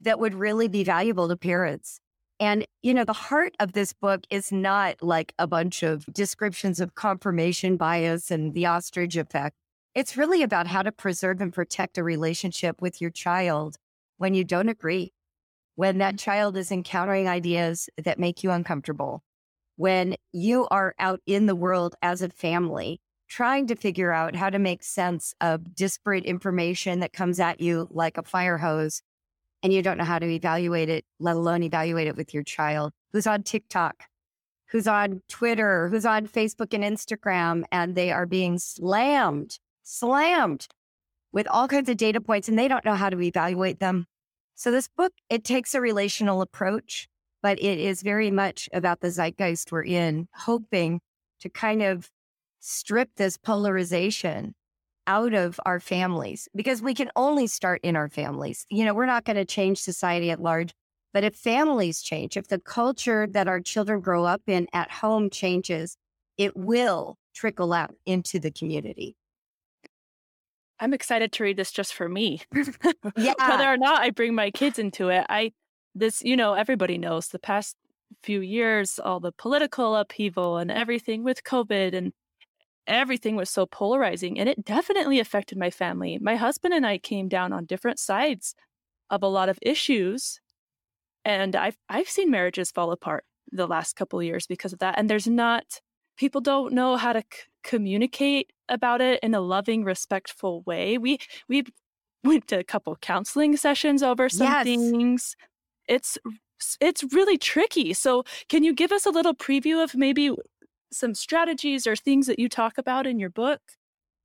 that 0.00 0.18
would 0.18 0.34
really 0.34 0.68
be 0.68 0.84
valuable 0.84 1.28
to 1.28 1.36
parents. 1.36 2.00
And, 2.40 2.66
you 2.82 2.94
know, 2.94 3.04
the 3.04 3.12
heart 3.12 3.56
of 3.58 3.72
this 3.72 3.92
book 3.92 4.24
is 4.30 4.52
not 4.52 5.02
like 5.02 5.34
a 5.38 5.46
bunch 5.46 5.82
of 5.82 6.06
descriptions 6.06 6.78
of 6.78 6.94
confirmation 6.94 7.76
bias 7.76 8.30
and 8.30 8.54
the 8.54 8.66
ostrich 8.66 9.16
effect. 9.16 9.56
It's 9.94 10.16
really 10.16 10.42
about 10.42 10.68
how 10.68 10.82
to 10.82 10.92
preserve 10.92 11.40
and 11.40 11.52
protect 11.52 11.98
a 11.98 12.04
relationship 12.04 12.80
with 12.80 13.00
your 13.00 13.10
child 13.10 13.76
when 14.18 14.34
you 14.34 14.44
don't 14.44 14.68
agree, 14.68 15.12
when 15.74 15.98
that 15.98 16.14
mm-hmm. 16.14 16.30
child 16.30 16.56
is 16.56 16.70
encountering 16.70 17.28
ideas 17.28 17.88
that 17.96 18.20
make 18.20 18.44
you 18.44 18.52
uncomfortable, 18.52 19.24
when 19.76 20.14
you 20.32 20.68
are 20.70 20.94
out 21.00 21.20
in 21.26 21.46
the 21.46 21.56
world 21.56 21.96
as 22.02 22.22
a 22.22 22.28
family 22.28 23.00
trying 23.28 23.66
to 23.66 23.76
figure 23.76 24.12
out 24.12 24.34
how 24.34 24.48
to 24.48 24.58
make 24.58 24.82
sense 24.82 25.34
of 25.40 25.74
disparate 25.74 26.24
information 26.24 27.00
that 27.00 27.12
comes 27.12 27.38
at 27.38 27.60
you 27.60 27.86
like 27.90 28.16
a 28.16 28.22
fire 28.22 28.58
hose 28.58 29.02
and 29.62 29.72
you 29.72 29.82
don't 29.82 29.98
know 29.98 30.04
how 30.04 30.18
to 30.18 30.26
evaluate 30.26 30.88
it, 30.88 31.04
let 31.18 31.36
alone 31.36 31.62
evaluate 31.62 32.06
it 32.06 32.16
with 32.16 32.32
your 32.32 32.42
child 32.42 32.92
who's 33.12 33.26
on 33.26 33.42
TikTok, 33.42 34.04
who's 34.70 34.86
on 34.86 35.22
Twitter, 35.28 35.88
who's 35.88 36.06
on 36.06 36.26
Facebook 36.26 36.74
and 36.74 36.84
Instagram, 36.84 37.64
and 37.72 37.94
they 37.94 38.10
are 38.12 38.26
being 38.26 38.58
slammed, 38.58 39.58
slammed 39.82 40.68
with 41.32 41.46
all 41.48 41.68
kinds 41.68 41.88
of 41.88 41.96
data 41.96 42.20
points 42.20 42.48
and 42.48 42.58
they 42.58 42.68
don't 42.68 42.84
know 42.84 42.94
how 42.94 43.10
to 43.10 43.20
evaluate 43.20 43.80
them. 43.80 44.06
So 44.54 44.70
this 44.70 44.88
book, 44.88 45.12
it 45.30 45.44
takes 45.44 45.74
a 45.74 45.80
relational 45.80 46.42
approach, 46.42 47.08
but 47.42 47.58
it 47.60 47.78
is 47.78 48.02
very 48.02 48.30
much 48.30 48.68
about 48.72 49.00
the 49.00 49.10
zeitgeist 49.10 49.70
we're 49.70 49.84
in, 49.84 50.28
hoping 50.34 51.00
to 51.40 51.48
kind 51.48 51.82
of 51.82 52.10
strip 52.60 53.10
this 53.16 53.36
polarization 53.36 54.54
out 55.08 55.32
of 55.32 55.58
our 55.66 55.80
families 55.80 56.48
because 56.54 56.82
we 56.82 56.94
can 56.94 57.10
only 57.16 57.46
start 57.48 57.80
in 57.82 57.96
our 57.96 58.08
families. 58.08 58.66
You 58.70 58.84
know, 58.84 58.94
we're 58.94 59.06
not 59.06 59.24
going 59.24 59.36
to 59.36 59.44
change 59.44 59.80
society 59.80 60.30
at 60.30 60.40
large, 60.40 60.72
but 61.14 61.24
if 61.24 61.34
families 61.34 62.02
change, 62.02 62.36
if 62.36 62.48
the 62.48 62.60
culture 62.60 63.26
that 63.30 63.48
our 63.48 63.60
children 63.60 64.00
grow 64.00 64.24
up 64.24 64.42
in 64.46 64.68
at 64.72 64.90
home 64.90 65.30
changes, 65.30 65.96
it 66.36 66.56
will 66.56 67.16
trickle 67.34 67.72
out 67.72 67.94
into 68.04 68.38
the 68.38 68.50
community. 68.50 69.16
I'm 70.78 70.92
excited 70.92 71.32
to 71.32 71.42
read 71.42 71.56
this 71.56 71.72
just 71.72 71.94
for 71.94 72.08
me. 72.08 72.42
yeah. 73.16 73.32
Whether 73.38 73.64
or 73.64 73.78
not 73.78 74.02
I 74.02 74.10
bring 74.10 74.34
my 74.34 74.50
kids 74.50 74.78
into 74.78 75.08
it, 75.08 75.24
I 75.28 75.52
this, 75.94 76.22
you 76.22 76.36
know, 76.36 76.52
everybody 76.52 76.98
knows 76.98 77.28
the 77.28 77.38
past 77.38 77.76
few 78.22 78.40
years, 78.40 78.98
all 78.98 79.20
the 79.20 79.32
political 79.32 79.96
upheaval 79.96 80.58
and 80.58 80.70
everything 80.70 81.24
with 81.24 81.42
COVID 81.42 81.94
and 81.94 82.12
everything 82.88 83.36
was 83.36 83.50
so 83.50 83.66
polarizing 83.66 84.38
and 84.38 84.48
it 84.48 84.64
definitely 84.64 85.20
affected 85.20 85.58
my 85.58 85.70
family. 85.70 86.18
My 86.20 86.36
husband 86.36 86.74
and 86.74 86.86
I 86.86 86.98
came 86.98 87.28
down 87.28 87.52
on 87.52 87.66
different 87.66 87.98
sides 87.98 88.54
of 89.10 89.22
a 89.22 89.28
lot 89.28 89.48
of 89.48 89.58
issues 89.62 90.40
and 91.24 91.54
I've 91.54 91.76
I've 91.88 92.08
seen 92.08 92.30
marriages 92.30 92.70
fall 92.70 92.90
apart 92.90 93.24
the 93.52 93.66
last 93.66 93.96
couple 93.96 94.22
years 94.22 94.46
because 94.46 94.72
of 94.72 94.78
that 94.80 94.98
and 94.98 95.08
there's 95.08 95.26
not 95.26 95.80
people 96.16 96.40
don't 96.40 96.72
know 96.72 96.96
how 96.96 97.12
to 97.12 97.20
c- 97.20 97.42
communicate 97.62 98.52
about 98.68 99.00
it 99.00 99.20
in 99.22 99.34
a 99.34 99.40
loving 99.40 99.84
respectful 99.84 100.62
way. 100.62 100.98
We 100.98 101.18
we 101.48 101.64
went 102.24 102.48
to 102.48 102.58
a 102.58 102.64
couple 102.64 102.96
counseling 102.96 103.56
sessions 103.56 104.02
over 104.02 104.28
some 104.28 104.48
yes. 104.48 104.64
things. 104.64 105.36
It's 105.86 106.18
it's 106.80 107.04
really 107.12 107.38
tricky. 107.38 107.94
So, 107.94 108.24
can 108.48 108.64
you 108.64 108.74
give 108.74 108.90
us 108.90 109.06
a 109.06 109.10
little 109.10 109.34
preview 109.34 109.82
of 109.82 109.94
maybe 109.94 110.32
some 110.92 111.14
strategies 111.14 111.86
or 111.86 111.96
things 111.96 112.26
that 112.26 112.38
you 112.38 112.48
talk 112.48 112.78
about 112.78 113.06
in 113.06 113.18
your 113.18 113.30
book? 113.30 113.60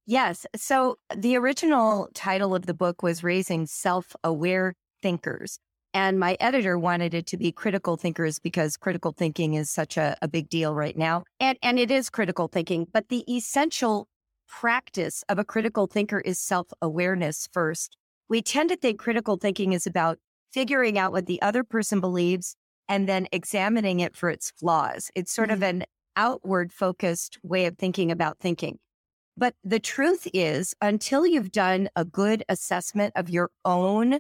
Yes. 0.05 0.45
So 0.55 0.97
the 1.16 1.38
original 1.38 2.09
title 2.14 2.53
of 2.53 2.66
the 2.66 2.74
book 2.74 3.01
was 3.01 3.24
Raising 3.24 3.66
Self 3.66 4.16
Aware 4.24 4.74
Thinkers. 5.01 5.59
And 5.93 6.20
my 6.20 6.36
editor 6.39 6.78
wanted 6.78 7.14
it 7.14 7.28
to 7.28 7.38
be 7.38 7.51
critical 7.51 7.97
thinkers 7.97 8.39
because 8.39 8.78
critical 8.78 9.14
thinking 9.16 9.53
is 9.53 9.70
such 9.70 9.95
a, 9.95 10.18
a 10.24 10.28
big 10.28 10.49
deal 10.49 10.74
right 10.74 10.97
now. 10.97 11.24
And, 11.39 11.57
and 11.61 11.78
it 11.78 11.91
is 11.91 12.09
critical 12.09 12.47
thinking, 12.47 12.88
but 12.91 13.09
the 13.09 13.24
essential 13.32 14.07
practice 14.47 15.24
of 15.30 15.38
a 15.39 15.45
critical 15.45 15.88
thinker 15.88 16.20
is 16.20 16.39
self 16.39 16.68
awareness 16.82 17.47
first. 17.51 17.95
We 18.28 18.41
tend 18.41 18.70
to 18.70 18.76
think 18.76 18.99
critical 18.99 19.38
thinking 19.38 19.74
is 19.74 19.86
about 19.86 20.18
figuring 20.51 20.97
out 20.97 21.11
what 21.11 21.28
the 21.28 21.41
other 21.41 21.64
person 21.64 21.99
believes 21.99 22.55
and 22.89 23.07
then 23.07 23.28
examining 23.32 23.99
it 23.99 24.16
for 24.16 24.30
its 24.30 24.51
flaws. 24.51 25.11
It's 25.16 25.32
sort 25.32 25.49
mm-hmm. 25.49 25.64
of 25.64 25.64
an 25.64 25.84
outward 26.16 26.72
focused 26.72 27.38
way 27.43 27.66
of 27.66 27.78
thinking 27.78 28.11
about 28.11 28.39
thinking. 28.39 28.80
But 29.36 29.55
the 29.64 29.80
truth 29.80 30.28
is, 30.34 30.76
until 30.82 31.26
you've 31.26 31.51
done 31.51 31.89
a 31.95 32.05
good 32.05 32.43
assessment 32.49 33.14
of 33.16 33.30
your 33.30 33.49
own 33.66 34.20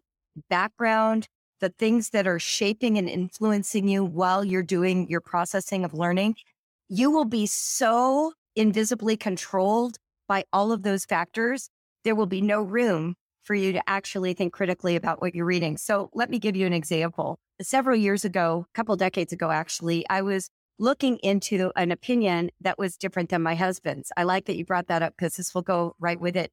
background, 0.49 1.27
the 1.59 1.69
things 1.69 2.09
that 2.09 2.27
are 2.27 2.39
shaping 2.39 2.97
and 2.97 3.07
influencing 3.07 3.87
you 3.87 4.03
while 4.03 4.43
you're 4.43 4.63
doing 4.63 5.07
your 5.07 5.21
processing 5.21 5.85
of 5.85 5.93
learning, 5.93 6.35
you 6.89 7.11
will 7.11 7.25
be 7.25 7.45
so 7.45 8.33
invisibly 8.55 9.15
controlled 9.15 9.97
by 10.27 10.43
all 10.51 10.71
of 10.71 10.83
those 10.83 11.05
factors. 11.05 11.69
There 12.03 12.15
will 12.15 12.25
be 12.25 12.41
no 12.41 12.61
room 12.61 13.15
for 13.43 13.55
you 13.55 13.73
to 13.73 13.89
actually 13.89 14.33
think 14.33 14.53
critically 14.53 14.95
about 14.95 15.21
what 15.21 15.35
you're 15.35 15.45
reading. 15.45 15.77
So 15.77 16.09
let 16.13 16.29
me 16.29 16.39
give 16.39 16.55
you 16.55 16.65
an 16.65 16.73
example. 16.73 17.37
Several 17.61 17.95
years 17.95 18.25
ago, 18.25 18.65
a 18.73 18.77
couple 18.77 18.95
decades 18.95 19.33
ago, 19.33 19.51
actually, 19.51 20.05
I 20.09 20.21
was 20.21 20.49
looking 20.83 21.17
into 21.19 21.71
an 21.77 21.91
opinion 21.91 22.51
that 22.59 22.77
was 22.77 22.97
different 22.97 23.29
than 23.29 23.41
my 23.41 23.55
husband's. 23.55 24.11
I 24.17 24.23
like 24.23 24.45
that 24.45 24.57
you 24.57 24.65
brought 24.65 24.87
that 24.87 25.01
up 25.01 25.13
because 25.17 25.37
this 25.37 25.55
will 25.55 25.61
go 25.61 25.95
right 25.97 26.19
with 26.19 26.35
it. 26.35 26.51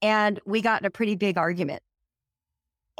And 0.00 0.40
we 0.46 0.62
got 0.62 0.80
in 0.80 0.86
a 0.86 0.90
pretty 0.90 1.16
big 1.16 1.36
argument. 1.36 1.82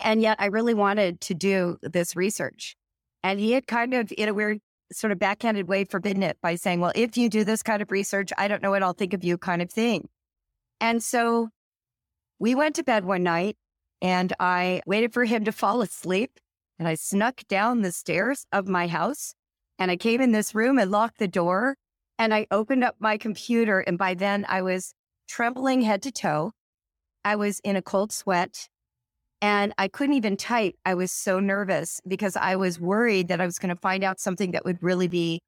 And 0.04 0.20
yet 0.20 0.36
I 0.38 0.46
really 0.46 0.74
wanted 0.74 1.22
to 1.22 1.34
do 1.34 1.78
this 1.82 2.14
research. 2.14 2.76
And 3.22 3.40
he 3.40 3.52
had 3.52 3.66
kind 3.66 3.94
of, 3.94 4.12
in 4.16 4.28
a 4.28 4.34
weird 4.34 4.60
sort 4.92 5.10
of 5.10 5.18
backhanded 5.18 5.68
way, 5.68 5.84
forbidden 5.84 6.22
it 6.22 6.36
by 6.42 6.56
saying, 6.56 6.80
well, 6.80 6.92
if 6.94 7.16
you 7.16 7.30
do 7.30 7.44
this 7.44 7.62
kind 7.62 7.80
of 7.80 7.90
research, 7.90 8.30
I 8.36 8.46
don't 8.46 8.62
know 8.62 8.70
what 8.70 8.82
I'll 8.82 8.92
think 8.92 9.14
of 9.14 9.24
you 9.24 9.38
kind 9.38 9.62
of 9.62 9.70
thing. 9.70 10.08
And 10.80 11.02
so 11.02 11.48
we 12.38 12.54
went 12.54 12.76
to 12.76 12.84
bed 12.84 13.06
one 13.06 13.22
night 13.22 13.56
and 14.02 14.34
I 14.38 14.82
waited 14.84 15.14
for 15.14 15.24
him 15.24 15.46
to 15.46 15.52
fall 15.52 15.80
asleep. 15.80 16.38
And 16.78 16.86
I 16.86 16.94
snuck 16.94 17.42
down 17.48 17.80
the 17.80 17.92
stairs 17.92 18.44
of 18.52 18.68
my 18.68 18.86
house 18.86 19.34
and 19.82 19.90
I 19.90 19.96
came 19.96 20.20
in 20.20 20.30
this 20.30 20.54
room 20.54 20.78
and 20.78 20.92
locked 20.92 21.18
the 21.18 21.26
door. 21.26 21.74
And 22.16 22.32
I 22.32 22.46
opened 22.52 22.84
up 22.84 22.94
my 23.00 23.18
computer. 23.18 23.80
And 23.80 23.98
by 23.98 24.14
then 24.14 24.46
I 24.48 24.62
was 24.62 24.94
trembling 25.26 25.82
head 25.82 26.02
to 26.02 26.12
toe. 26.12 26.52
I 27.24 27.34
was 27.34 27.58
in 27.64 27.74
a 27.74 27.82
cold 27.82 28.12
sweat 28.12 28.68
and 29.40 29.74
I 29.78 29.88
couldn't 29.88 30.14
even 30.14 30.36
type. 30.36 30.76
I 30.86 30.94
was 30.94 31.10
so 31.10 31.40
nervous 31.40 32.00
because 32.06 32.36
I 32.36 32.54
was 32.54 32.78
worried 32.78 33.26
that 33.26 33.40
I 33.40 33.44
was 33.44 33.58
going 33.58 33.74
to 33.74 33.80
find 33.80 34.04
out 34.04 34.20
something 34.20 34.52
that 34.52 34.64
would 34.64 34.80
really 34.80 35.08
be 35.08 35.40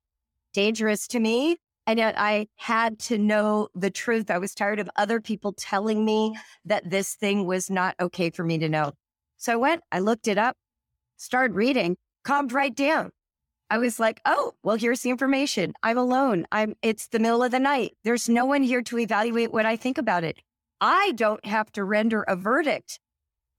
dangerous 0.53 1.07
to 1.09 1.21
me. 1.21 1.59
And 1.87 2.01
yet 2.01 2.17
I 2.19 2.49
had 2.57 2.99
to 3.11 3.19
know 3.19 3.69
the 3.73 3.91
truth. 3.91 4.33
I 4.33 4.39
was 4.39 4.53
tired 4.53 4.81
of 4.81 4.91
other 4.97 5.21
people 5.21 5.53
telling 5.53 6.05
me 6.05 6.37
that 6.65 6.91
this 6.91 7.15
thing 7.15 7.47
was 7.47 7.71
not 7.71 7.95
okay 8.01 8.31
for 8.31 8.43
me 8.43 8.59
to 8.59 8.69
know. 8.69 8.95
So 9.37 9.53
I 9.53 9.57
went, 9.57 9.83
I 9.93 10.01
looked 10.01 10.27
it 10.27 10.39
up, 10.39 10.57
started 11.19 11.55
reading, 11.55 11.97
calmed 12.25 12.53
right 12.53 12.75
down. 12.75 13.13
I 13.71 13.79
was 13.79 13.99
like, 13.99 14.21
oh, 14.25 14.53
well, 14.63 14.77
here's 14.77 15.01
the 15.01 15.11
information. 15.11 15.75
I'm 15.83 15.99
alone. 15.99 16.47
I'm 16.53 16.75
it's 16.83 17.09
the 17.09 17.19
middle 17.19 17.43
of 17.43 17.51
the 17.51 17.59
night. 17.59 17.97
There's 18.05 18.29
no 18.29 18.45
one 18.45 18.63
here 18.63 18.83
to 18.83 18.99
evaluate 18.99 19.53
what 19.53 19.67
I 19.67 19.77
think 19.77 19.99
about 19.99 20.25
it. 20.25 20.39
I 20.81 21.13
don't 21.13 21.45
have 21.47 21.73
to 21.73 21.85
render 21.85 22.23
a 22.23 22.37
verdict. 22.37 23.01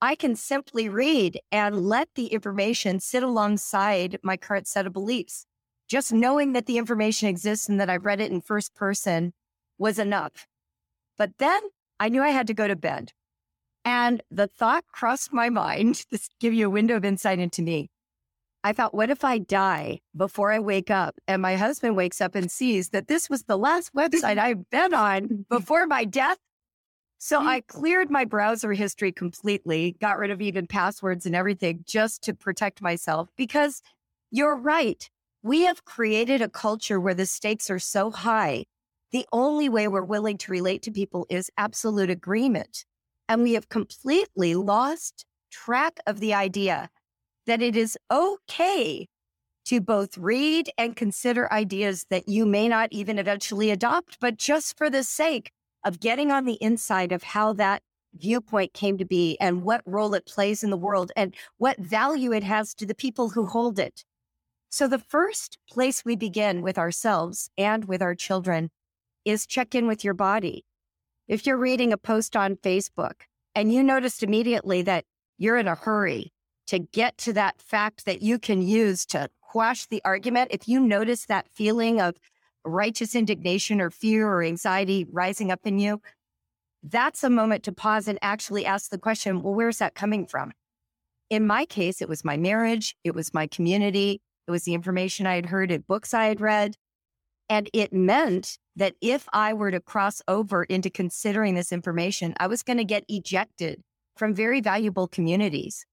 I 0.01 0.16
can 0.16 0.36
simply 0.36 0.89
read 0.89 1.39
and 1.51 1.88
let 1.88 2.10
the 2.16 2.28
information 2.28 2.99
sit 2.99 3.24
alongside 3.24 4.20
my 4.22 4.38
current 4.38 4.68
set 4.68 4.86
of 4.86 4.93
beliefs 4.93 5.47
just 5.88 6.12
knowing 6.12 6.53
that 6.53 6.66
the 6.66 6.78
information 6.78 7.30
exists 7.30 7.70
and 7.70 7.80
that 7.80 7.89
I 7.89 7.97
read 7.97 8.20
it 8.20 8.32
in 8.32 8.41
first 8.41 8.76
person 8.76 9.34
was 9.78 9.99
enough. 9.99 10.47
But 11.18 11.38
then 11.38 11.62
I 11.99 12.10
knew 12.10 12.22
I 12.22 12.30
had 12.30 12.47
to 12.47 12.53
go 12.53 12.68
to 12.68 12.76
bed. 12.76 13.12
And 13.84 14.24
the 14.32 14.47
thought 14.47 14.86
crossed 14.91 15.32
my 15.32 15.49
mind, 15.49 16.06
this 16.12 16.30
give 16.39 16.53
you 16.53 16.68
a 16.68 16.72
window 16.72 16.95
of 16.95 17.06
insight 17.06 17.39
into 17.39 17.62
me. 17.62 17.89
I 18.66 18.74
thought, 18.74 18.95
what 18.95 19.11
if 19.11 19.24
I 19.24 19.38
die 19.38 19.99
before 20.18 20.51
I 20.51 20.57
wake 20.57 20.89
up 20.89 21.20
and 21.28 21.39
my 21.39 21.55
husband 21.55 21.95
wakes 21.95 22.20
up 22.20 22.34
and 22.34 22.49
sees 22.49 22.89
that 22.89 23.07
this 23.07 23.30
was 23.30 23.43
the 23.43 23.59
last 23.59 23.93
website 23.93 24.38
I've 24.39 24.68
been 24.72 24.91
on 24.91 25.45
before 25.51 25.86
my 25.86 26.03
death? 26.03 26.39
So 27.20 27.39
mm. 27.39 27.45
I 27.45 27.61
cleared 27.61 28.09
my 28.09 28.26
browser 28.26 28.74
history 28.74 29.11
completely, 29.11 29.95
got 30.01 30.18
rid 30.18 30.32
of 30.32 30.41
even 30.41 30.66
passwords 30.66 31.28
and 31.28 31.36
everything 31.36 31.84
just 31.86 32.24
to 32.24 32.34
protect 32.34 32.82
myself 32.82 33.30
because 33.38 33.84
you're 34.32 34.57
right. 34.57 35.07
We 35.43 35.66
have 35.66 35.86
created 35.86 36.41
a 36.41 36.49
culture 36.49 36.99
where 36.99 37.13
the 37.13 37.28
stakes 37.28 37.70
are 37.70 37.78
so 37.78 38.09
high. 38.09 38.66
The 39.11 39.28
only 39.32 39.70
way 39.70 39.88
we're 39.88 40.01
willing 40.01 40.39
to 40.39 40.51
relate 40.51 40.82
to 40.82 40.91
people 40.91 41.28
is 41.30 41.51
absolute 41.55 42.09
agreement. 42.09 42.84
And 43.30 43.43
we 43.43 43.53
have 43.53 43.70
completely 43.70 44.55
lost 44.55 45.24
track 45.51 45.99
of 46.07 46.20
the 46.20 46.34
idea 46.34 46.89
that 47.45 47.61
it 47.61 47.75
is 47.75 47.97
okay 48.11 49.07
to 49.65 49.81
both 49.81 50.17
read 50.17 50.69
and 50.77 50.95
consider 50.95 51.51
ideas 51.51 52.05
that 52.09 52.29
you 52.29 52.45
may 52.45 52.67
not 52.67 52.89
even 52.91 53.17
eventually 53.17 53.71
adopt, 53.71 54.19
but 54.19 54.37
just 54.37 54.77
for 54.77 54.89
the 54.89 55.03
sake 55.03 55.51
of 55.83 55.99
getting 55.99 56.31
on 56.31 56.45
the 56.45 56.57
inside 56.61 57.11
of 57.11 57.23
how 57.23 57.53
that 57.53 57.81
viewpoint 58.13 58.73
came 58.73 58.97
to 58.97 59.05
be 59.05 59.37
and 59.39 59.63
what 59.63 59.81
role 59.85 60.13
it 60.13 60.25
plays 60.25 60.63
in 60.63 60.69
the 60.69 60.77
world 60.77 61.11
and 61.15 61.35
what 61.57 61.77
value 61.77 62.31
it 62.31 62.43
has 62.43 62.73
to 62.75 62.85
the 62.85 62.95
people 62.95 63.29
who 63.29 63.45
hold 63.45 63.79
it. 63.79 64.03
So, 64.69 64.87
the 64.87 64.99
first 64.99 65.57
place 65.69 66.03
we 66.05 66.15
begin 66.15 66.61
with 66.61 66.77
ourselves 66.77 67.49
and 67.57 67.85
with 67.85 68.01
our 68.01 68.15
children 68.15 68.71
is 69.23 69.47
check 69.47 69.73
in 69.73 69.87
with 69.87 70.03
your 70.03 70.13
body. 70.13 70.65
If 71.27 71.45
you're 71.45 71.57
reading 71.57 71.91
a 71.91 71.97
post 71.97 72.35
on 72.35 72.55
Facebook 72.57 73.23
and 73.55 73.73
you 73.73 73.83
noticed 73.83 74.21
immediately 74.21 74.81
that 74.83 75.05
you're 75.37 75.57
in 75.57 75.67
a 75.67 75.75
hurry 75.75 76.31
to 76.68 76.80
get 76.80 77.18
to 77.20 77.34
that 77.34 77.61
fact 77.61 78.05
that 78.05 78.22
you 78.22 78.39
can 78.39 78.61
use 78.61 79.05
to 79.07 79.30
quash 79.41 79.86
the 79.86 80.01
argument, 80.03 80.51
if 80.51 80.68
you 80.68 80.80
notice 80.80 81.26
that 81.26 81.47
feeling 81.53 82.01
of 82.01 82.16
righteous 82.63 83.16
indignation 83.16 83.80
or 83.80 83.89
fear 83.89 84.28
or 84.28 84.43
anxiety 84.43 85.05
rising 85.11 85.51
up 85.51 85.61
in 85.66 85.80
you, 85.80 86.01
that's 86.84 87.24
a 87.24 87.30
moment 87.30 87.63
to 87.63 87.72
pause 87.72 88.07
and 88.07 88.20
actually 88.22 88.66
ask 88.66 88.89
the 88.89 88.97
question 88.97 89.41
well, 89.41 89.53
where's 89.53 89.78
that 89.80 89.95
coming 89.95 90.26
from? 90.26 90.51
In 91.30 91.47
my 91.47 91.66
case, 91.66 92.01
it 92.01 92.09
was 92.09 92.24
my 92.24 92.38
marriage, 92.38 92.95
it 93.03 93.16
was 93.16 93.34
my 93.34 93.47
community, 93.47 94.22
it 94.47 94.51
was 94.51 94.63
the 94.63 94.74
information 94.74 95.26
I 95.26 95.36
had 95.36 95.47
heard 95.47 95.72
in 95.72 95.82
books 95.82 96.13
I 96.13 96.26
had 96.26 96.41
read. 96.41 96.76
And 97.49 97.70
it 97.74 97.93
meant 97.93 98.57
that 98.76 98.95
if 99.01 99.28
I 99.32 99.53
were 99.53 99.72
to 99.72 99.80
cross 99.80 100.22
over 100.28 100.63
into 100.63 100.89
considering 100.89 101.55
this 101.55 101.72
information, 101.72 102.34
I 102.38 102.47
was 102.47 102.63
going 102.63 102.78
to 102.78 102.84
get 102.84 103.05
ejected 103.07 103.82
from 104.18 104.34
very 104.34 104.61
valuable 104.61 105.07
communities. 105.07 105.86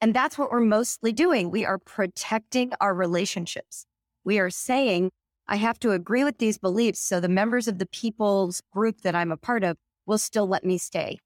And 0.00 0.14
that's 0.14 0.38
what 0.38 0.50
we're 0.50 0.60
mostly 0.60 1.12
doing. 1.12 1.50
We 1.50 1.64
are 1.64 1.78
protecting 1.78 2.72
our 2.80 2.94
relationships. 2.94 3.84
We 4.24 4.38
are 4.38 4.50
saying, 4.50 5.10
I 5.48 5.56
have 5.56 5.78
to 5.80 5.92
agree 5.92 6.24
with 6.24 6.38
these 6.38 6.58
beliefs 6.58 7.00
so 7.00 7.20
the 7.20 7.28
members 7.28 7.66
of 7.66 7.78
the 7.78 7.86
people's 7.86 8.62
group 8.72 9.00
that 9.00 9.14
I'm 9.14 9.32
a 9.32 9.36
part 9.36 9.64
of 9.64 9.76
will 10.06 10.18
still 10.18 10.46
let 10.46 10.64
me 10.64 10.78
stay. 10.78 11.18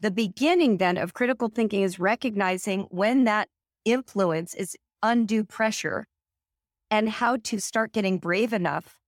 The 0.00 0.10
beginning 0.10 0.78
then 0.78 0.96
of 0.96 1.14
critical 1.14 1.48
thinking 1.48 1.82
is 1.82 1.98
recognizing 1.98 2.86
when 2.90 3.24
that 3.24 3.48
influence 3.84 4.54
is 4.54 4.76
undue 5.02 5.44
pressure 5.44 6.06
and 6.90 7.08
how 7.08 7.36
to 7.44 7.60
start 7.60 7.92
getting 7.92 8.18
brave 8.18 8.52
enough 8.52 8.98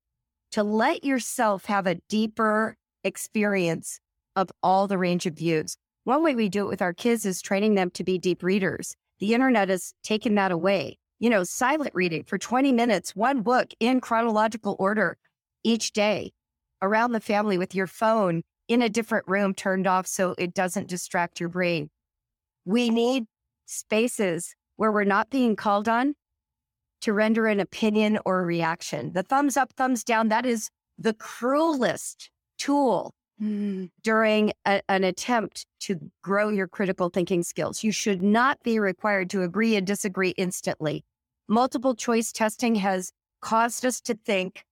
to 0.53 0.62
let 0.62 1.05
yourself 1.05 1.64
have 1.66 1.87
a 1.87 1.97
deeper 2.09 2.77
experience 3.05 4.01
of 4.37 4.51
all 4.62 4.87
the 4.87 4.99
range 4.99 5.27
of 5.27 5.35
views. 5.35 5.77
One 6.05 6.24
way 6.24 6.34
we 6.34 6.48
do 6.48 6.64
it 6.64 6.68
with 6.68 6.82
our 6.82 6.92
kids 6.92 7.24
is 7.24 7.40
training 7.40 7.76
them 7.76 7.90
to 7.90 8.03
be 8.03 8.18
deep 8.18 8.42
readers. 8.42 8.96
The 9.20 9.34
internet 9.34 9.68
has 9.68 9.94
taken 10.03 10.34
that 10.34 10.50
away. 10.50 10.98
You 11.20 11.30
know, 11.30 11.44
silent 11.44 11.92
reading 11.94 12.24
for 12.24 12.38
20 12.38 12.72
minutes, 12.72 13.14
one 13.14 13.42
book 13.42 13.68
in 13.78 14.00
chronological 14.00 14.74
order 14.80 15.16
each 15.62 15.92
day 15.92 16.32
around 16.82 17.12
the 17.12 17.20
family 17.20 17.57
with 17.57 17.72
your 17.72 17.86
phone 17.86 18.42
in 18.66 18.82
a 18.82 18.88
different 18.88 19.28
room 19.28 19.55
turned 19.55 19.86
off 19.86 20.09
so 20.09 20.34
it 20.38 20.55
doesn't 20.55 20.88
distract 20.88 21.38
your 21.38 21.48
brain. 21.48 21.88
We 22.64 22.90
need 22.90 23.26
spaces 23.66 24.57
where 24.74 24.90
we're 24.90 25.05
not 25.05 25.30
being 25.30 25.55
called 25.55 25.88
on 25.88 26.14
to 27.03 27.12
render 27.12 27.46
an 27.46 27.61
opinion 27.61 28.18
or 28.24 28.40
a 28.40 28.44
reaction. 28.44 29.12
The 29.12 29.22
thumbs 29.22 29.57
up, 29.57 29.72
thumbs 29.76 30.03
down, 30.03 30.28
that 30.30 30.46
is 30.46 30.68
the 30.98 31.14
cruelest 31.14 32.28
tool 32.59 33.14
mm. 33.41 33.91
during 34.03 34.53
a, 34.64 34.83
an 34.89 35.05
attempt 35.05 35.66
to 35.80 36.11
grow 36.22 36.49
your 36.49 36.68
critical 36.68 37.09
thinking 37.09 37.43
skills. 37.43 37.85
You 37.85 37.93
should 37.93 38.22
not 38.22 38.62
be 38.62 38.78
required 38.78 39.30
to 39.30 39.43
agree 39.43 39.76
and 39.76 39.87
disagree 39.87 40.30
instantly. 40.30 41.05
Multiple 41.49 41.95
choice 41.95 42.33
testing 42.33 42.76
has 42.76 43.12
caused 43.41 43.85
us 43.85 44.01
to 44.03 44.14
think 44.14 44.64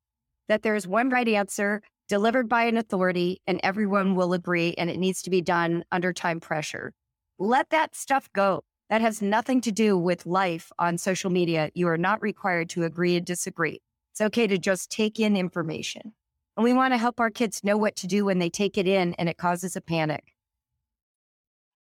that 0.49 0.63
there's 0.63 0.87
one 0.87 1.11
right 1.11 1.29
answer 1.29 1.83
delivered 2.09 2.49
by 2.49 2.65
an 2.65 2.77
authority 2.77 3.41
and 3.47 3.61
everyone 3.63 4.17
will 4.17 4.33
agree 4.33 4.75
and 4.77 4.91
it 4.91 4.99
needs 4.99 5.23
to 5.23 5.31
be 5.31 5.41
done 5.41 5.85
under 5.93 6.13
time 6.13 6.41
pressure. 6.41 6.93
Let 7.39 7.71
that 7.71 7.95
stuff 7.95 8.29
go. 8.33 8.65
That 8.89 9.01
has 9.01 9.23
nothing 9.23 9.61
to 9.61 9.71
do 9.71 9.97
with 9.97 10.27
life 10.27 10.73
on 10.77 10.99
social 10.99 11.31
media. 11.31 11.71
You 11.75 11.87
are 11.87 11.97
not 11.97 12.21
required 12.21 12.69
to 12.71 12.83
agree 12.83 13.17
and 13.17 13.25
disagree. 13.25 13.81
It's 14.13 14.21
okay 14.21 14.49
to 14.49 14.59
just 14.59 14.91
take 14.91 15.21
in 15.21 15.37
information. 15.37 16.13
And 16.57 16.65
we 16.65 16.73
want 16.73 16.93
to 16.93 16.99
help 16.99 17.21
our 17.21 17.31
kids 17.31 17.65
know 17.65 17.77
what 17.77 17.97
to 17.97 18.07
do 18.07 18.25
when 18.25 18.39
they 18.39 18.51
take 18.51 18.77
it 18.77 18.87
in 18.87 19.15
and 19.15 19.29
it 19.29 19.39
causes 19.39 19.77
a 19.77 19.81
panic. 19.81 20.35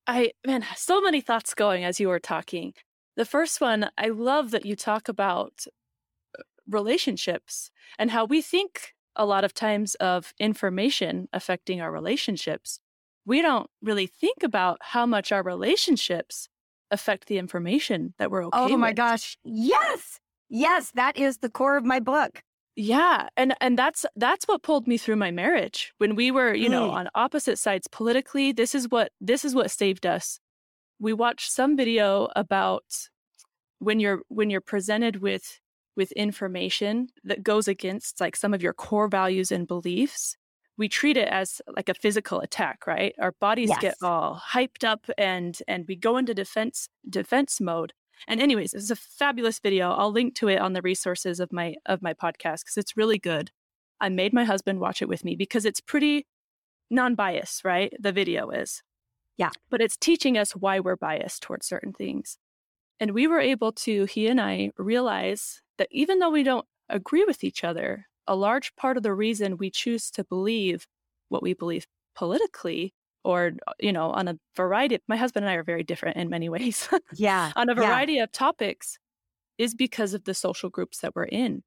I, 0.07 0.33
man, 0.47 0.65
so 0.77 1.01
many 1.01 1.21
thoughts 1.21 1.55
going 1.55 1.85
as 1.85 2.01
you 2.01 2.09
were 2.09 2.21
talking. 2.21 2.75
The 3.17 3.25
first 3.25 3.61
one, 3.61 3.91
I 3.99 4.09
love 4.09 4.53
that 4.53 4.65
you 4.65 4.77
talk 4.77 5.09
about 5.09 5.65
uh, 6.39 6.43
relationships 6.69 7.71
and 7.99 8.11
how 8.11 8.25
we 8.25 8.41
think 8.41 8.95
a 9.17 9.27
lot 9.27 9.45
of 9.45 9.53
times 9.53 9.97
of 9.97 10.33
information 10.39 11.29
affecting 11.33 11.81
our 11.81 11.91
relationships. 11.91 12.79
We 13.27 13.43
don't 13.43 13.69
really 13.83 14.07
think 14.07 14.43
about 14.43 14.79
how 14.81 15.05
much 15.05 15.33
our 15.33 15.43
relationships 15.43 16.49
affect 16.91 17.27
the 17.27 17.37
information 17.37 18.15
that 18.19 18.31
we're 18.31 18.45
okay 18.47 18.73
Oh 18.73 18.77
my 18.79 18.91
with. 18.91 18.97
gosh. 18.97 19.37
Yes. 19.45 20.21
Yes, 20.49 20.93
that 20.93 21.19
is 21.19 21.39
the 21.39 21.51
core 21.51 21.77
of 21.77 21.85
my 21.85 22.01
book. 22.01 22.43
Yeah, 22.81 23.29
and 23.37 23.57
and 23.61 23.77
that's 23.77 24.07
that's 24.15 24.47
what 24.47 24.63
pulled 24.63 24.87
me 24.87 24.99
through 24.99 25.17
my 25.17 25.33
marriage. 25.33 25.93
When 25.99 26.15
we 26.15 26.31
were, 26.31 26.55
you 26.55 26.69
know, 26.69 26.89
mm. 26.89 26.93
on 26.93 27.09
opposite 27.13 27.59
sides 27.59 27.89
politically, 27.89 28.53
this 28.53 28.73
is 28.73 28.89
what 28.89 29.11
this 29.21 29.45
is 29.45 29.53
what 29.53 29.73
saved 29.73 30.07
us. 30.07 30.39
We 31.01 31.13
watched 31.13 31.51
some 31.51 31.77
video 31.77 32.29
about 32.37 32.85
when 33.81 33.99
you're 33.99 34.21
when 34.29 34.49
you're 34.49 34.61
presented 34.61 35.17
with 35.17 35.59
with 35.97 36.13
information 36.13 37.09
that 37.25 37.43
goes 37.43 37.67
against 37.67 38.21
like 38.21 38.37
some 38.37 38.55
of 38.55 38.63
your 38.63 38.73
core 38.73 39.09
values 39.09 39.51
and 39.51 39.67
beliefs 39.67 40.37
we 40.77 40.89
treat 40.89 41.17
it 41.17 41.29
as 41.29 41.61
like 41.75 41.89
a 41.89 41.95
physical 41.95 42.41
attack, 42.41 42.87
right? 42.87 43.13
Our 43.19 43.33
bodies 43.41 43.69
yes. 43.69 43.81
get 43.81 43.95
all 44.01 44.41
hyped 44.53 44.85
up 44.85 45.11
and 45.19 45.61
and 45.67 45.85
we 45.89 45.97
go 45.97 46.17
into 46.17 46.33
defense 46.33 46.89
defense 47.11 47.61
mode. 47.61 47.93
And 48.27 48.41
anyways, 48.41 48.75
it's 48.75 48.91
a 48.91 48.97
fabulous 48.97 49.59
video. 49.59 49.91
I'll 49.93 50.13
link 50.13 50.35
to 50.37 50.49
it 50.49 50.61
on 50.61 50.73
the 50.73 50.83
resources 50.83 51.41
of 51.41 51.53
my 51.53 51.75
of 51.87 52.03
my 52.03 52.15
podcast 52.15 52.65
because 52.65 52.77
it's 52.77 52.97
really 52.97 53.19
good. 53.19 53.51
I 54.01 54.09
made 54.09 54.33
my 54.33 54.45
husband 54.45 54.81
watch 54.81 55.03
it 55.03 55.09
with 55.09 55.25
me 55.25 55.37
because 55.37 55.65
it's 55.65 55.81
pretty 55.81 56.27
non-biased, 56.91 57.65
right? 57.65 57.93
The 57.99 58.13
video 58.13 58.51
is. 58.51 58.83
Yeah. 59.37 59.51
But 59.71 59.81
it's 59.81 59.97
teaching 59.97 60.37
us 60.37 60.53
why 60.53 60.81
we're 60.81 60.97
biased 60.97 61.43
towards 61.43 61.67
certain 61.67 61.93
things. 61.93 62.39
And 63.01 63.13
we 63.13 63.27
were 63.27 63.41
able 63.41 63.73
to, 63.73 64.05
he 64.07 64.27
and 64.27 64.41
I, 64.41 64.73
realize 64.77 65.63
that 65.79 65.89
even 65.91 66.19
though 66.19 66.31
we 66.31 66.43
don't 66.43 66.67
agree 66.89 67.25
with 67.25 67.45
each 67.45 67.63
other, 67.63 68.07
a 68.27 68.35
large 68.35 68.75
part 68.77 68.97
of 68.97 69.03
the 69.03 69.15
reason 69.15 69.57
we 69.57 69.71
choose 69.71 70.11
to 70.13 70.25
believe 70.25 70.87
what 71.29 71.43
we 71.43 71.55
believe 71.55 71.87
politically 72.15 72.93
or 73.25 73.53
you 73.79 73.93
know 73.93 74.11
on 74.11 74.29
a 74.29 74.39
variety 74.57 74.95
of, 74.95 75.01
my 75.09 75.17
husband 75.17 75.45
and 75.45 75.51
i 75.51 75.55
are 75.55 75.65
very 75.65 75.83
different 75.83 76.17
in 76.17 76.29
many 76.29 76.49
ways. 76.57 76.89
Yeah 77.15 77.53
on 77.57 77.69
a 77.69 77.75
variety 77.75 78.15
yeah. 78.15 78.25
of 78.25 78.33
topics 78.33 78.99
is 79.59 79.75
because 79.75 80.15
of 80.15 80.25
the 80.25 80.35
social 80.35 80.71
groups 80.71 80.99
that 80.99 81.15
we're 81.15 81.25
in. 81.25 81.63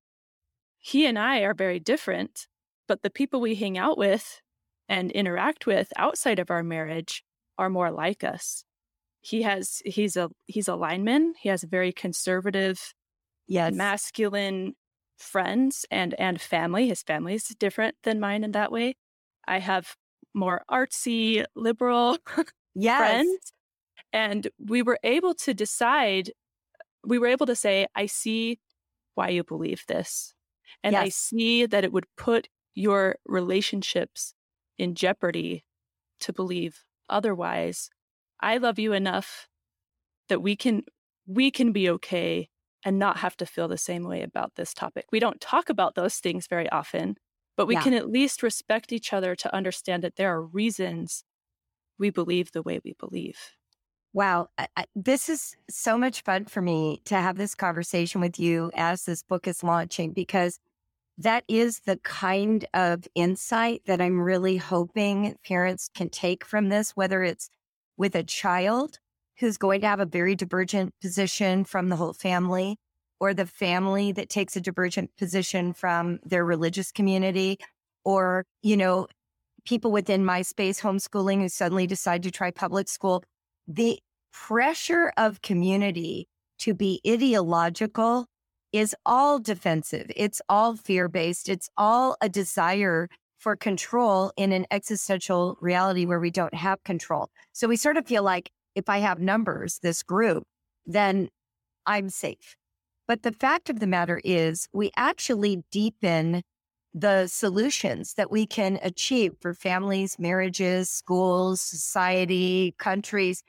He 0.79 1.05
and 1.05 1.19
i 1.19 1.39
are 1.39 1.53
very 1.53 1.79
different 1.79 2.47
but 2.87 3.03
the 3.03 3.09
people 3.09 3.39
we 3.39 3.55
hang 3.55 3.77
out 3.77 3.97
with 3.97 4.41
and 4.89 5.11
interact 5.11 5.65
with 5.65 5.93
outside 5.95 6.39
of 6.39 6.51
our 6.51 6.61
marriage 6.61 7.23
are 7.57 7.69
more 7.69 7.89
like 7.89 8.23
us. 8.23 8.65
He 9.21 9.43
has 9.43 9.81
he's 9.85 10.17
a 10.17 10.29
he's 10.47 10.67
a 10.67 10.75
lineman. 10.75 11.33
He 11.39 11.47
has 11.47 11.63
very 11.63 11.93
conservative 11.93 12.93
yes. 13.47 13.73
masculine 13.73 14.73
friends 15.17 15.85
and 15.89 16.13
and 16.15 16.41
family. 16.41 16.89
His 16.89 17.03
family 17.03 17.35
is 17.35 17.45
different 17.59 17.95
than 18.03 18.19
mine 18.19 18.43
in 18.43 18.51
that 18.51 18.71
way. 18.71 18.95
I 19.47 19.59
have 19.59 19.95
more 20.33 20.63
artsy 20.69 21.43
liberal 21.55 22.17
yes. 22.75 22.97
friends 22.97 23.53
and 24.13 24.47
we 24.59 24.81
were 24.81 24.99
able 25.03 25.33
to 25.33 25.53
decide 25.53 26.31
we 27.05 27.17
were 27.19 27.27
able 27.27 27.45
to 27.45 27.55
say 27.55 27.87
i 27.95 28.05
see 28.05 28.59
why 29.15 29.29
you 29.29 29.43
believe 29.43 29.83
this 29.87 30.33
and 30.83 30.93
yes. 30.93 31.03
i 31.03 31.09
see 31.09 31.65
that 31.65 31.83
it 31.83 31.91
would 31.91 32.05
put 32.17 32.47
your 32.73 33.15
relationships 33.25 34.33
in 34.77 34.95
jeopardy 34.95 35.65
to 36.19 36.31
believe 36.31 36.83
otherwise 37.09 37.89
i 38.39 38.57
love 38.57 38.79
you 38.79 38.93
enough 38.93 39.47
that 40.29 40.41
we 40.41 40.55
can 40.55 40.83
we 41.27 41.51
can 41.51 41.71
be 41.71 41.89
okay 41.89 42.47
and 42.83 42.97
not 42.97 43.17
have 43.17 43.37
to 43.37 43.45
feel 43.45 43.67
the 43.67 43.77
same 43.77 44.03
way 44.03 44.21
about 44.21 44.53
this 44.55 44.73
topic 44.73 45.05
we 45.11 45.19
don't 45.19 45.41
talk 45.41 45.69
about 45.69 45.95
those 45.95 46.15
things 46.15 46.47
very 46.47 46.69
often 46.69 47.15
but 47.57 47.67
we 47.67 47.75
yeah. 47.75 47.83
can 47.83 47.93
at 47.93 48.09
least 48.09 48.43
respect 48.43 48.91
each 48.91 49.13
other 49.13 49.35
to 49.35 49.55
understand 49.55 50.03
that 50.03 50.15
there 50.15 50.33
are 50.33 50.41
reasons 50.41 51.23
we 51.97 52.09
believe 52.09 52.51
the 52.51 52.61
way 52.61 52.79
we 52.83 52.93
believe. 52.99 53.37
Wow. 54.13 54.47
I, 54.57 54.67
I, 54.75 54.85
this 54.95 55.29
is 55.29 55.55
so 55.69 55.97
much 55.97 56.23
fun 56.23 56.45
for 56.45 56.61
me 56.61 57.01
to 57.05 57.15
have 57.15 57.37
this 57.37 57.55
conversation 57.55 58.19
with 58.19 58.39
you 58.39 58.71
as 58.75 59.05
this 59.05 59.23
book 59.23 59.47
is 59.47 59.63
launching 59.63 60.11
because 60.11 60.59
that 61.17 61.43
is 61.47 61.81
the 61.81 61.97
kind 61.97 62.65
of 62.73 63.07
insight 63.15 63.83
that 63.85 64.01
I'm 64.01 64.19
really 64.19 64.57
hoping 64.57 65.35
parents 65.45 65.89
can 65.93 66.09
take 66.09 66.43
from 66.43 66.69
this, 66.69 66.91
whether 66.91 67.23
it's 67.23 67.49
with 67.95 68.15
a 68.15 68.23
child 68.23 68.99
who's 69.37 69.57
going 69.57 69.81
to 69.81 69.87
have 69.87 69.99
a 69.99 70.05
very 70.05 70.35
divergent 70.35 70.93
position 71.01 71.63
from 71.63 71.89
the 71.89 71.95
whole 71.95 72.13
family, 72.13 72.77
or 73.21 73.33
the 73.33 73.45
family 73.45 74.11
that 74.11 74.29
takes 74.29 74.55
a 74.55 74.61
divergent 74.61 75.15
position 75.15 75.71
from 75.71 76.19
their 76.25 76.43
religious 76.43 76.91
community, 76.91 77.59
or, 78.03 78.43
you 78.63 78.75
know, 78.75 79.07
people 79.63 79.91
within 79.91 80.25
my 80.25 80.41
space 80.41 80.81
homeschooling 80.81 81.39
who 81.39 81.47
suddenly 81.47 81.85
decide 81.85 82.23
to 82.23 82.31
try 82.31 82.49
public 82.49 82.89
school. 82.89 83.23
The 83.67 83.99
pressure 84.33 85.13
of 85.17 85.43
community 85.43 86.27
to 86.59 86.73
be 86.73 86.99
ideological 87.07 88.25
is 88.71 88.95
all 89.05 89.37
defensive. 89.39 90.11
It's 90.15 90.41
all 90.49 90.75
fear 90.75 91.07
based. 91.07 91.47
It's 91.47 91.69
all 91.77 92.17
a 92.21 92.29
desire 92.29 93.07
for 93.37 93.55
control 93.55 94.31
in 94.35 94.51
an 94.51 94.65
existential 94.71 95.57
reality 95.61 96.05
where 96.05 96.19
we 96.19 96.31
don't 96.31 96.55
have 96.55 96.83
control. 96.83 97.29
So 97.53 97.67
we 97.67 97.75
sort 97.75 97.97
of 97.97 98.07
feel 98.07 98.23
like 98.23 98.49
if 98.73 98.89
I 98.89 98.97
have 98.97 99.19
numbers, 99.19 99.79
this 99.83 100.01
group, 100.01 100.43
then 100.87 101.29
I'm 101.85 102.09
safe. 102.09 102.55
But 103.11 103.23
the 103.23 103.33
fact 103.33 103.69
of 103.69 103.81
the 103.81 103.87
matter 103.87 104.21
is, 104.23 104.69
we 104.71 104.89
actually 104.95 105.65
deepen 105.69 106.43
the 106.93 107.27
solutions 107.27 108.13
that 108.13 108.31
we 108.31 108.47
can 108.47 108.79
achieve 108.81 109.33
for 109.41 109.53
families, 109.53 110.17
marriages, 110.17 110.89
schools, 110.89 111.59
society, 111.59 112.73
countries 112.79 113.43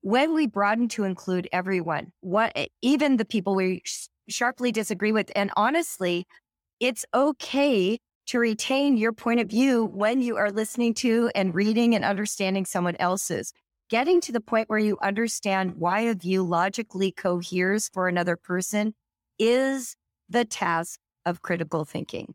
when 0.00 0.32
we 0.32 0.46
broaden 0.46 0.88
to 0.88 1.04
include 1.04 1.46
everyone, 1.52 2.12
what 2.22 2.56
even 2.80 3.18
the 3.18 3.26
people 3.26 3.54
we 3.54 3.82
sharply 4.30 4.72
disagree 4.72 5.12
with. 5.12 5.30
And 5.36 5.50
honestly, 5.58 6.24
it's 6.80 7.04
okay 7.12 7.98
to 8.28 8.38
retain 8.38 8.96
your 8.96 9.12
point 9.12 9.40
of 9.40 9.50
view 9.50 9.84
when 9.84 10.22
you 10.22 10.38
are 10.38 10.50
listening 10.50 10.94
to 10.94 11.30
and 11.34 11.54
reading 11.54 11.94
and 11.94 12.02
understanding 12.02 12.64
someone 12.64 12.96
else's 12.96 13.52
getting 13.90 14.22
to 14.22 14.32
the 14.32 14.40
point 14.40 14.70
where 14.70 14.78
you 14.78 14.96
understand 15.02 15.74
why 15.76 16.00
a 16.00 16.14
view 16.14 16.42
logically 16.42 17.12
coheres 17.12 17.90
for 17.92 18.08
another 18.08 18.38
person 18.38 18.94
is 19.38 19.96
the 20.28 20.44
task 20.44 21.00
of 21.26 21.42
critical 21.42 21.84
thinking. 21.84 22.34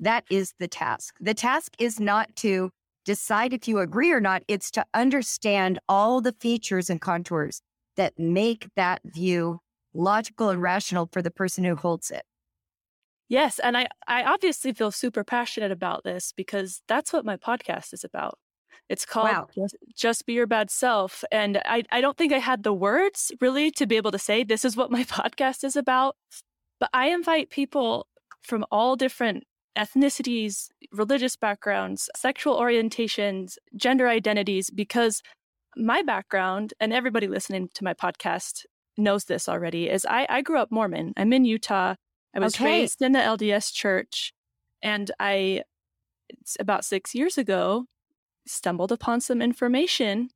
That 0.00 0.24
is 0.30 0.54
the 0.58 0.68
task. 0.68 1.16
The 1.20 1.34
task 1.34 1.74
is 1.78 1.98
not 1.98 2.34
to 2.36 2.70
decide 3.04 3.52
if 3.52 3.66
you 3.66 3.78
agree 3.78 4.12
or 4.12 4.20
not, 4.20 4.42
it's 4.48 4.70
to 4.72 4.84
understand 4.94 5.78
all 5.88 6.20
the 6.20 6.34
features 6.40 6.90
and 6.90 7.00
contours 7.00 7.62
that 7.96 8.18
make 8.18 8.68
that 8.76 9.00
view 9.04 9.60
logical 9.94 10.50
and 10.50 10.62
rational 10.62 11.08
for 11.10 11.22
the 11.22 11.30
person 11.30 11.64
who 11.64 11.74
holds 11.74 12.10
it. 12.10 12.22
Yes, 13.28 13.58
and 13.58 13.76
I 13.76 13.88
I 14.06 14.24
obviously 14.24 14.72
feel 14.72 14.90
super 14.90 15.24
passionate 15.24 15.70
about 15.70 16.04
this 16.04 16.32
because 16.32 16.82
that's 16.88 17.12
what 17.12 17.24
my 17.24 17.36
podcast 17.36 17.92
is 17.92 18.04
about. 18.04 18.38
It's 18.88 19.04
called 19.04 19.28
wow. 19.28 19.48
just, 19.54 19.76
just, 19.94 20.26
Be 20.26 20.34
Your 20.34 20.46
Bad 20.46 20.70
Self. 20.70 21.24
And 21.30 21.60
I, 21.64 21.84
I 21.90 22.00
don't 22.00 22.16
think 22.16 22.32
I 22.32 22.38
had 22.38 22.62
the 22.62 22.72
words 22.72 23.32
really 23.40 23.70
to 23.72 23.86
be 23.86 23.96
able 23.96 24.12
to 24.12 24.18
say 24.18 24.44
this 24.44 24.64
is 24.64 24.76
what 24.76 24.90
my 24.90 25.04
podcast 25.18 25.64
is 25.64 25.76
about. 25.76 26.16
But 26.80 26.90
I 26.92 27.08
invite 27.08 27.50
people 27.50 28.06
from 28.42 28.64
all 28.70 28.96
different 28.96 29.44
ethnicities, 29.76 30.68
religious 30.92 31.36
backgrounds, 31.36 32.08
sexual 32.16 32.58
orientations, 32.58 33.56
gender 33.76 34.08
identities, 34.08 34.70
because 34.70 35.22
my 35.76 36.02
background 36.02 36.74
and 36.80 36.92
everybody 36.92 37.28
listening 37.28 37.68
to 37.74 37.84
my 37.84 37.94
podcast 37.94 38.64
knows 38.96 39.24
this 39.24 39.48
already 39.48 39.88
is 39.88 40.04
I, 40.04 40.26
I 40.28 40.42
grew 40.42 40.58
up 40.58 40.72
Mormon. 40.72 41.12
I'm 41.16 41.32
in 41.32 41.44
Utah. 41.44 41.94
I 42.34 42.40
was 42.40 42.56
okay. 42.56 42.64
raised 42.64 43.00
in 43.00 43.12
the 43.12 43.20
LDS 43.20 43.72
church. 43.72 44.32
And 44.82 45.10
I, 45.18 45.62
it's 46.28 46.56
about 46.60 46.84
six 46.84 47.14
years 47.14 47.38
ago, 47.38 47.86
stumbled 48.48 48.92
upon 48.92 49.20
some 49.20 49.42
information 49.42 50.30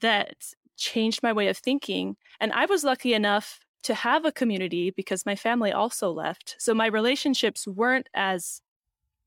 that 0.00 0.34
changed 0.76 1.22
my 1.22 1.32
way 1.32 1.48
of 1.48 1.56
thinking. 1.56 2.16
And 2.40 2.52
I 2.52 2.66
was 2.66 2.84
lucky 2.84 3.14
enough 3.14 3.60
to 3.84 3.94
have 3.94 4.24
a 4.24 4.32
community 4.32 4.90
because 4.90 5.26
my 5.26 5.36
family 5.36 5.70
also 5.72 6.10
left. 6.10 6.56
So 6.58 6.74
my 6.74 6.86
relationships 6.86 7.66
weren't 7.66 8.08
as 8.14 8.62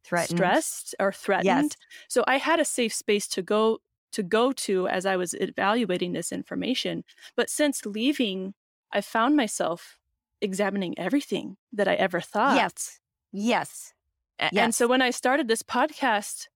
threatened. 0.03 0.38
stressed 0.38 0.95
or 0.99 1.11
threatened. 1.11 1.45
Yes. 1.45 1.72
So 2.07 2.24
I 2.28 2.38
had 2.38 2.59
a 2.59 2.65
safe 2.65 2.93
space 2.93 3.28
to 3.30 3.41
go 3.41 3.80
to 4.13 4.24
go 4.24 4.51
to 4.51 4.88
as 4.88 5.05
I 5.05 5.15
was 5.15 5.34
evaluating 5.34 6.13
this 6.13 6.32
information. 6.32 7.03
But 7.36 7.49
since 7.49 7.86
leaving, 7.86 8.53
I 8.91 9.01
found 9.01 9.36
myself 9.36 9.99
examining 10.41 10.97
everything 10.97 11.57
that 11.74 11.88
I 11.88 11.95
ever 11.95 12.22
thought. 12.22 12.55
Yes. 12.55 12.99
Yes. 13.32 13.93
yes. 14.39 14.53
And 14.55 14.74
so 14.74 14.88
when 14.88 15.01
I 15.01 15.11
started 15.11 15.47
this 15.47 15.61
podcast, 15.61 16.47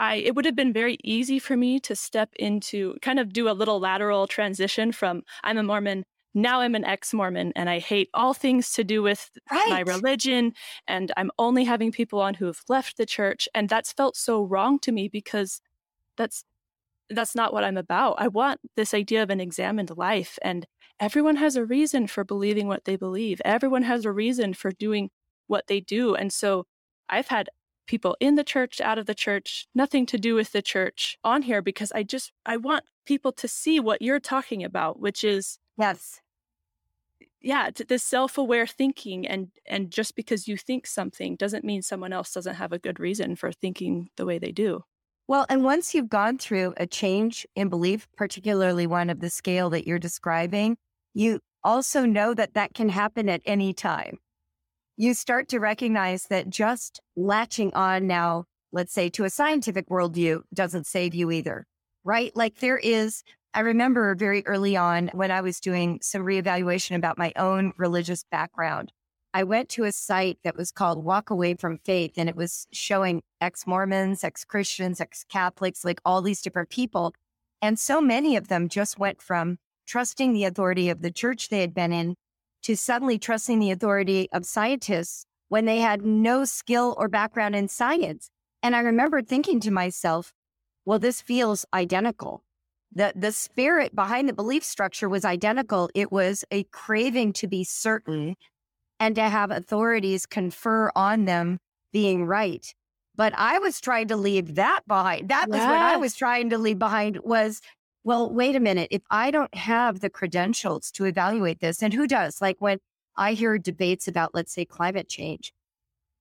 I 0.00 0.16
it 0.16 0.34
would 0.34 0.46
have 0.46 0.56
been 0.56 0.72
very 0.72 0.96
easy 1.04 1.38
for 1.38 1.56
me 1.56 1.78
to 1.80 1.94
step 1.94 2.30
into 2.36 2.96
kind 3.02 3.20
of 3.20 3.32
do 3.32 3.48
a 3.48 3.52
little 3.52 3.78
lateral 3.78 4.26
transition 4.26 4.90
from 4.90 5.22
I'm 5.44 5.58
a 5.58 5.62
Mormon 5.62 6.04
now 6.34 6.60
I'm 6.60 6.74
an 6.74 6.84
ex-Mormon 6.84 7.52
and 7.56 7.68
I 7.68 7.80
hate 7.80 8.08
all 8.14 8.34
things 8.34 8.72
to 8.74 8.84
do 8.84 9.02
with 9.02 9.30
right. 9.50 9.68
my 9.68 9.80
religion 9.80 10.54
and 10.86 11.12
I'm 11.16 11.30
only 11.38 11.64
having 11.64 11.92
people 11.92 12.20
on 12.20 12.34
who 12.34 12.46
have 12.46 12.62
left 12.68 12.96
the 12.96 13.06
church 13.06 13.48
and 13.54 13.68
that's 13.68 13.92
felt 13.92 14.16
so 14.16 14.42
wrong 14.42 14.78
to 14.80 14.92
me 14.92 15.08
because 15.08 15.60
that's 16.16 16.44
that's 17.12 17.34
not 17.34 17.52
what 17.52 17.64
I'm 17.64 17.76
about. 17.76 18.14
I 18.18 18.28
want 18.28 18.60
this 18.76 18.94
idea 18.94 19.22
of 19.22 19.30
an 19.30 19.40
examined 19.40 19.90
life 19.96 20.38
and 20.42 20.66
everyone 21.00 21.36
has 21.36 21.56
a 21.56 21.64
reason 21.64 22.06
for 22.06 22.22
believing 22.22 22.68
what 22.68 22.84
they 22.84 22.94
believe. 22.94 23.42
Everyone 23.44 23.82
has 23.82 24.04
a 24.04 24.12
reason 24.12 24.54
for 24.54 24.70
doing 24.70 25.10
what 25.48 25.66
they 25.66 25.80
do 25.80 26.14
and 26.14 26.32
so 26.32 26.66
I've 27.08 27.28
had 27.28 27.50
people 27.90 28.16
in 28.20 28.36
the 28.36 28.44
church, 28.44 28.80
out 28.80 28.98
of 28.98 29.06
the 29.06 29.16
church, 29.16 29.66
nothing 29.74 30.06
to 30.06 30.16
do 30.16 30.36
with 30.36 30.52
the 30.52 30.62
church 30.62 31.18
on 31.24 31.42
here 31.42 31.60
because 31.60 31.90
I 31.90 32.04
just 32.04 32.32
I 32.46 32.56
want 32.56 32.84
people 33.04 33.32
to 33.32 33.48
see 33.48 33.80
what 33.80 34.00
you're 34.00 34.20
talking 34.20 34.62
about, 34.62 35.00
which 35.00 35.24
is 35.24 35.58
yes. 35.76 36.20
Yeah, 37.42 37.70
this 37.88 38.04
self-aware 38.04 38.68
thinking 38.68 39.26
and 39.26 39.48
and 39.66 39.90
just 39.90 40.14
because 40.14 40.46
you 40.46 40.56
think 40.56 40.86
something 40.86 41.34
doesn't 41.34 41.64
mean 41.64 41.82
someone 41.82 42.12
else 42.12 42.32
doesn't 42.32 42.54
have 42.54 42.72
a 42.72 42.78
good 42.78 43.00
reason 43.00 43.34
for 43.34 43.50
thinking 43.50 44.08
the 44.16 44.24
way 44.24 44.38
they 44.38 44.52
do. 44.52 44.84
Well, 45.26 45.46
and 45.48 45.64
once 45.64 45.92
you've 45.92 46.08
gone 46.08 46.38
through 46.38 46.74
a 46.76 46.86
change 46.86 47.44
in 47.56 47.68
belief, 47.68 48.06
particularly 48.16 48.86
one 48.86 49.10
of 49.10 49.18
the 49.18 49.30
scale 49.30 49.70
that 49.70 49.86
you're 49.86 49.98
describing, 49.98 50.76
you 51.12 51.40
also 51.64 52.04
know 52.04 52.34
that 52.34 52.54
that 52.54 52.72
can 52.72 52.88
happen 52.88 53.28
at 53.28 53.42
any 53.44 53.72
time 53.72 54.18
you 55.00 55.14
start 55.14 55.48
to 55.48 55.58
recognize 55.58 56.24
that 56.24 56.50
just 56.50 57.00
latching 57.16 57.72
on 57.72 58.06
now, 58.06 58.44
let's 58.70 58.92
say 58.92 59.08
to 59.08 59.24
a 59.24 59.30
scientific 59.30 59.88
worldview, 59.88 60.42
doesn't 60.52 60.86
save 60.86 61.14
you 61.14 61.30
either. 61.30 61.66
right? 62.04 62.34
Like 62.36 62.56
there 62.58 62.78
is, 62.78 63.22
I 63.54 63.60
remember 63.60 64.14
very 64.14 64.46
early 64.46 64.76
on 64.76 65.08
when 65.12 65.30
I 65.30 65.40
was 65.40 65.58
doing 65.60 66.00
some 66.02 66.22
reevaluation 66.22 66.96
about 66.96 67.18
my 67.18 67.32
own 67.36 67.72
religious 67.76 68.24
background. 68.30 68.92
I 69.32 69.44
went 69.44 69.68
to 69.70 69.84
a 69.84 69.92
site 69.92 70.38
that 70.44 70.56
was 70.56 70.72
called 70.72 71.04
Walk 71.04 71.30
Away 71.30 71.54
from 71.54 71.78
Faith, 71.78 72.12
and 72.16 72.28
it 72.28 72.36
was 72.36 72.66
showing 72.72 73.22
ex 73.40 73.66
Mormons, 73.66 74.24
ex 74.24 74.44
Christians, 74.44 75.00
ex 75.00 75.24
Catholics, 75.24 75.84
like 75.84 76.00
all 76.04 76.20
these 76.20 76.42
different 76.42 76.68
people. 76.68 77.14
And 77.62 77.78
so 77.78 78.00
many 78.00 78.36
of 78.36 78.48
them 78.48 78.68
just 78.68 78.98
went 78.98 79.22
from 79.22 79.58
trusting 79.86 80.32
the 80.32 80.44
authority 80.44 80.88
of 80.88 81.00
the 81.00 81.10
church 81.10 81.48
they 81.48 81.60
had 81.60 81.74
been 81.74 81.92
in 81.92 82.16
to 82.62 82.76
suddenly 82.76 83.18
trusting 83.18 83.58
the 83.58 83.70
authority 83.70 84.28
of 84.32 84.44
scientists 84.46 85.24
when 85.48 85.64
they 85.64 85.78
had 85.78 86.02
no 86.02 86.44
skill 86.44 86.94
or 86.98 87.08
background 87.08 87.56
in 87.56 87.68
science. 87.68 88.30
And 88.62 88.76
I 88.76 88.80
remember 88.80 89.22
thinking 89.22 89.60
to 89.60 89.70
myself, 89.70 90.32
well, 90.84 90.98
this 90.98 91.20
feels 91.20 91.66
identical. 91.74 92.42
The, 92.92 93.12
the 93.14 93.32
spirit 93.32 93.94
behind 93.94 94.28
the 94.28 94.32
belief 94.32 94.64
structure 94.64 95.08
was 95.08 95.24
identical. 95.24 95.90
It 95.94 96.10
was 96.10 96.44
a 96.50 96.64
craving 96.64 97.32
to 97.34 97.46
be 97.46 97.64
certain 97.64 98.36
and 98.98 99.14
to 99.14 99.22
have 99.22 99.50
authorities 99.50 100.26
confer 100.26 100.90
on 100.94 101.24
them 101.24 101.58
being 101.92 102.24
right. 102.24 102.72
But 103.16 103.32
I 103.36 103.58
was 103.58 103.80
trying 103.80 104.08
to 104.08 104.16
leave 104.16 104.54
that 104.54 104.80
behind. 104.86 105.28
That 105.28 105.48
was 105.48 105.58
what 105.58 105.68
I 105.68 105.96
was 105.96 106.14
trying 106.14 106.50
to 106.50 106.58
leave 106.58 106.78
behind 106.78 107.18
was, 107.22 107.60
well, 108.04 108.32
wait 108.32 108.56
a 108.56 108.60
minute. 108.60 108.88
If 108.90 109.02
I 109.10 109.30
don't 109.30 109.54
have 109.54 110.00
the 110.00 110.10
credentials 110.10 110.90
to 110.92 111.04
evaluate 111.04 111.60
this, 111.60 111.82
and 111.82 111.92
who 111.92 112.06
does? 112.06 112.40
Like 112.40 112.56
when 112.60 112.78
I 113.16 113.34
hear 113.34 113.58
debates 113.58 114.08
about, 114.08 114.34
let's 114.34 114.52
say, 114.52 114.64
climate 114.64 115.08
change, 115.08 115.52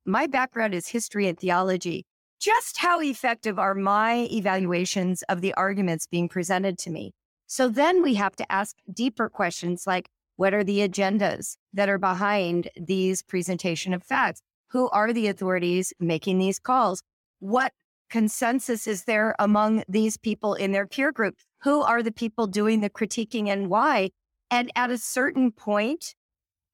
my 0.06 0.28
background 0.28 0.74
is 0.74 0.88
history 0.88 1.28
and 1.28 1.40
theology. 1.40 2.06
Just 2.40 2.78
how 2.78 3.02
effective 3.02 3.60
are 3.60 3.76
my 3.76 4.28
evaluations 4.32 5.24
of 5.24 5.42
the 5.42 5.54
arguments 5.56 6.08
being 6.08 6.30
presented 6.30 6.78
to 6.80 6.90
me? 6.90 7.14
So 7.48 7.68
then 7.68 8.02
we 8.02 8.14
have 8.16 8.36
to 8.38 8.52
ask 8.52 8.76
deeper 8.94 9.30
questions 9.30 9.86
like, 9.86 10.10
what 10.36 10.54
are 10.54 10.64
the 10.64 10.80
agendas 10.80 11.58
that 11.74 11.90
are 11.90 11.98
behind 11.98 12.70
these 12.80 13.22
presentation 13.22 13.94
of 13.94 14.04
facts? 14.04 14.42
Who 14.70 14.90
are 14.90 15.12
the 15.12 15.28
authorities 15.28 15.94
making 16.00 16.38
these 16.38 16.60
calls? 16.60 17.04
What 17.40 17.74
consensus 18.10 18.88
is 18.88 19.04
there 19.04 19.36
among 19.38 19.84
these 19.90 20.16
people 20.16 20.54
in 20.54 20.72
their 20.72 20.88
peer 20.88 21.12
group? 21.12 21.36
Who 21.64 21.82
are 21.82 22.02
the 22.02 22.12
people 22.12 22.48
doing 22.48 22.82
the 22.82 22.90
critiquing 22.90 23.48
and 23.48 23.70
why? 23.70 24.12
And 24.50 24.72
at 24.76 24.92
a 24.92 24.98
certain 24.98 25.52
point, 25.52 26.16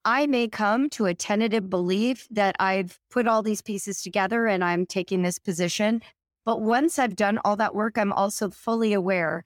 I 0.04 0.28
may 0.28 0.48
come 0.48 0.90
to 0.92 1.08
a 1.08 1.16
tentative 1.16 1.70
belief 1.70 2.28
that 2.30 2.56
I've 2.60 3.00
put 3.10 3.28
all 3.28 3.42
these 3.42 3.64
pieces 3.64 4.04
together 4.04 4.46
and 4.46 4.64
I'm 4.64 4.86
taking 4.86 5.24
this 5.24 5.40
position. 5.40 6.02
But 6.46 6.62
once 6.62 7.00
I've 7.00 7.16
done 7.16 7.40
all 7.44 7.56
that 7.56 7.74
work, 7.74 7.98
I'm 7.98 8.14
also 8.14 8.52
fully 8.52 8.94
aware 8.94 9.44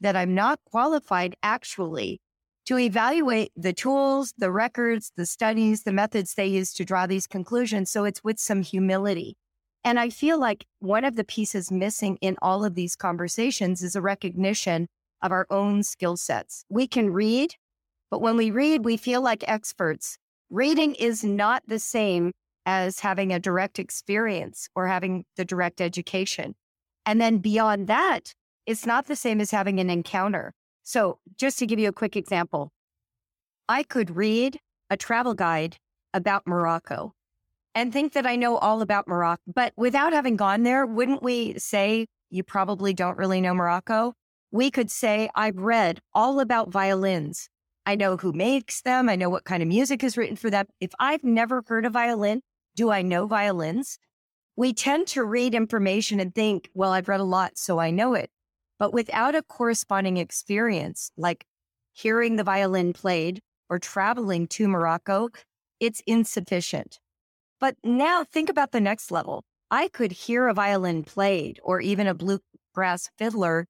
that 0.00 0.14
I'm 0.14 0.34
not 0.34 0.60
qualified 0.70 1.34
actually 1.42 2.20
to 2.66 2.78
evaluate 2.78 3.50
the 3.56 3.72
tools, 3.72 4.32
the 4.38 4.52
records, 4.52 5.12
the 5.16 5.26
studies, 5.26 5.82
the 5.82 5.92
methods 5.92 6.34
they 6.34 6.46
use 6.46 6.72
to 6.74 6.84
draw 6.84 7.06
these 7.06 7.26
conclusions. 7.26 7.90
So 7.90 8.04
it's 8.04 8.22
with 8.22 8.38
some 8.38 8.62
humility. 8.62 9.36
And 9.84 10.00
I 10.00 10.10
feel 10.10 10.38
like 10.38 10.66
one 10.80 11.04
of 11.04 11.16
the 11.16 11.24
pieces 11.24 11.70
missing 11.70 12.18
in 12.20 12.36
all 12.42 12.64
of 12.64 12.74
these 12.74 12.96
conversations 12.96 13.82
is 13.82 13.94
a 13.94 14.00
recognition 14.00 14.88
of 15.22 15.32
our 15.32 15.46
own 15.50 15.82
skill 15.82 16.16
sets. 16.16 16.64
We 16.68 16.86
can 16.86 17.10
read, 17.10 17.54
but 18.10 18.20
when 18.20 18.36
we 18.36 18.50
read, 18.50 18.84
we 18.84 18.96
feel 18.96 19.20
like 19.20 19.44
experts. 19.48 20.18
Reading 20.50 20.94
is 20.94 21.24
not 21.24 21.62
the 21.66 21.78
same 21.78 22.32
as 22.66 23.00
having 23.00 23.32
a 23.32 23.38
direct 23.38 23.78
experience 23.78 24.68
or 24.74 24.88
having 24.88 25.24
the 25.36 25.44
direct 25.44 25.80
education. 25.80 26.54
And 27.04 27.20
then 27.20 27.38
beyond 27.38 27.86
that, 27.86 28.34
it's 28.66 28.84
not 28.84 29.06
the 29.06 29.16
same 29.16 29.40
as 29.40 29.52
having 29.52 29.78
an 29.78 29.88
encounter. 29.88 30.52
So, 30.82 31.18
just 31.36 31.58
to 31.60 31.66
give 31.66 31.78
you 31.78 31.88
a 31.88 31.92
quick 31.92 32.16
example, 32.16 32.70
I 33.68 33.82
could 33.82 34.14
read 34.14 34.58
a 34.90 34.96
travel 34.96 35.34
guide 35.34 35.76
about 36.12 36.46
Morocco 36.46 37.12
and 37.76 37.92
think 37.92 38.14
that 38.14 38.26
I 38.26 38.36
know 38.36 38.56
all 38.56 38.80
about 38.80 39.06
Morocco. 39.06 39.42
But 39.46 39.74
without 39.76 40.14
having 40.14 40.36
gone 40.36 40.62
there, 40.62 40.86
wouldn't 40.86 41.22
we 41.22 41.58
say 41.58 42.06
you 42.30 42.42
probably 42.42 42.94
don't 42.94 43.18
really 43.18 43.42
know 43.42 43.52
Morocco? 43.52 44.14
We 44.50 44.70
could 44.70 44.90
say, 44.90 45.28
I've 45.34 45.58
read 45.58 46.00
all 46.14 46.40
about 46.40 46.70
violins. 46.70 47.50
I 47.84 47.94
know 47.94 48.16
who 48.16 48.32
makes 48.32 48.80
them. 48.80 49.10
I 49.10 49.14
know 49.14 49.28
what 49.28 49.44
kind 49.44 49.62
of 49.62 49.68
music 49.68 50.02
is 50.02 50.16
written 50.16 50.36
for 50.36 50.48
them. 50.48 50.64
If 50.80 50.92
I've 50.98 51.22
never 51.22 51.62
heard 51.66 51.84
a 51.84 51.90
violin, 51.90 52.40
do 52.76 52.90
I 52.90 53.02
know 53.02 53.26
violins? 53.26 53.98
We 54.56 54.72
tend 54.72 55.06
to 55.08 55.22
read 55.22 55.54
information 55.54 56.18
and 56.18 56.34
think, 56.34 56.70
well, 56.72 56.92
I've 56.92 57.08
read 57.08 57.20
a 57.20 57.24
lot, 57.24 57.58
so 57.58 57.78
I 57.78 57.90
know 57.90 58.14
it. 58.14 58.30
But 58.78 58.94
without 58.94 59.34
a 59.34 59.42
corresponding 59.42 60.16
experience, 60.16 61.10
like 61.18 61.44
hearing 61.92 62.36
the 62.36 62.44
violin 62.44 62.94
played 62.94 63.40
or 63.68 63.78
traveling 63.78 64.46
to 64.48 64.66
Morocco, 64.66 65.28
it's 65.78 66.00
insufficient. 66.06 67.00
But 67.60 67.76
now 67.82 68.24
think 68.24 68.48
about 68.48 68.72
the 68.72 68.80
next 68.80 69.10
level. 69.10 69.44
I 69.70 69.88
could 69.88 70.12
hear 70.12 70.48
a 70.48 70.54
violin 70.54 71.02
played 71.04 71.58
or 71.62 71.80
even 71.80 72.06
a 72.06 72.14
bluegrass 72.14 73.10
fiddler, 73.18 73.66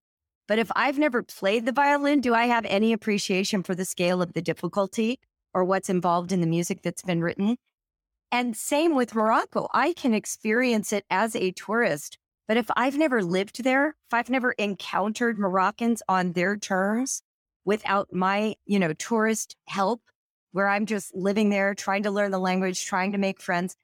but 0.49 0.59
if 0.59 0.70
I've 0.76 0.99
never 0.99 1.22
played 1.22 1.66
the 1.66 1.72
violin, 1.72 2.20
do 2.20 2.34
I 2.34 2.47
have 2.47 2.64
any 2.66 2.93
appreciation 2.93 3.62
for 3.62 3.74
the 3.74 3.84
scale 3.84 4.20
of 4.20 4.32
the 4.32 4.43
difficulty 4.43 5.18
or 5.55 5.64
what's 5.64 5.89
involved 5.89 6.32
in 6.32 6.41
the 6.41 6.47
music 6.47 6.82
that's 6.82 7.03
been 7.03 7.22
written? 7.22 7.57
And 8.30 8.57
same 8.57 8.95
with 8.95 9.14
Morocco. 9.14 9.68
I 9.72 9.93
can 9.93 10.12
experience 10.14 10.93
it 10.93 11.05
as 11.11 11.34
a 11.34 11.53
tourist 11.53 12.18
but 12.49 12.57
if 12.57 12.70
I've 12.76 12.97
never 12.97 13.22
lived 13.22 13.64
there, 13.64 13.89
if 13.89 14.14
I've 14.14 14.30
never 14.30 14.53
encountered 14.53 15.39
Moroccans 15.39 16.03
on 16.09 16.32
their 16.32 16.57
terms 16.57 17.22
without 17.64 18.12
my, 18.12 18.55
you 18.64 18.78
know, 18.78 18.93
tourist 18.93 19.57
help, 19.68 20.01
where 20.57 20.69
I'm 20.69 20.87
just 20.87 21.15
living 21.15 21.51
there, 21.51 21.75
trying 21.75 22.05
to 22.05 22.11
learn 22.11 22.31
the 22.31 22.39
language, 22.39 22.87
trying 22.87 23.13
to 23.13 23.19
make 23.19 23.43
friends, 23.43 23.77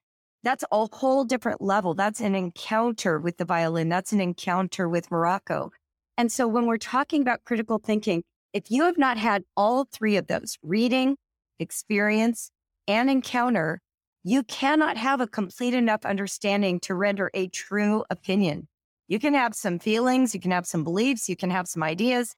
that's 0.42 0.64
a 0.72 0.88
whole 0.90 1.22
different 1.22 1.60
level. 1.60 1.92
That's 1.92 2.20
an 2.20 2.34
encounter 2.34 3.20
with 3.20 3.36
the 3.36 3.44
violin. 3.44 3.90
That's 3.90 4.10
an 4.10 4.22
encounter 4.22 4.88
with 4.88 5.10
Morocco. 5.10 5.70
And 6.16 6.32
so 6.32 6.48
when 6.48 6.64
we're 6.64 6.78
talking 6.78 7.20
about 7.20 7.44
critical 7.44 7.78
thinking, 7.78 8.24
if 8.54 8.70
you 8.70 8.84
have 8.84 8.96
not 8.96 9.18
had 9.18 9.44
all 9.54 9.84
three 9.84 10.16
of 10.16 10.28
those 10.28 10.56
reading, 10.62 11.16
experience, 11.58 12.50
and 12.88 13.10
encounter, 13.10 13.82
you 14.24 14.42
cannot 14.42 14.96
have 14.96 15.20
a 15.20 15.26
complete 15.26 15.74
enough 15.74 16.06
understanding 16.06 16.80
to 16.80 16.94
render 16.94 17.30
a 17.34 17.48
true 17.48 18.02
opinion. 18.08 18.66
You 19.08 19.18
can 19.18 19.34
have 19.34 19.54
some 19.54 19.78
feelings, 19.78 20.34
you 20.34 20.40
can 20.40 20.52
have 20.52 20.66
some 20.66 20.84
beliefs, 20.84 21.28
you 21.28 21.36
can 21.36 21.50
have 21.50 21.68
some 21.68 21.82
ideas. 21.82 22.34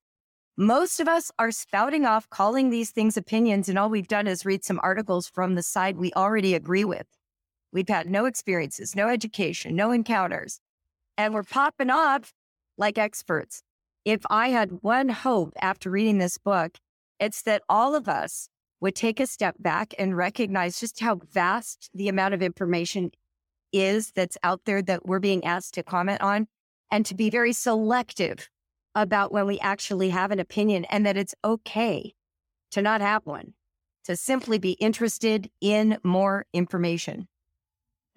Most 0.57 1.00
of 1.00 1.09
us 1.09 1.32
are 1.36 1.50
spouting 1.50 2.07
off 2.07 2.30
calling 2.30 2.70
these 2.70 2.92
things 2.92 3.16
opinions, 3.16 3.68
and 3.68 3.76
all 3.76 3.90
we've 3.90 4.07
done 4.07 4.28
is 4.28 4.46
read 4.46 4.64
some 4.64 4.78
articles 4.84 5.26
from 5.26 5.57
the 5.57 5.64
side 5.64 5.96
we 5.96 6.12
already 6.12 6.55
agree 6.55 6.84
with. 6.84 7.09
We've 7.72 7.88
had 7.88 8.09
no 8.09 8.26
experiences, 8.26 8.94
no 8.94 9.09
education, 9.09 9.74
no 9.74 9.90
encounters, 9.90 10.61
and 11.18 11.34
we're 11.34 11.42
popping 11.42 11.90
off 11.90 12.32
like 12.78 12.98
experts. 12.98 13.64
If 14.05 14.20
I 14.30 14.50
had 14.50 14.82
one 14.82 15.09
hope 15.09 15.55
after 15.61 15.90
reading 15.90 16.18
this 16.18 16.38
book, 16.38 16.78
it's 17.18 17.42
that 17.42 17.62
all 17.68 17.96
of 17.96 18.09
us 18.09 18.48
would 18.80 18.94
take 18.94 19.18
a 19.18 19.26
step 19.26 19.57
back 19.59 19.92
and 19.98 20.16
recognize 20.16 20.78
just 20.78 21.00
how 21.00 21.16
vast 21.32 21.90
the 21.92 22.07
amount 22.09 22.32
of 22.32 22.42
information 22.42 23.11
is 23.72 24.12
that's 24.12 24.38
out 24.44 24.61
there 24.66 24.82
that 24.82 25.05
we're 25.05 25.18
being 25.18 25.44
asked 25.44 25.74
to 25.74 25.82
comment 25.82 26.20
on 26.20 26.46
and 26.92 27.05
to 27.07 27.16
be 27.16 27.28
very 27.28 27.52
selective 27.52 28.48
about 28.95 29.32
when 29.32 29.47
we 29.47 29.59
actually 29.61 30.11
have 30.11 30.30
an 30.30 30.40
opinion 30.40 30.84
and 30.86 31.05
that 31.05 31.16
it's 31.16 31.34
okay 31.45 32.14
to 32.70 32.82
not 32.82 33.01
have 33.01 33.26
one, 33.26 33.55
to 34.05 34.16
simply 34.16 34.59
be 34.59 34.72
interested 34.72 35.51
in 35.61 35.99
more 36.03 36.47
information. 36.53 37.28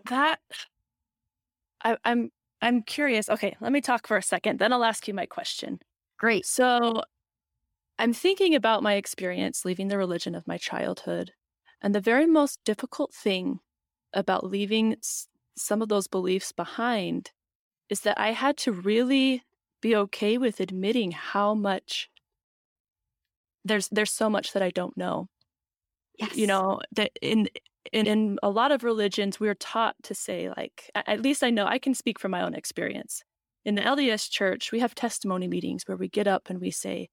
That 0.09 0.39
I, 1.83 1.97
I'm 2.03 2.31
I'm 2.61 2.81
curious. 2.81 3.29
Okay, 3.29 3.55
let 3.61 3.71
me 3.71 3.81
talk 3.81 4.07
for 4.07 4.17
a 4.17 4.23
second, 4.23 4.59
then 4.59 4.73
I'll 4.73 4.83
ask 4.83 5.07
you 5.07 5.13
my 5.13 5.25
question. 5.25 5.79
Great. 6.17 6.45
So 6.45 7.03
I'm 7.99 8.13
thinking 8.13 8.55
about 8.55 8.83
my 8.83 8.93
experience 8.93 9.65
leaving 9.65 9.87
the 9.87 9.97
religion 9.97 10.35
of 10.35 10.47
my 10.47 10.57
childhood. 10.57 11.31
And 11.81 11.93
the 11.93 12.01
very 12.01 12.25
most 12.25 12.59
difficult 12.63 13.13
thing 13.13 13.59
about 14.13 14.45
leaving 14.45 14.95
some 15.55 15.81
of 15.81 15.89
those 15.89 16.07
beliefs 16.07 16.51
behind 16.51 17.31
is 17.89 18.01
that 18.01 18.19
I 18.19 18.31
had 18.31 18.57
to 18.57 18.71
really 18.71 19.43
be 19.81 19.95
okay 19.95 20.37
with 20.37 20.59
admitting 20.59 21.11
how 21.11 21.53
much 21.53 22.09
there's 23.65 23.87
there's 23.89 24.11
so 24.11 24.29
much 24.29 24.53
that 24.53 24.63
I 24.63 24.69
don't 24.69 24.97
know. 24.97 25.27
Yes. 26.17 26.35
You 26.35 26.47
know, 26.47 26.81
that 26.95 27.11
in 27.21 27.47
in, 27.93 28.07
in 28.07 28.39
a 28.43 28.49
lot 28.49 28.71
of 28.71 28.83
religions 28.83 29.39
we're 29.39 29.55
taught 29.55 29.95
to 30.03 30.13
say 30.13 30.49
like 30.55 30.89
at 30.95 31.21
least 31.21 31.43
I 31.43 31.49
know 31.49 31.65
I 31.65 31.79
can 31.79 31.93
speak 31.93 32.19
from 32.19 32.31
my 32.31 32.41
own 32.41 32.53
experience. 32.53 33.23
In 33.65 33.75
the 33.75 33.81
LDS 33.81 34.29
church, 34.29 34.71
we 34.71 34.79
have 34.79 34.95
testimony 34.95 35.47
meetings 35.47 35.83
where 35.85 35.97
we 35.97 36.07
get 36.07 36.27
up 36.27 36.49
and 36.49 36.61
we 36.61 36.71
say, 36.71 37.09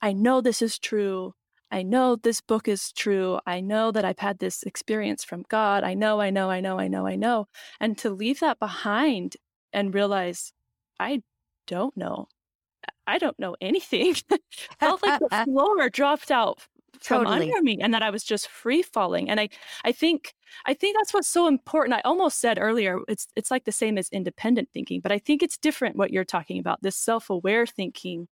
I 0.00 0.14
know 0.14 0.40
this 0.40 0.62
is 0.62 0.78
true. 0.78 1.34
I 1.70 1.82
know 1.82 2.16
this 2.16 2.40
book 2.40 2.66
is 2.66 2.92
true. 2.92 3.40
I 3.46 3.60
know 3.60 3.90
that 3.92 4.04
I've 4.04 4.18
had 4.18 4.38
this 4.38 4.62
experience 4.62 5.22
from 5.22 5.44
God. 5.50 5.84
I 5.84 5.92
know, 5.92 6.18
I 6.20 6.30
know, 6.30 6.50
I 6.50 6.60
know, 6.60 6.78
I 6.78 6.88
know, 6.88 7.06
I 7.06 7.16
know. 7.16 7.46
And 7.78 7.98
to 7.98 8.10
leave 8.10 8.40
that 8.40 8.58
behind 8.58 9.36
and 9.72 9.92
realize 9.92 10.52
I 10.98 11.22
don't 11.68 11.96
know. 11.96 12.26
I 13.06 13.18
don't 13.18 13.38
know 13.38 13.54
anything. 13.60 14.14
Felt 14.80 15.02
like 15.02 15.20
the 15.20 15.28
floor 15.44 15.88
dropped 15.88 16.30
out 16.30 16.60
from 17.00 17.24
Totally. 17.24 17.50
under 17.52 17.62
me 17.62 17.78
and 17.80 17.94
that 17.94 18.02
I 18.02 18.10
was 18.10 18.24
just 18.24 18.48
free 18.48 18.82
falling. 18.82 19.30
And 19.30 19.38
I, 19.38 19.48
I 19.84 19.92
think, 19.92 20.34
I 20.66 20.74
think 20.74 20.96
that's 20.96 21.14
what's 21.14 21.28
so 21.28 21.46
important. 21.46 21.94
I 21.94 22.00
almost 22.04 22.40
said 22.40 22.58
earlier, 22.60 22.98
it's, 23.06 23.28
it's 23.36 23.50
like 23.50 23.64
the 23.64 23.72
same 23.72 23.98
as 23.98 24.08
independent 24.10 24.70
thinking, 24.72 25.00
but 25.00 25.12
I 25.12 25.18
think 25.18 25.42
it's 25.42 25.56
different 25.56 25.96
what 25.96 26.10
you're 26.10 26.24
talking 26.24 26.58
about, 26.58 26.82
this 26.82 26.96
self-aware 26.96 27.66
thinking. 27.66 28.26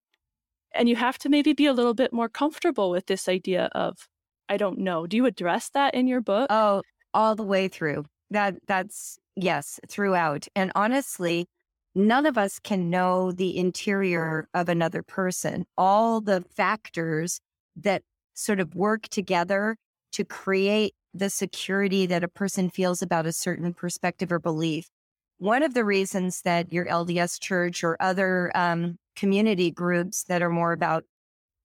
And 0.74 0.88
you 0.88 0.96
have 0.96 1.18
to 1.18 1.28
maybe 1.28 1.52
be 1.52 1.66
a 1.66 1.72
little 1.72 1.94
bit 1.94 2.12
more 2.12 2.28
comfortable 2.28 2.90
with 2.90 3.06
this 3.06 3.28
idea 3.28 3.68
of, 3.72 4.08
I 4.48 4.56
don't 4.56 4.78
know. 4.78 5.06
Do 5.06 5.16
you 5.16 5.26
address 5.26 5.70
that 5.70 5.94
in 5.94 6.06
your 6.06 6.20
book? 6.20 6.46
Oh, 6.50 6.82
all 7.12 7.34
the 7.34 7.42
way 7.42 7.68
through. 7.68 8.06
That 8.30 8.54
that's 8.66 9.18
yes, 9.36 9.78
throughout. 9.88 10.46
And 10.56 10.72
honestly, 10.74 11.46
none 11.94 12.26
of 12.26 12.38
us 12.38 12.58
can 12.58 12.90
know 12.90 13.32
the 13.32 13.56
interior 13.56 14.48
of 14.54 14.68
another 14.68 15.02
person. 15.02 15.66
All 15.76 16.20
the 16.20 16.44
factors 16.54 17.40
that 17.76 18.02
sort 18.34 18.60
of 18.60 18.74
work 18.74 19.08
together 19.08 19.76
to 20.12 20.24
create 20.24 20.94
the 21.14 21.30
security 21.30 22.06
that 22.06 22.24
a 22.24 22.28
person 22.28 22.70
feels 22.70 23.02
about 23.02 23.26
a 23.26 23.32
certain 23.32 23.74
perspective 23.74 24.32
or 24.32 24.38
belief. 24.38 24.88
One 25.38 25.62
of 25.62 25.74
the 25.74 25.84
reasons 25.84 26.42
that 26.42 26.72
your 26.72 26.86
LDS 26.86 27.40
church 27.40 27.84
or 27.84 27.96
other 28.00 28.50
um, 28.54 28.96
community 29.16 29.70
groups 29.70 30.24
that 30.24 30.42
are 30.42 30.50
more 30.50 30.72
about 30.72 31.04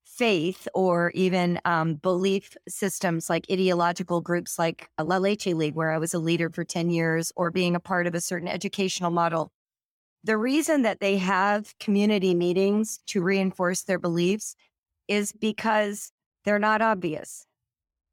faith 0.03 0.67
or 0.73 1.11
even 1.13 1.59
um, 1.65 1.95
belief 1.95 2.55
systems 2.67 3.30
like 3.30 3.45
ideological 3.51 4.21
groups 4.21 4.57
like 4.57 4.89
La 5.01 5.17
Leche 5.17 5.47
League, 5.47 5.75
where 5.75 5.91
I 5.91 5.97
was 5.97 6.13
a 6.13 6.19
leader 6.19 6.49
for 6.49 6.63
10 6.63 6.89
years, 6.89 7.32
or 7.36 7.51
being 7.51 7.75
a 7.75 7.80
part 7.80 8.07
of 8.07 8.15
a 8.15 8.21
certain 8.21 8.47
educational 8.47 9.11
model. 9.11 9.51
The 10.24 10.38
reason 10.38 10.82
that 10.82 10.99
they 10.99 11.18
have 11.18 11.78
community 11.80 12.34
meetings 12.34 12.99
to 13.07 13.22
reinforce 13.22 13.84
their 13.84 13.99
beliefs 13.99 14.55
is 15.07 15.32
because 15.32 16.11
they're 16.43 16.59
not 16.59 16.82
obvious. 16.82 17.45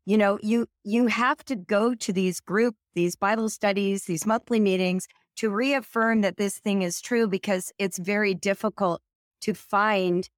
You 0.07 0.19
know, 0.19 0.39
you 0.43 0.67
you 0.85 1.07
have 1.07 1.45
to 1.47 1.57
go 1.57 1.95
to 1.95 2.13
these 2.13 2.41
group, 2.41 2.77
these 2.95 3.17
Bible 3.17 3.49
studies, 3.49 4.05
these 4.05 4.27
monthly 4.27 4.61
meetings 4.61 5.09
to 5.37 5.51
reaffirm 5.51 6.21
that 6.21 6.37
this 6.37 6.59
thing 6.59 6.83
is 6.83 7.01
true 7.01 7.27
because 7.27 7.73
it's 7.79 7.99
very 7.99 8.35
difficult 8.35 9.01
to 9.41 9.55
find 9.55 10.29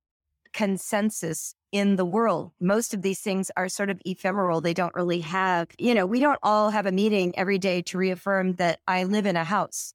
consensus 0.53 1.55
in 1.73 1.97
the 1.97 2.05
world. 2.05 2.53
Most 2.61 2.95
of 2.95 3.03
these 3.03 3.21
things 3.21 3.51
are 3.57 3.69
sort 3.69 3.91
of 3.91 4.01
ephemeral. 4.07 4.61
They 4.61 4.73
don't 4.73 4.95
really 4.95 5.21
have, 5.21 5.69
you 5.79 5.95
know, 5.95 6.07
we 6.07 6.21
don't 6.21 6.39
all 6.43 6.71
have 6.71 6.87
a 6.87 6.93
meeting 6.93 7.37
every 7.37 7.59
day 7.59 7.83
to 7.83 7.99
reaffirm 7.99 8.55
that 8.55 8.81
I 8.89 9.05
live 9.05 9.27
in 9.27 9.37
a 9.37 9.45
house. 9.45 9.93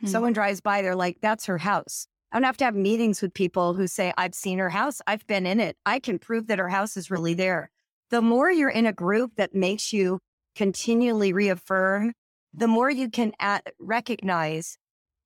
Hmm. 0.00 0.06
Someone 0.06 0.32
drives 0.32 0.60
by, 0.60 0.82
they're 0.82 0.96
like, 0.96 1.18
that's 1.20 1.46
her 1.46 1.58
house. 1.58 2.06
I 2.32 2.38
don't 2.38 2.44
have 2.44 2.56
to 2.58 2.64
have 2.64 2.74
meetings 2.74 3.22
with 3.22 3.32
people 3.32 3.74
who 3.74 3.86
say, 3.86 4.12
I've 4.18 4.34
seen 4.34 4.58
her 4.58 4.70
house. 4.70 5.00
I've 5.06 5.26
been 5.26 5.46
in 5.46 5.60
it. 5.60 5.76
I 5.86 6.00
can 6.00 6.18
prove 6.18 6.48
that 6.48 6.58
her 6.58 6.68
house 6.68 6.96
is 6.96 7.10
really 7.10 7.34
there. 7.34 7.70
The 8.10 8.20
more 8.20 8.50
you're 8.50 8.68
in 8.68 8.86
a 8.86 8.92
group 8.92 9.32
that 9.36 9.54
makes 9.54 9.92
you 9.92 10.18
continually 10.56 11.32
reaffirm, 11.32 12.12
the 12.52 12.68
more 12.68 12.90
you 12.90 13.08
can 13.08 13.32
at- 13.38 13.72
recognize 13.78 14.78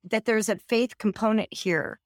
that 0.04 0.26
there's 0.26 0.48
a 0.48 0.56
faith 0.56 0.98
component 0.98 1.52
here. 1.52 1.98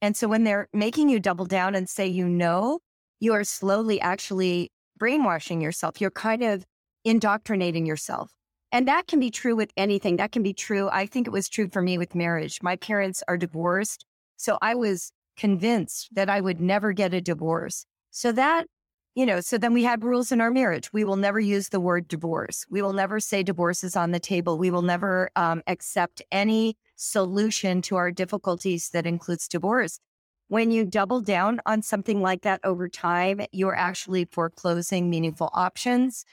And 0.00 0.16
so 0.16 0.28
when 0.28 0.44
they're 0.44 0.68
making 0.72 1.08
you 1.08 1.20
double 1.20 1.44
down 1.46 1.74
and 1.74 1.88
say, 1.88 2.06
you 2.06 2.28
know, 2.28 2.80
you 3.20 3.32
are 3.32 3.44
slowly 3.44 4.00
actually 4.00 4.70
brainwashing 4.98 5.60
yourself. 5.60 6.00
You're 6.00 6.10
kind 6.10 6.42
of 6.42 6.64
indoctrinating 7.04 7.86
yourself. 7.86 8.32
And 8.72 8.88
that 8.88 9.06
can 9.06 9.20
be 9.20 9.30
true 9.30 9.54
with 9.54 9.70
anything. 9.76 10.16
That 10.16 10.32
can 10.32 10.42
be 10.42 10.54
true. 10.54 10.88
I 10.90 11.04
think 11.04 11.26
it 11.26 11.32
was 11.32 11.48
true 11.48 11.68
for 11.68 11.82
me 11.82 11.98
with 11.98 12.14
marriage. 12.14 12.62
My 12.62 12.76
parents 12.76 13.22
are 13.28 13.36
divorced. 13.36 14.06
So 14.38 14.58
I 14.62 14.74
was 14.74 15.12
convinced 15.36 16.08
that 16.12 16.30
I 16.30 16.40
would 16.40 16.60
never 16.60 16.92
get 16.92 17.12
a 17.12 17.20
divorce. 17.20 17.84
So 18.10 18.32
that, 18.32 18.66
you 19.14 19.26
know, 19.26 19.40
so 19.40 19.58
then 19.58 19.74
we 19.74 19.84
had 19.84 20.02
rules 20.02 20.32
in 20.32 20.40
our 20.40 20.50
marriage. 20.50 20.90
We 20.90 21.04
will 21.04 21.16
never 21.16 21.38
use 21.38 21.68
the 21.68 21.80
word 21.80 22.08
divorce. 22.08 22.64
We 22.70 22.80
will 22.80 22.94
never 22.94 23.20
say 23.20 23.42
divorce 23.42 23.84
is 23.84 23.94
on 23.94 24.10
the 24.10 24.20
table. 24.20 24.56
We 24.56 24.70
will 24.70 24.82
never 24.82 25.30
um, 25.36 25.62
accept 25.66 26.22
any 26.32 26.78
solution 26.96 27.82
to 27.82 27.96
our 27.96 28.10
difficulties 28.10 28.88
that 28.90 29.06
includes 29.06 29.48
divorce. 29.48 29.98
When 30.48 30.70
you 30.70 30.86
double 30.86 31.20
down 31.20 31.60
on 31.66 31.82
something 31.82 32.22
like 32.22 32.42
that 32.42 32.60
over 32.64 32.88
time, 32.88 33.42
you're 33.52 33.76
actually 33.76 34.26
foreclosing 34.26 35.10
meaningful 35.10 35.50
options. 35.52 36.24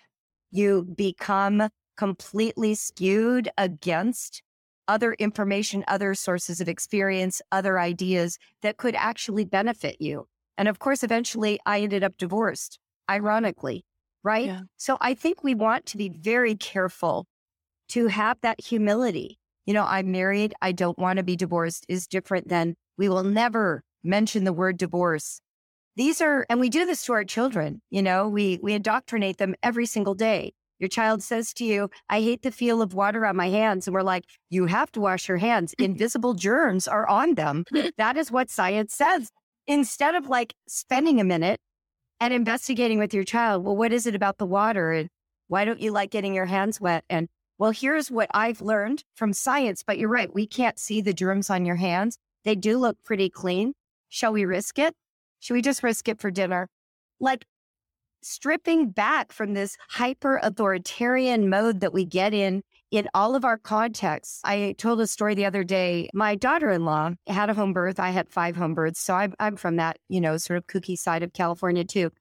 You 0.51 0.83
become 0.95 1.69
completely 1.99 2.73
skewed 2.75 3.49
against 3.57 4.41
other 4.87 5.11
information, 5.15 5.83
other 5.85 6.15
sources 6.15 6.61
of 6.61 6.69
experience, 6.69 7.41
other 7.51 7.77
ideas 7.77 8.37
that 8.61 8.77
could 8.77 8.95
actually 8.95 9.43
benefit 9.43 9.97
you. 9.99 10.25
And 10.57 10.69
of 10.69 10.79
course, 10.79 11.03
eventually 11.03 11.59
I 11.65 11.81
ended 11.81 12.01
up 12.05 12.15
divorced, 12.17 12.79
ironically, 13.11 13.83
right? 14.23 14.45
Yeah. 14.45 14.61
So 14.77 14.97
I 15.01 15.13
think 15.13 15.43
we 15.43 15.53
want 15.55 15.85
to 15.87 15.97
be 15.97 16.07
very 16.07 16.55
careful 16.55 17.27
to 17.89 18.07
have 18.07 18.37
that 18.43 18.61
humility. 18.61 19.37
You 19.65 19.73
know, 19.73 19.85
I'm 19.85 20.09
married. 20.09 20.53
I 20.61 20.71
don't 20.71 20.97
want 20.97 21.17
to 21.17 21.23
be 21.23 21.35
divorced 21.35 21.85
is 21.89 22.07
different 22.07 22.47
than 22.47 22.75
we 22.97 23.09
will 23.09 23.25
never 23.25 23.83
mention 24.05 24.45
the 24.45 24.53
word 24.53 24.77
divorce. 24.77 25.41
These 25.97 26.21
are, 26.21 26.45
and 26.49 26.61
we 26.61 26.69
do 26.69 26.85
this 26.85 27.03
to 27.07 27.13
our 27.13 27.25
children. 27.25 27.81
You 27.89 28.01
know, 28.01 28.29
we, 28.29 28.57
we 28.63 28.71
indoctrinate 28.71 29.37
them 29.37 29.55
every 29.61 29.85
single 29.85 30.15
day. 30.15 30.53
Your 30.79 30.87
child 30.87 31.21
says 31.21 31.53
to 31.55 31.65
you, 31.65 31.89
I 32.09 32.21
hate 32.21 32.41
the 32.41 32.51
feel 32.51 32.81
of 32.81 32.93
water 32.93 33.25
on 33.25 33.35
my 33.35 33.49
hands. 33.49 33.87
And 33.87 33.93
we're 33.93 34.01
like, 34.01 34.25
you 34.49 34.65
have 34.65 34.91
to 34.93 35.01
wash 35.01 35.27
your 35.27 35.37
hands. 35.37 35.73
Invisible 35.77 36.33
germs 36.33 36.87
are 36.87 37.07
on 37.07 37.35
them. 37.35 37.65
That 37.97 38.17
is 38.17 38.31
what 38.31 38.49
science 38.49 38.93
says. 38.93 39.29
Instead 39.67 40.15
of 40.15 40.29
like 40.29 40.53
spending 40.67 41.19
a 41.19 41.23
minute 41.23 41.59
and 42.19 42.33
investigating 42.33 42.97
with 42.97 43.13
your 43.13 43.23
child, 43.23 43.63
well, 43.63 43.75
what 43.75 43.91
is 43.91 44.07
it 44.07 44.15
about 44.15 44.37
the 44.37 44.45
water? 44.45 44.91
And 44.91 45.09
why 45.47 45.65
don't 45.65 45.81
you 45.81 45.91
like 45.91 46.11
getting 46.11 46.33
your 46.33 46.45
hands 46.45 46.79
wet? 46.79 47.03
And 47.09 47.27
well, 47.57 47.71
here's 47.71 48.09
what 48.09 48.29
I've 48.33 48.61
learned 48.61 49.03
from 49.15 49.33
science, 49.33 49.83
but 49.85 49.97
you're 49.97 50.09
right. 50.09 50.33
We 50.33 50.47
can't 50.47 50.79
see 50.79 51.01
the 51.01 51.13
germs 51.13 51.49
on 51.49 51.65
your 51.65 51.75
hands. 51.75 52.17
They 52.45 52.55
do 52.55 52.77
look 52.77 53.03
pretty 53.03 53.29
clean. 53.29 53.73
Shall 54.07 54.31
we 54.31 54.45
risk 54.45 54.79
it? 54.79 54.95
Should 55.39 55.55
we 55.55 55.61
just 55.61 55.83
risk 55.83 56.07
it 56.07 56.21
for 56.21 56.31
dinner? 56.31 56.69
Like 57.19 57.45
stripping 58.21 58.89
back 58.89 59.31
from 59.31 59.53
this 59.53 59.77
hyper 59.89 60.39
authoritarian 60.43 61.49
mode 61.49 61.79
that 61.81 61.93
we 61.93 62.05
get 62.05 62.33
in 62.33 62.63
in 62.91 63.07
all 63.13 63.35
of 63.35 63.45
our 63.45 63.57
contexts. 63.57 64.41
I 64.43 64.75
told 64.77 64.99
a 64.99 65.07
story 65.07 65.35
the 65.35 65.45
other 65.45 65.63
day. 65.63 66.09
My 66.13 66.35
daughter-in-law 66.35 67.11
had 67.27 67.49
a 67.49 67.53
home 67.53 67.73
birth. 67.73 67.99
I 67.99 68.09
had 68.09 68.29
five 68.29 68.55
home 68.55 68.73
births. 68.73 68.99
So 68.99 69.13
I'm, 69.13 69.33
I'm 69.39 69.55
from 69.55 69.75
that, 69.75 69.97
you 70.07 70.19
know, 70.19 70.37
sort 70.37 70.57
of 70.57 70.67
kooky 70.67 70.97
side 70.97 71.23
of 71.23 71.33
California 71.33 71.83
too. 71.83 72.11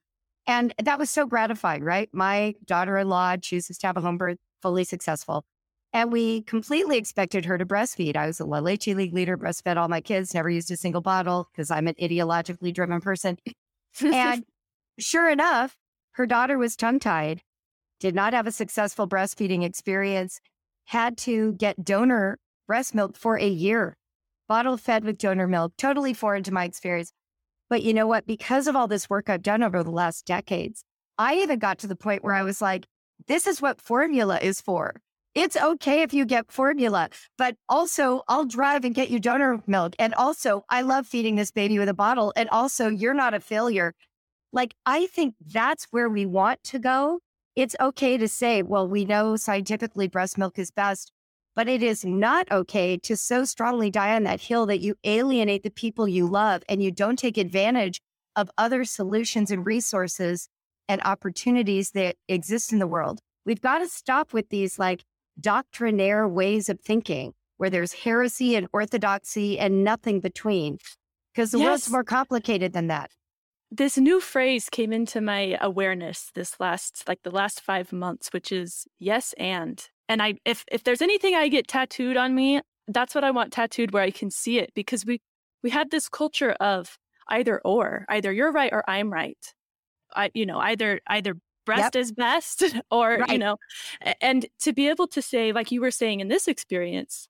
And 0.46 0.74
that 0.82 0.98
was 0.98 1.10
so 1.10 1.26
gratifying, 1.26 1.82
right? 1.84 2.08
My 2.12 2.54
daughter-in-law 2.66 3.36
chooses 3.38 3.78
to 3.78 3.86
have 3.86 3.96
a 3.96 4.00
home 4.00 4.18
birth 4.18 4.38
fully 4.62 4.84
successful. 4.84 5.44
And 5.92 6.12
we 6.12 6.42
completely 6.42 6.98
expected 6.98 7.46
her 7.46 7.56
to 7.56 7.64
breastfeed. 7.64 8.16
I 8.16 8.26
was 8.26 8.40
a 8.40 8.44
La 8.44 8.58
Leche 8.58 8.88
League 8.88 9.14
leader, 9.14 9.38
breastfed 9.38 9.76
all 9.76 9.88
my 9.88 10.00
kids, 10.00 10.34
never 10.34 10.50
used 10.50 10.70
a 10.70 10.76
single 10.76 11.00
bottle 11.00 11.48
because 11.52 11.70
I'm 11.70 11.86
an 11.88 11.94
ideologically 12.00 12.72
driven 12.74 13.00
person. 13.00 13.38
And 14.02 14.44
sure 15.00 15.28
enough, 15.28 15.74
her 16.18 16.26
daughter 16.26 16.58
was 16.58 16.74
tongue 16.74 16.98
tied, 16.98 17.42
did 18.00 18.12
not 18.12 18.32
have 18.32 18.48
a 18.48 18.52
successful 18.52 19.08
breastfeeding 19.08 19.64
experience, 19.64 20.40
had 20.86 21.16
to 21.16 21.52
get 21.52 21.84
donor 21.84 22.38
breast 22.66 22.92
milk 22.92 23.16
for 23.16 23.38
a 23.38 23.48
year, 23.48 23.96
bottle 24.48 24.76
fed 24.76 25.04
with 25.04 25.16
donor 25.16 25.46
milk, 25.46 25.72
totally 25.78 26.12
foreign 26.12 26.42
to 26.42 26.52
my 26.52 26.64
experience. 26.64 27.12
But 27.70 27.84
you 27.84 27.94
know 27.94 28.08
what? 28.08 28.26
Because 28.26 28.66
of 28.66 28.74
all 28.74 28.88
this 28.88 29.08
work 29.08 29.30
I've 29.30 29.44
done 29.44 29.62
over 29.62 29.84
the 29.84 29.92
last 29.92 30.26
decades, 30.26 30.82
I 31.18 31.36
even 31.36 31.60
got 31.60 31.78
to 31.78 31.86
the 31.86 31.94
point 31.94 32.24
where 32.24 32.34
I 32.34 32.42
was 32.42 32.60
like, 32.60 32.86
this 33.28 33.46
is 33.46 33.62
what 33.62 33.80
formula 33.80 34.40
is 34.42 34.60
for. 34.60 35.00
It's 35.36 35.56
okay 35.56 36.02
if 36.02 36.12
you 36.12 36.24
get 36.24 36.50
formula, 36.50 37.10
but 37.36 37.54
also 37.68 38.22
I'll 38.26 38.44
drive 38.44 38.84
and 38.84 38.92
get 38.92 39.08
you 39.08 39.20
donor 39.20 39.62
milk. 39.68 39.94
And 40.00 40.14
also, 40.14 40.64
I 40.68 40.82
love 40.82 41.06
feeding 41.06 41.36
this 41.36 41.52
baby 41.52 41.78
with 41.78 41.88
a 41.88 41.94
bottle. 41.94 42.32
And 42.34 42.48
also, 42.48 42.88
you're 42.88 43.14
not 43.14 43.34
a 43.34 43.40
failure. 43.40 43.94
Like, 44.52 44.74
I 44.86 45.06
think 45.06 45.34
that's 45.44 45.86
where 45.90 46.08
we 46.08 46.26
want 46.26 46.62
to 46.64 46.78
go. 46.78 47.20
It's 47.54 47.76
okay 47.80 48.16
to 48.16 48.28
say, 48.28 48.62
well, 48.62 48.88
we 48.88 49.04
know 49.04 49.36
scientifically 49.36 50.08
breast 50.08 50.38
milk 50.38 50.58
is 50.58 50.70
best, 50.70 51.12
but 51.54 51.68
it 51.68 51.82
is 51.82 52.04
not 52.04 52.50
okay 52.50 52.96
to 52.98 53.16
so 53.16 53.44
strongly 53.44 53.90
die 53.90 54.14
on 54.14 54.22
that 54.24 54.42
hill 54.42 54.64
that 54.66 54.80
you 54.80 54.94
alienate 55.04 55.64
the 55.64 55.70
people 55.70 56.06
you 56.06 56.26
love 56.26 56.62
and 56.68 56.82
you 56.82 56.90
don't 56.90 57.18
take 57.18 57.36
advantage 57.36 58.00
of 58.36 58.50
other 58.56 58.84
solutions 58.84 59.50
and 59.50 59.66
resources 59.66 60.48
and 60.88 61.02
opportunities 61.04 61.90
that 61.90 62.16
exist 62.28 62.72
in 62.72 62.78
the 62.78 62.86
world. 62.86 63.18
We've 63.44 63.60
got 63.60 63.78
to 63.78 63.88
stop 63.88 64.32
with 64.32 64.48
these 64.50 64.78
like 64.78 65.02
doctrinaire 65.40 66.28
ways 66.28 66.68
of 66.68 66.80
thinking 66.80 67.32
where 67.56 67.70
there's 67.70 67.92
heresy 67.92 68.54
and 68.54 68.68
orthodoxy 68.72 69.58
and 69.58 69.84
nothing 69.84 70.20
between 70.20 70.78
because 71.34 71.50
the 71.50 71.58
world's 71.58 71.90
more 71.90 72.04
complicated 72.04 72.72
than 72.72 72.86
that. 72.86 73.10
This 73.70 73.98
new 73.98 74.20
phrase 74.20 74.68
came 74.70 74.92
into 74.92 75.20
my 75.20 75.56
awareness 75.60 76.30
this 76.34 76.58
last 76.58 77.04
like 77.06 77.22
the 77.22 77.30
last 77.30 77.60
five 77.60 77.92
months 77.92 78.32
which 78.32 78.50
is 78.50 78.86
yes 78.98 79.34
and 79.38 79.88
and 80.08 80.22
i 80.22 80.34
if 80.44 80.64
if 80.72 80.84
there's 80.84 81.02
anything 81.02 81.34
i 81.34 81.48
get 81.48 81.68
tattooed 81.68 82.16
on 82.16 82.34
me 82.34 82.60
that's 82.88 83.14
what 83.14 83.24
i 83.24 83.30
want 83.30 83.52
tattooed 83.52 83.92
where 83.92 84.02
i 84.02 84.10
can 84.10 84.30
see 84.30 84.58
it 84.58 84.72
because 84.74 85.04
we 85.04 85.20
we 85.62 85.70
had 85.70 85.90
this 85.90 86.08
culture 86.08 86.52
of 86.52 86.98
either 87.28 87.60
or, 87.64 88.04
either 88.08 88.32
you're 88.32 88.52
right 88.52 88.72
or 88.72 88.88
I'm 88.88 89.12
right. 89.12 89.38
I, 90.14 90.30
you 90.34 90.46
know, 90.46 90.58
either 90.58 91.00
either 91.06 91.36
breast 91.66 91.94
yep. 91.94 91.96
is 91.96 92.12
best 92.12 92.64
or 92.90 93.18
right. 93.18 93.28
you 93.28 93.36
know 93.36 93.58
and 94.22 94.46
to 94.58 94.72
be 94.72 94.88
able 94.88 95.06
to 95.06 95.20
say 95.20 95.52
like 95.52 95.70
you 95.70 95.82
were 95.82 95.90
saying 95.90 96.20
in 96.20 96.28
this 96.28 96.48
experience 96.48 97.28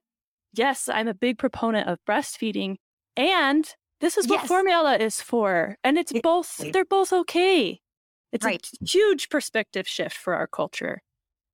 yes 0.55 0.89
i'm 0.89 1.09
a 1.09 1.12
big 1.14 1.39
proponent 1.39 1.89
of 1.89 1.99
breastfeeding 2.09 2.76
and 3.16 3.74
this 4.01 4.16
is 4.16 4.28
what 4.28 4.40
yes. 4.40 4.49
formula 4.49 4.96
is 4.96 5.20
for 5.20 5.76
and 5.84 5.99
it's 5.99 6.12
both 6.22 6.57
they're 6.72 6.84
both 6.84 7.12
okay 7.12 7.80
it's 8.32 8.44
right. 8.44 8.68
a 8.80 8.84
huge 8.84 9.28
perspective 9.28 9.86
shift 9.86 10.16
for 10.16 10.34
our 10.34 10.46
culture 10.46 11.03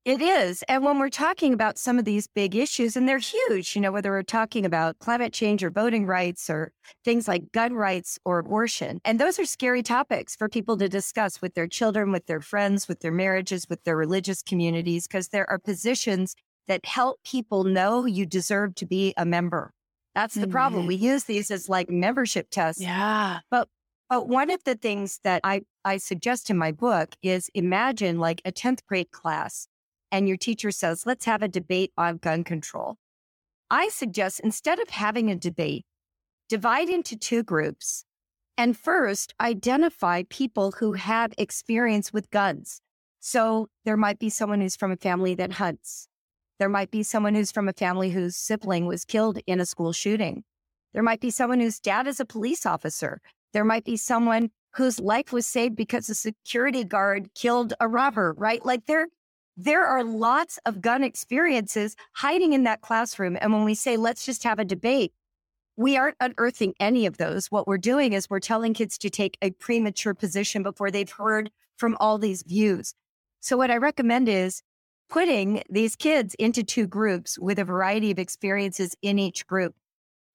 it 0.04 0.20
is. 0.20 0.62
And 0.68 0.84
when 0.84 0.98
we're 0.98 1.08
talking 1.08 1.54
about 1.54 1.78
some 1.78 1.98
of 1.98 2.04
these 2.04 2.26
big 2.26 2.54
issues, 2.54 2.94
and 2.94 3.08
they're 3.08 3.16
huge, 3.16 3.74
you 3.74 3.80
know, 3.80 3.90
whether 3.90 4.10
we're 4.10 4.22
talking 4.22 4.66
about 4.66 4.98
climate 4.98 5.32
change 5.32 5.64
or 5.64 5.70
voting 5.70 6.04
rights 6.04 6.50
or 6.50 6.72
things 7.06 7.26
like 7.26 7.52
gun 7.52 7.72
rights 7.72 8.18
or 8.26 8.38
abortion, 8.38 9.00
and 9.06 9.18
those 9.18 9.38
are 9.38 9.46
scary 9.46 9.82
topics 9.82 10.36
for 10.36 10.46
people 10.46 10.76
to 10.76 10.90
discuss 10.90 11.40
with 11.40 11.54
their 11.54 11.66
children, 11.66 12.12
with 12.12 12.26
their 12.26 12.42
friends, 12.42 12.86
with 12.86 13.00
their 13.00 13.12
marriages, 13.12 13.66
with 13.70 13.82
their 13.84 13.96
religious 13.96 14.42
communities, 14.42 15.06
because 15.06 15.28
there 15.28 15.48
are 15.48 15.58
positions 15.58 16.34
that 16.66 16.84
help 16.84 17.18
people 17.24 17.64
know 17.64 18.04
you 18.04 18.26
deserve 18.26 18.74
to 18.74 18.84
be 18.84 19.14
a 19.16 19.24
member. 19.24 19.72
That's 20.14 20.34
the 20.34 20.42
mm-hmm. 20.42 20.50
problem. 20.50 20.86
We 20.86 20.94
use 20.94 21.24
these 21.24 21.50
as 21.50 21.68
like 21.68 21.90
membership 21.90 22.48
tests. 22.50 22.80
Yeah. 22.80 23.40
But 23.50 23.68
but 24.08 24.28
one 24.28 24.50
of 24.50 24.62
the 24.64 24.74
things 24.74 25.18
that 25.24 25.40
I, 25.44 25.62
I 25.84 25.96
suggest 25.96 26.50
in 26.50 26.58
my 26.58 26.72
book 26.72 27.16
is 27.22 27.50
imagine 27.54 28.18
like 28.18 28.42
a 28.44 28.52
10th 28.52 28.84
grade 28.86 29.10
class 29.10 29.66
and 30.12 30.28
your 30.28 30.36
teacher 30.36 30.70
says, 30.70 31.06
let's 31.06 31.24
have 31.24 31.42
a 31.42 31.48
debate 31.48 31.92
on 31.96 32.18
gun 32.18 32.44
control. 32.44 32.96
I 33.70 33.88
suggest 33.88 34.40
instead 34.40 34.78
of 34.78 34.90
having 34.90 35.30
a 35.30 35.36
debate, 35.36 35.84
divide 36.48 36.88
into 36.88 37.16
two 37.16 37.42
groups 37.42 38.04
and 38.56 38.76
first 38.76 39.34
identify 39.40 40.22
people 40.28 40.72
who 40.78 40.92
have 40.92 41.32
experience 41.36 42.12
with 42.12 42.30
guns. 42.30 42.80
So 43.18 43.68
there 43.84 43.96
might 43.96 44.18
be 44.18 44.30
someone 44.30 44.60
who's 44.60 44.76
from 44.76 44.92
a 44.92 44.96
family 44.96 45.34
that 45.34 45.54
hunts. 45.54 46.06
There 46.58 46.68
might 46.68 46.90
be 46.90 47.02
someone 47.02 47.34
who's 47.34 47.50
from 47.50 47.68
a 47.68 47.72
family 47.72 48.10
whose 48.10 48.36
sibling 48.36 48.86
was 48.86 49.04
killed 49.04 49.38
in 49.46 49.60
a 49.60 49.66
school 49.66 49.92
shooting. 49.92 50.44
There 50.92 51.02
might 51.02 51.20
be 51.20 51.30
someone 51.30 51.60
whose 51.60 51.80
dad 51.80 52.06
is 52.06 52.20
a 52.20 52.24
police 52.24 52.64
officer. 52.64 53.20
There 53.52 53.64
might 53.64 53.84
be 53.84 53.96
someone 53.96 54.50
whose 54.74 55.00
life 55.00 55.32
was 55.32 55.46
saved 55.46 55.76
because 55.76 56.08
a 56.08 56.14
security 56.14 56.84
guard 56.84 57.30
killed 57.34 57.74
a 57.80 57.88
robber, 57.88 58.34
right? 58.36 58.64
Like 58.64 58.86
there, 58.86 59.08
there 59.56 59.84
are 59.84 60.04
lots 60.04 60.58
of 60.66 60.80
gun 60.80 61.02
experiences 61.02 61.96
hiding 62.12 62.52
in 62.52 62.64
that 62.64 62.80
classroom. 62.80 63.36
And 63.40 63.52
when 63.52 63.64
we 63.64 63.74
say, 63.74 63.96
let's 63.96 64.24
just 64.24 64.44
have 64.44 64.58
a 64.58 64.64
debate, 64.64 65.12
we 65.76 65.96
aren't 65.96 66.16
unearthing 66.20 66.74
any 66.78 67.06
of 67.06 67.16
those. 67.16 67.48
What 67.48 67.66
we're 67.66 67.78
doing 67.78 68.12
is 68.12 68.30
we're 68.30 68.40
telling 68.40 68.74
kids 68.74 68.96
to 68.98 69.10
take 69.10 69.36
a 69.42 69.50
premature 69.50 70.14
position 70.14 70.62
before 70.62 70.90
they've 70.90 71.10
heard 71.10 71.50
from 71.76 71.96
all 71.98 72.18
these 72.18 72.42
views. 72.44 72.94
So, 73.40 73.56
what 73.56 73.70
I 73.70 73.76
recommend 73.76 74.28
is 74.28 74.62
putting 75.08 75.62
these 75.68 75.96
kids 75.96 76.34
into 76.38 76.62
two 76.62 76.86
groups 76.86 77.38
with 77.38 77.58
a 77.58 77.64
variety 77.64 78.10
of 78.10 78.18
experiences 78.18 78.96
in 79.02 79.18
each 79.18 79.46
group. 79.46 79.74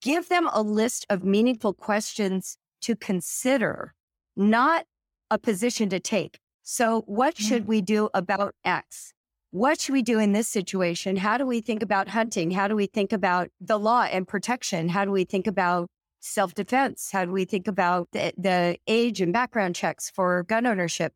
Give 0.01 0.29
them 0.29 0.49
a 0.53 0.61
list 0.61 1.05
of 1.09 1.23
meaningful 1.23 1.73
questions 1.73 2.57
to 2.81 2.95
consider, 2.95 3.93
not 4.35 4.85
a 5.29 5.37
position 5.37 5.89
to 5.89 5.99
take. 5.99 6.39
So, 6.63 7.01
what 7.07 7.37
should 7.37 7.63
mm. 7.63 7.67
we 7.67 7.81
do 7.81 8.09
about 8.13 8.55
X? 8.63 9.13
What 9.51 9.81
should 9.81 9.93
we 9.93 10.03
do 10.03 10.19
in 10.19 10.31
this 10.31 10.47
situation? 10.47 11.15
How 11.15 11.37
do 11.37 11.45
we 11.45 11.61
think 11.61 11.81
about 11.81 12.07
hunting? 12.09 12.51
How 12.51 12.67
do 12.67 12.75
we 12.75 12.85
think 12.85 13.11
about 13.11 13.49
the 13.59 13.79
law 13.79 14.03
and 14.03 14.27
protection? 14.27 14.89
How 14.89 15.03
do 15.05 15.11
we 15.11 15.23
think 15.23 15.47
about 15.47 15.89
self 16.19 16.53
defense? 16.53 17.09
How 17.11 17.25
do 17.25 17.31
we 17.31 17.45
think 17.45 17.67
about 17.67 18.09
the, 18.11 18.31
the 18.37 18.77
age 18.87 19.21
and 19.21 19.33
background 19.33 19.75
checks 19.75 20.09
for 20.09 20.43
gun 20.43 20.67
ownership? 20.67 21.13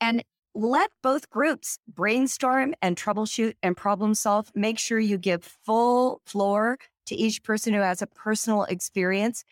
And 0.00 0.24
let 0.58 0.90
both 1.04 1.30
groups 1.30 1.78
brainstorm 1.86 2.74
and 2.82 2.96
troubleshoot 2.96 3.54
and 3.62 3.76
problem 3.76 4.12
solve. 4.12 4.50
Make 4.56 4.76
sure 4.76 4.98
you 4.98 5.16
give 5.16 5.44
full 5.44 6.20
floor 6.26 6.78
to 7.06 7.14
each 7.14 7.44
person 7.44 7.74
who 7.74 7.80
has 7.80 8.02
a 8.02 8.08
personal 8.08 8.64
experience 8.64 9.44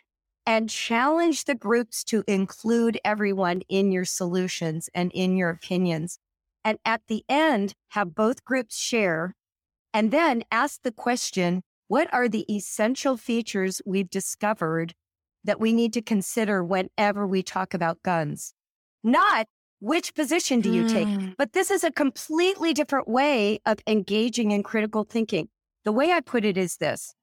and 0.44 0.68
challenge 0.68 1.44
the 1.44 1.54
groups 1.54 2.02
to 2.04 2.24
include 2.26 2.98
everyone 3.04 3.62
in 3.68 3.92
your 3.92 4.04
solutions 4.04 4.90
and 4.94 5.12
in 5.12 5.36
your 5.36 5.48
opinions. 5.48 6.18
And 6.64 6.78
at 6.84 7.02
the 7.06 7.24
end, 7.28 7.74
have 7.90 8.16
both 8.16 8.44
groups 8.44 8.76
share 8.76 9.34
and 9.94 10.10
then 10.10 10.42
ask 10.50 10.82
the 10.82 10.90
question 10.90 11.62
what 11.86 12.12
are 12.12 12.28
the 12.28 12.52
essential 12.52 13.16
features 13.16 13.80
we've 13.86 14.10
discovered 14.10 14.94
that 15.44 15.60
we 15.60 15.72
need 15.72 15.92
to 15.92 16.02
consider 16.02 16.64
whenever 16.64 17.24
we 17.28 17.44
talk 17.44 17.74
about 17.74 18.02
guns? 18.02 18.54
Not 19.04 19.46
which 19.80 20.14
position 20.14 20.60
do 20.60 20.72
you 20.72 20.84
mm. 20.84 20.92
take? 20.92 21.36
But 21.36 21.52
this 21.52 21.70
is 21.70 21.84
a 21.84 21.90
completely 21.90 22.72
different 22.72 23.08
way 23.08 23.60
of 23.66 23.78
engaging 23.86 24.50
in 24.50 24.62
critical 24.62 25.04
thinking. 25.04 25.48
The 25.84 25.92
way 25.92 26.12
I 26.12 26.20
put 26.20 26.44
it 26.44 26.56
is 26.56 26.78
this 26.78 27.14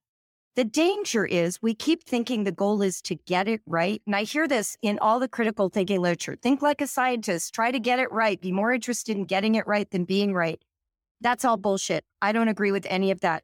the 0.55 0.63
danger 0.63 1.25
is 1.25 1.61
we 1.63 1.73
keep 1.73 2.03
thinking 2.03 2.43
the 2.43 2.51
goal 2.51 2.83
is 2.83 3.01
to 3.03 3.15
get 3.15 3.47
it 3.47 3.61
right. 3.65 4.01
And 4.05 4.15
I 4.15 4.23
hear 4.23 4.47
this 4.47 4.77
in 4.83 4.99
all 4.99 5.19
the 5.19 5.27
critical 5.27 5.69
thinking 5.69 5.99
literature. 5.99 6.37
Think 6.39 6.61
like 6.61 6.79
a 6.79 6.87
scientist, 6.87 7.55
try 7.55 7.71
to 7.71 7.79
get 7.79 7.97
it 7.97 8.11
right, 8.11 8.39
be 8.39 8.51
more 8.51 8.71
interested 8.71 9.17
in 9.17 9.25
getting 9.25 9.55
it 9.55 9.65
right 9.65 9.89
than 9.89 10.05
being 10.05 10.33
right. 10.33 10.61
That's 11.21 11.43
all 11.43 11.57
bullshit. 11.57 12.05
I 12.21 12.33
don't 12.33 12.49
agree 12.49 12.71
with 12.71 12.85
any 12.87 13.09
of 13.09 13.21
that. 13.21 13.43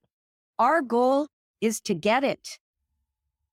Our 0.60 0.82
goal 0.82 1.28
is 1.62 1.82
to 1.82 1.96
get 1.96 2.24
it, 2.24 2.60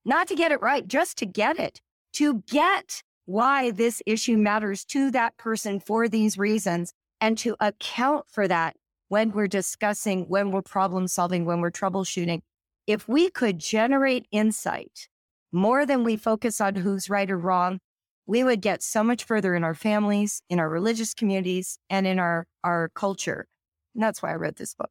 not 0.04 0.28
to 0.28 0.34
get 0.34 0.52
it 0.52 0.60
right, 0.60 0.86
just 0.86 1.16
to 1.18 1.26
get 1.26 1.58
it, 1.58 1.80
to 2.14 2.42
get 2.46 3.02
why 3.26 3.70
this 3.70 4.02
issue 4.06 4.36
matters 4.36 4.84
to 4.86 5.10
that 5.10 5.36
person 5.36 5.78
for 5.80 6.08
these 6.08 6.38
reasons 6.38 6.92
and 7.20 7.36
to 7.38 7.56
account 7.60 8.24
for 8.28 8.48
that 8.48 8.76
when 9.08 9.30
we're 9.30 9.46
discussing, 9.46 10.24
when 10.24 10.50
we're 10.50 10.62
problem 10.62 11.06
solving, 11.06 11.44
when 11.44 11.60
we're 11.60 11.70
troubleshooting 11.70 12.40
if 12.86 13.08
we 13.08 13.30
could 13.30 13.58
generate 13.58 14.26
insight 14.30 15.08
more 15.52 15.84
than 15.84 16.04
we 16.04 16.16
focus 16.16 16.60
on 16.60 16.76
who's 16.76 17.10
right 17.10 17.30
or 17.30 17.38
wrong, 17.38 17.80
we 18.26 18.44
would 18.44 18.60
get 18.60 18.82
so 18.82 19.02
much 19.02 19.24
further 19.24 19.54
in 19.54 19.64
our 19.64 19.74
families, 19.74 20.42
in 20.48 20.58
our 20.58 20.68
religious 20.68 21.14
communities, 21.14 21.78
and 21.90 22.06
in 22.06 22.18
our, 22.18 22.46
our 22.64 22.90
culture. 22.94 23.46
And 23.94 24.02
that's 24.02 24.22
why 24.22 24.32
I 24.32 24.36
wrote 24.36 24.56
this 24.56 24.74
book. 24.74 24.90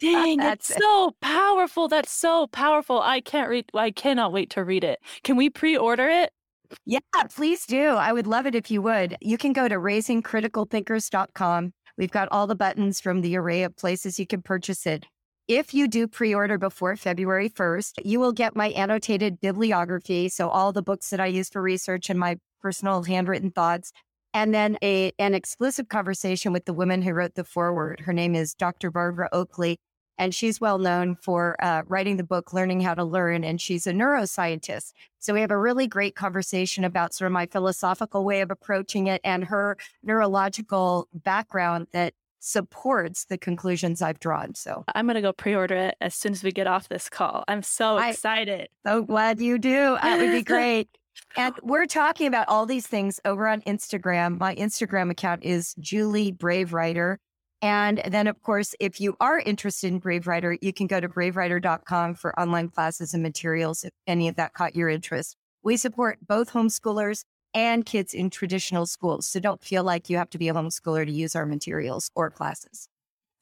Dang, 0.00 0.40
it's 0.42 0.70
it. 0.70 0.78
so 0.78 1.16
powerful. 1.20 1.88
That's 1.88 2.12
so 2.12 2.46
powerful. 2.48 3.00
I 3.00 3.20
can't 3.20 3.48
read 3.48 3.66
I 3.74 3.90
cannot 3.90 4.32
wait 4.32 4.50
to 4.50 4.64
read 4.64 4.84
it. 4.84 5.00
Can 5.24 5.36
we 5.36 5.50
pre-order 5.50 6.08
it? 6.08 6.32
Yeah, 6.84 6.98
please 7.34 7.66
do. 7.66 7.88
I 7.88 8.12
would 8.12 8.26
love 8.26 8.46
it 8.46 8.54
if 8.54 8.70
you 8.70 8.82
would. 8.82 9.16
You 9.20 9.38
can 9.38 9.52
go 9.52 9.68
to 9.68 9.76
raisingcriticalthinkers.com. 9.76 11.72
We've 11.98 12.10
got 12.10 12.28
all 12.30 12.46
the 12.46 12.54
buttons 12.54 13.00
from 13.00 13.20
the 13.20 13.36
array 13.36 13.62
of 13.62 13.76
places 13.76 14.18
you 14.18 14.26
can 14.26 14.42
purchase 14.42 14.86
it. 14.86 15.04
If 15.48 15.74
you 15.74 15.88
do 15.88 16.06
pre 16.06 16.34
order 16.34 16.56
before 16.56 16.96
February 16.96 17.50
1st, 17.50 18.00
you 18.04 18.20
will 18.20 18.32
get 18.32 18.56
my 18.56 18.68
annotated 18.70 19.40
bibliography. 19.40 20.28
So, 20.28 20.48
all 20.48 20.72
the 20.72 20.82
books 20.82 21.10
that 21.10 21.20
I 21.20 21.26
use 21.26 21.48
for 21.50 21.60
research 21.60 22.08
and 22.08 22.18
my 22.18 22.36
personal 22.60 23.02
handwritten 23.02 23.50
thoughts. 23.50 23.92
And 24.34 24.54
then 24.54 24.78
a, 24.82 25.12
an 25.18 25.34
exclusive 25.34 25.88
conversation 25.88 26.52
with 26.52 26.64
the 26.64 26.72
woman 26.72 27.02
who 27.02 27.12
wrote 27.12 27.34
the 27.34 27.44
foreword. 27.44 28.00
Her 28.00 28.14
name 28.14 28.34
is 28.34 28.54
Dr. 28.54 28.90
Barbara 28.90 29.28
Oakley, 29.30 29.78
and 30.18 30.34
she's 30.34 30.60
well 30.60 30.78
known 30.78 31.16
for 31.16 31.56
uh, 31.62 31.82
writing 31.86 32.16
the 32.16 32.24
book 32.24 32.52
Learning 32.52 32.80
How 32.80 32.94
to 32.94 33.04
Learn, 33.04 33.44
and 33.44 33.60
she's 33.60 33.86
a 33.86 33.92
neuroscientist. 33.92 34.92
So 35.18 35.34
we 35.34 35.40
have 35.40 35.50
a 35.50 35.58
really 35.58 35.86
great 35.86 36.14
conversation 36.14 36.84
about 36.84 37.14
sort 37.14 37.26
of 37.26 37.32
my 37.32 37.46
philosophical 37.46 38.24
way 38.24 38.40
of 38.40 38.50
approaching 38.50 39.06
it 39.06 39.20
and 39.24 39.44
her 39.44 39.76
neurological 40.02 41.08
background 41.12 41.86
that 41.92 42.14
supports 42.42 43.24
the 43.26 43.38
conclusions 43.38 44.02
I've 44.02 44.18
drawn. 44.18 44.54
So 44.54 44.84
I'm 44.94 45.06
going 45.06 45.14
to 45.14 45.22
go 45.22 45.32
pre 45.32 45.54
order 45.54 45.76
it 45.76 45.96
as 46.00 46.14
soon 46.14 46.32
as 46.32 46.42
we 46.42 46.50
get 46.50 46.66
off 46.66 46.88
this 46.88 47.08
call. 47.08 47.44
I'm 47.48 47.62
so 47.62 47.98
excited. 47.98 48.68
So 48.84 49.02
glad 49.02 49.40
you 49.40 49.58
do. 49.58 49.96
That 50.02 50.18
would 50.18 50.32
be 50.32 50.42
great. 50.42 50.88
and 51.36 51.54
we're 51.62 51.86
talking 51.86 52.26
about 52.26 52.48
all 52.48 52.66
these 52.66 52.86
things 52.86 53.20
over 53.24 53.46
on 53.46 53.62
Instagram. 53.62 54.38
My 54.38 54.54
Instagram 54.56 55.10
account 55.10 55.44
is 55.44 55.74
Julie 55.78 56.32
Brave 56.32 56.72
Writer. 56.72 57.20
And 57.62 58.02
then, 58.08 58.26
of 58.26 58.42
course, 58.42 58.74
if 58.80 59.00
you 59.00 59.16
are 59.20 59.38
interested 59.38 59.86
in 59.86 60.00
Brave 60.00 60.26
Writer, 60.26 60.58
you 60.60 60.72
can 60.72 60.88
go 60.88 60.98
to 60.98 61.08
bravewriter.com 61.08 62.16
for 62.16 62.38
online 62.38 62.68
classes 62.68 63.14
and 63.14 63.22
materials 63.22 63.84
if 63.84 63.92
any 64.08 64.26
of 64.26 64.34
that 64.34 64.52
caught 64.52 64.74
your 64.74 64.88
interest. 64.88 65.36
We 65.62 65.76
support 65.76 66.18
both 66.26 66.50
homeschoolers 66.50 67.22
and 67.54 67.86
kids 67.86 68.14
in 68.14 68.30
traditional 68.30 68.86
schools. 68.86 69.28
So 69.28 69.38
don't 69.38 69.62
feel 69.62 69.84
like 69.84 70.10
you 70.10 70.16
have 70.16 70.30
to 70.30 70.38
be 70.38 70.48
a 70.48 70.54
homeschooler 70.54 71.06
to 71.06 71.12
use 71.12 71.36
our 71.36 71.46
materials 71.46 72.10
or 72.16 72.30
classes. 72.30 72.88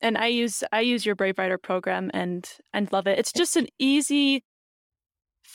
And 0.03 0.19
I 0.19 0.27
use 0.27 0.63
I 0.73 0.81
use 0.81 1.05
your 1.05 1.15
Brave 1.15 1.39
Writer 1.39 1.59
program 1.59 2.11
and 2.13 2.49
and 2.73 2.91
love 2.93 3.07
it. 3.07 3.19
It's 3.19 3.33
just 3.33 3.57
an 3.57 3.69
easy 3.79 4.45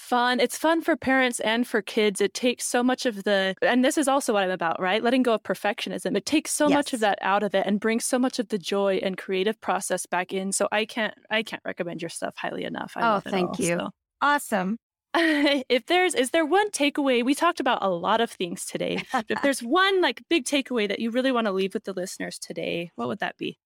fun. 0.05 0.39
It's 0.39 0.57
fun 0.57 0.81
for 0.81 0.95
parents 0.95 1.39
and 1.39 1.67
for 1.67 1.81
kids. 1.81 2.21
It 2.21 2.33
takes 2.33 2.65
so 2.65 2.83
much 2.83 3.05
of 3.05 3.23
the 3.23 3.55
and 3.61 3.83
this 3.83 3.97
is 3.97 4.07
also 4.07 4.33
what 4.33 4.43
I'm 4.43 4.51
about, 4.51 4.79
right? 4.79 5.03
Letting 5.03 5.23
go 5.23 5.33
of 5.33 5.43
perfectionism. 5.43 6.15
It 6.15 6.25
takes 6.25 6.51
so 6.51 6.67
yes. 6.67 6.75
much 6.75 6.93
of 6.93 6.99
that 6.99 7.17
out 7.21 7.43
of 7.43 7.55
it 7.55 7.65
and 7.65 7.79
brings 7.79 8.05
so 8.05 8.19
much 8.19 8.39
of 8.39 8.49
the 8.49 8.57
joy 8.57 8.99
and 9.01 9.17
creative 9.17 9.59
process 9.59 10.05
back 10.05 10.31
in. 10.31 10.51
So 10.51 10.67
I 10.71 10.85
can't 10.85 11.13
I 11.29 11.43
can't 11.43 11.63
recommend 11.65 12.01
your 12.01 12.09
stuff 12.09 12.35
highly 12.37 12.63
enough. 12.63 12.93
I 12.95 13.15
oh, 13.15 13.19
thank 13.19 13.59
all, 13.59 13.65
you. 13.65 13.77
So. 13.77 13.89
Awesome. 14.21 14.77
if 15.15 15.85
there's 15.87 16.13
is 16.13 16.31
there 16.31 16.45
one 16.45 16.69
takeaway 16.71 17.23
we 17.23 17.33
talked 17.33 17.61
about 17.61 17.79
a 17.81 17.89
lot 17.89 18.19
of 18.19 18.29
things 18.29 18.65
today 18.65 19.01
if 19.29 19.41
there's 19.43 19.61
one 19.61 20.01
like 20.01 20.21
big 20.29 20.43
takeaway 20.43 20.89
that 20.89 20.99
you 20.99 21.09
really 21.09 21.31
want 21.31 21.47
to 21.47 21.53
leave 21.53 21.73
with 21.73 21.85
the 21.85 21.93
listeners 21.93 22.37
today 22.37 22.91
what 22.95 23.07
would 23.07 23.19
that 23.19 23.37
be 23.37 23.57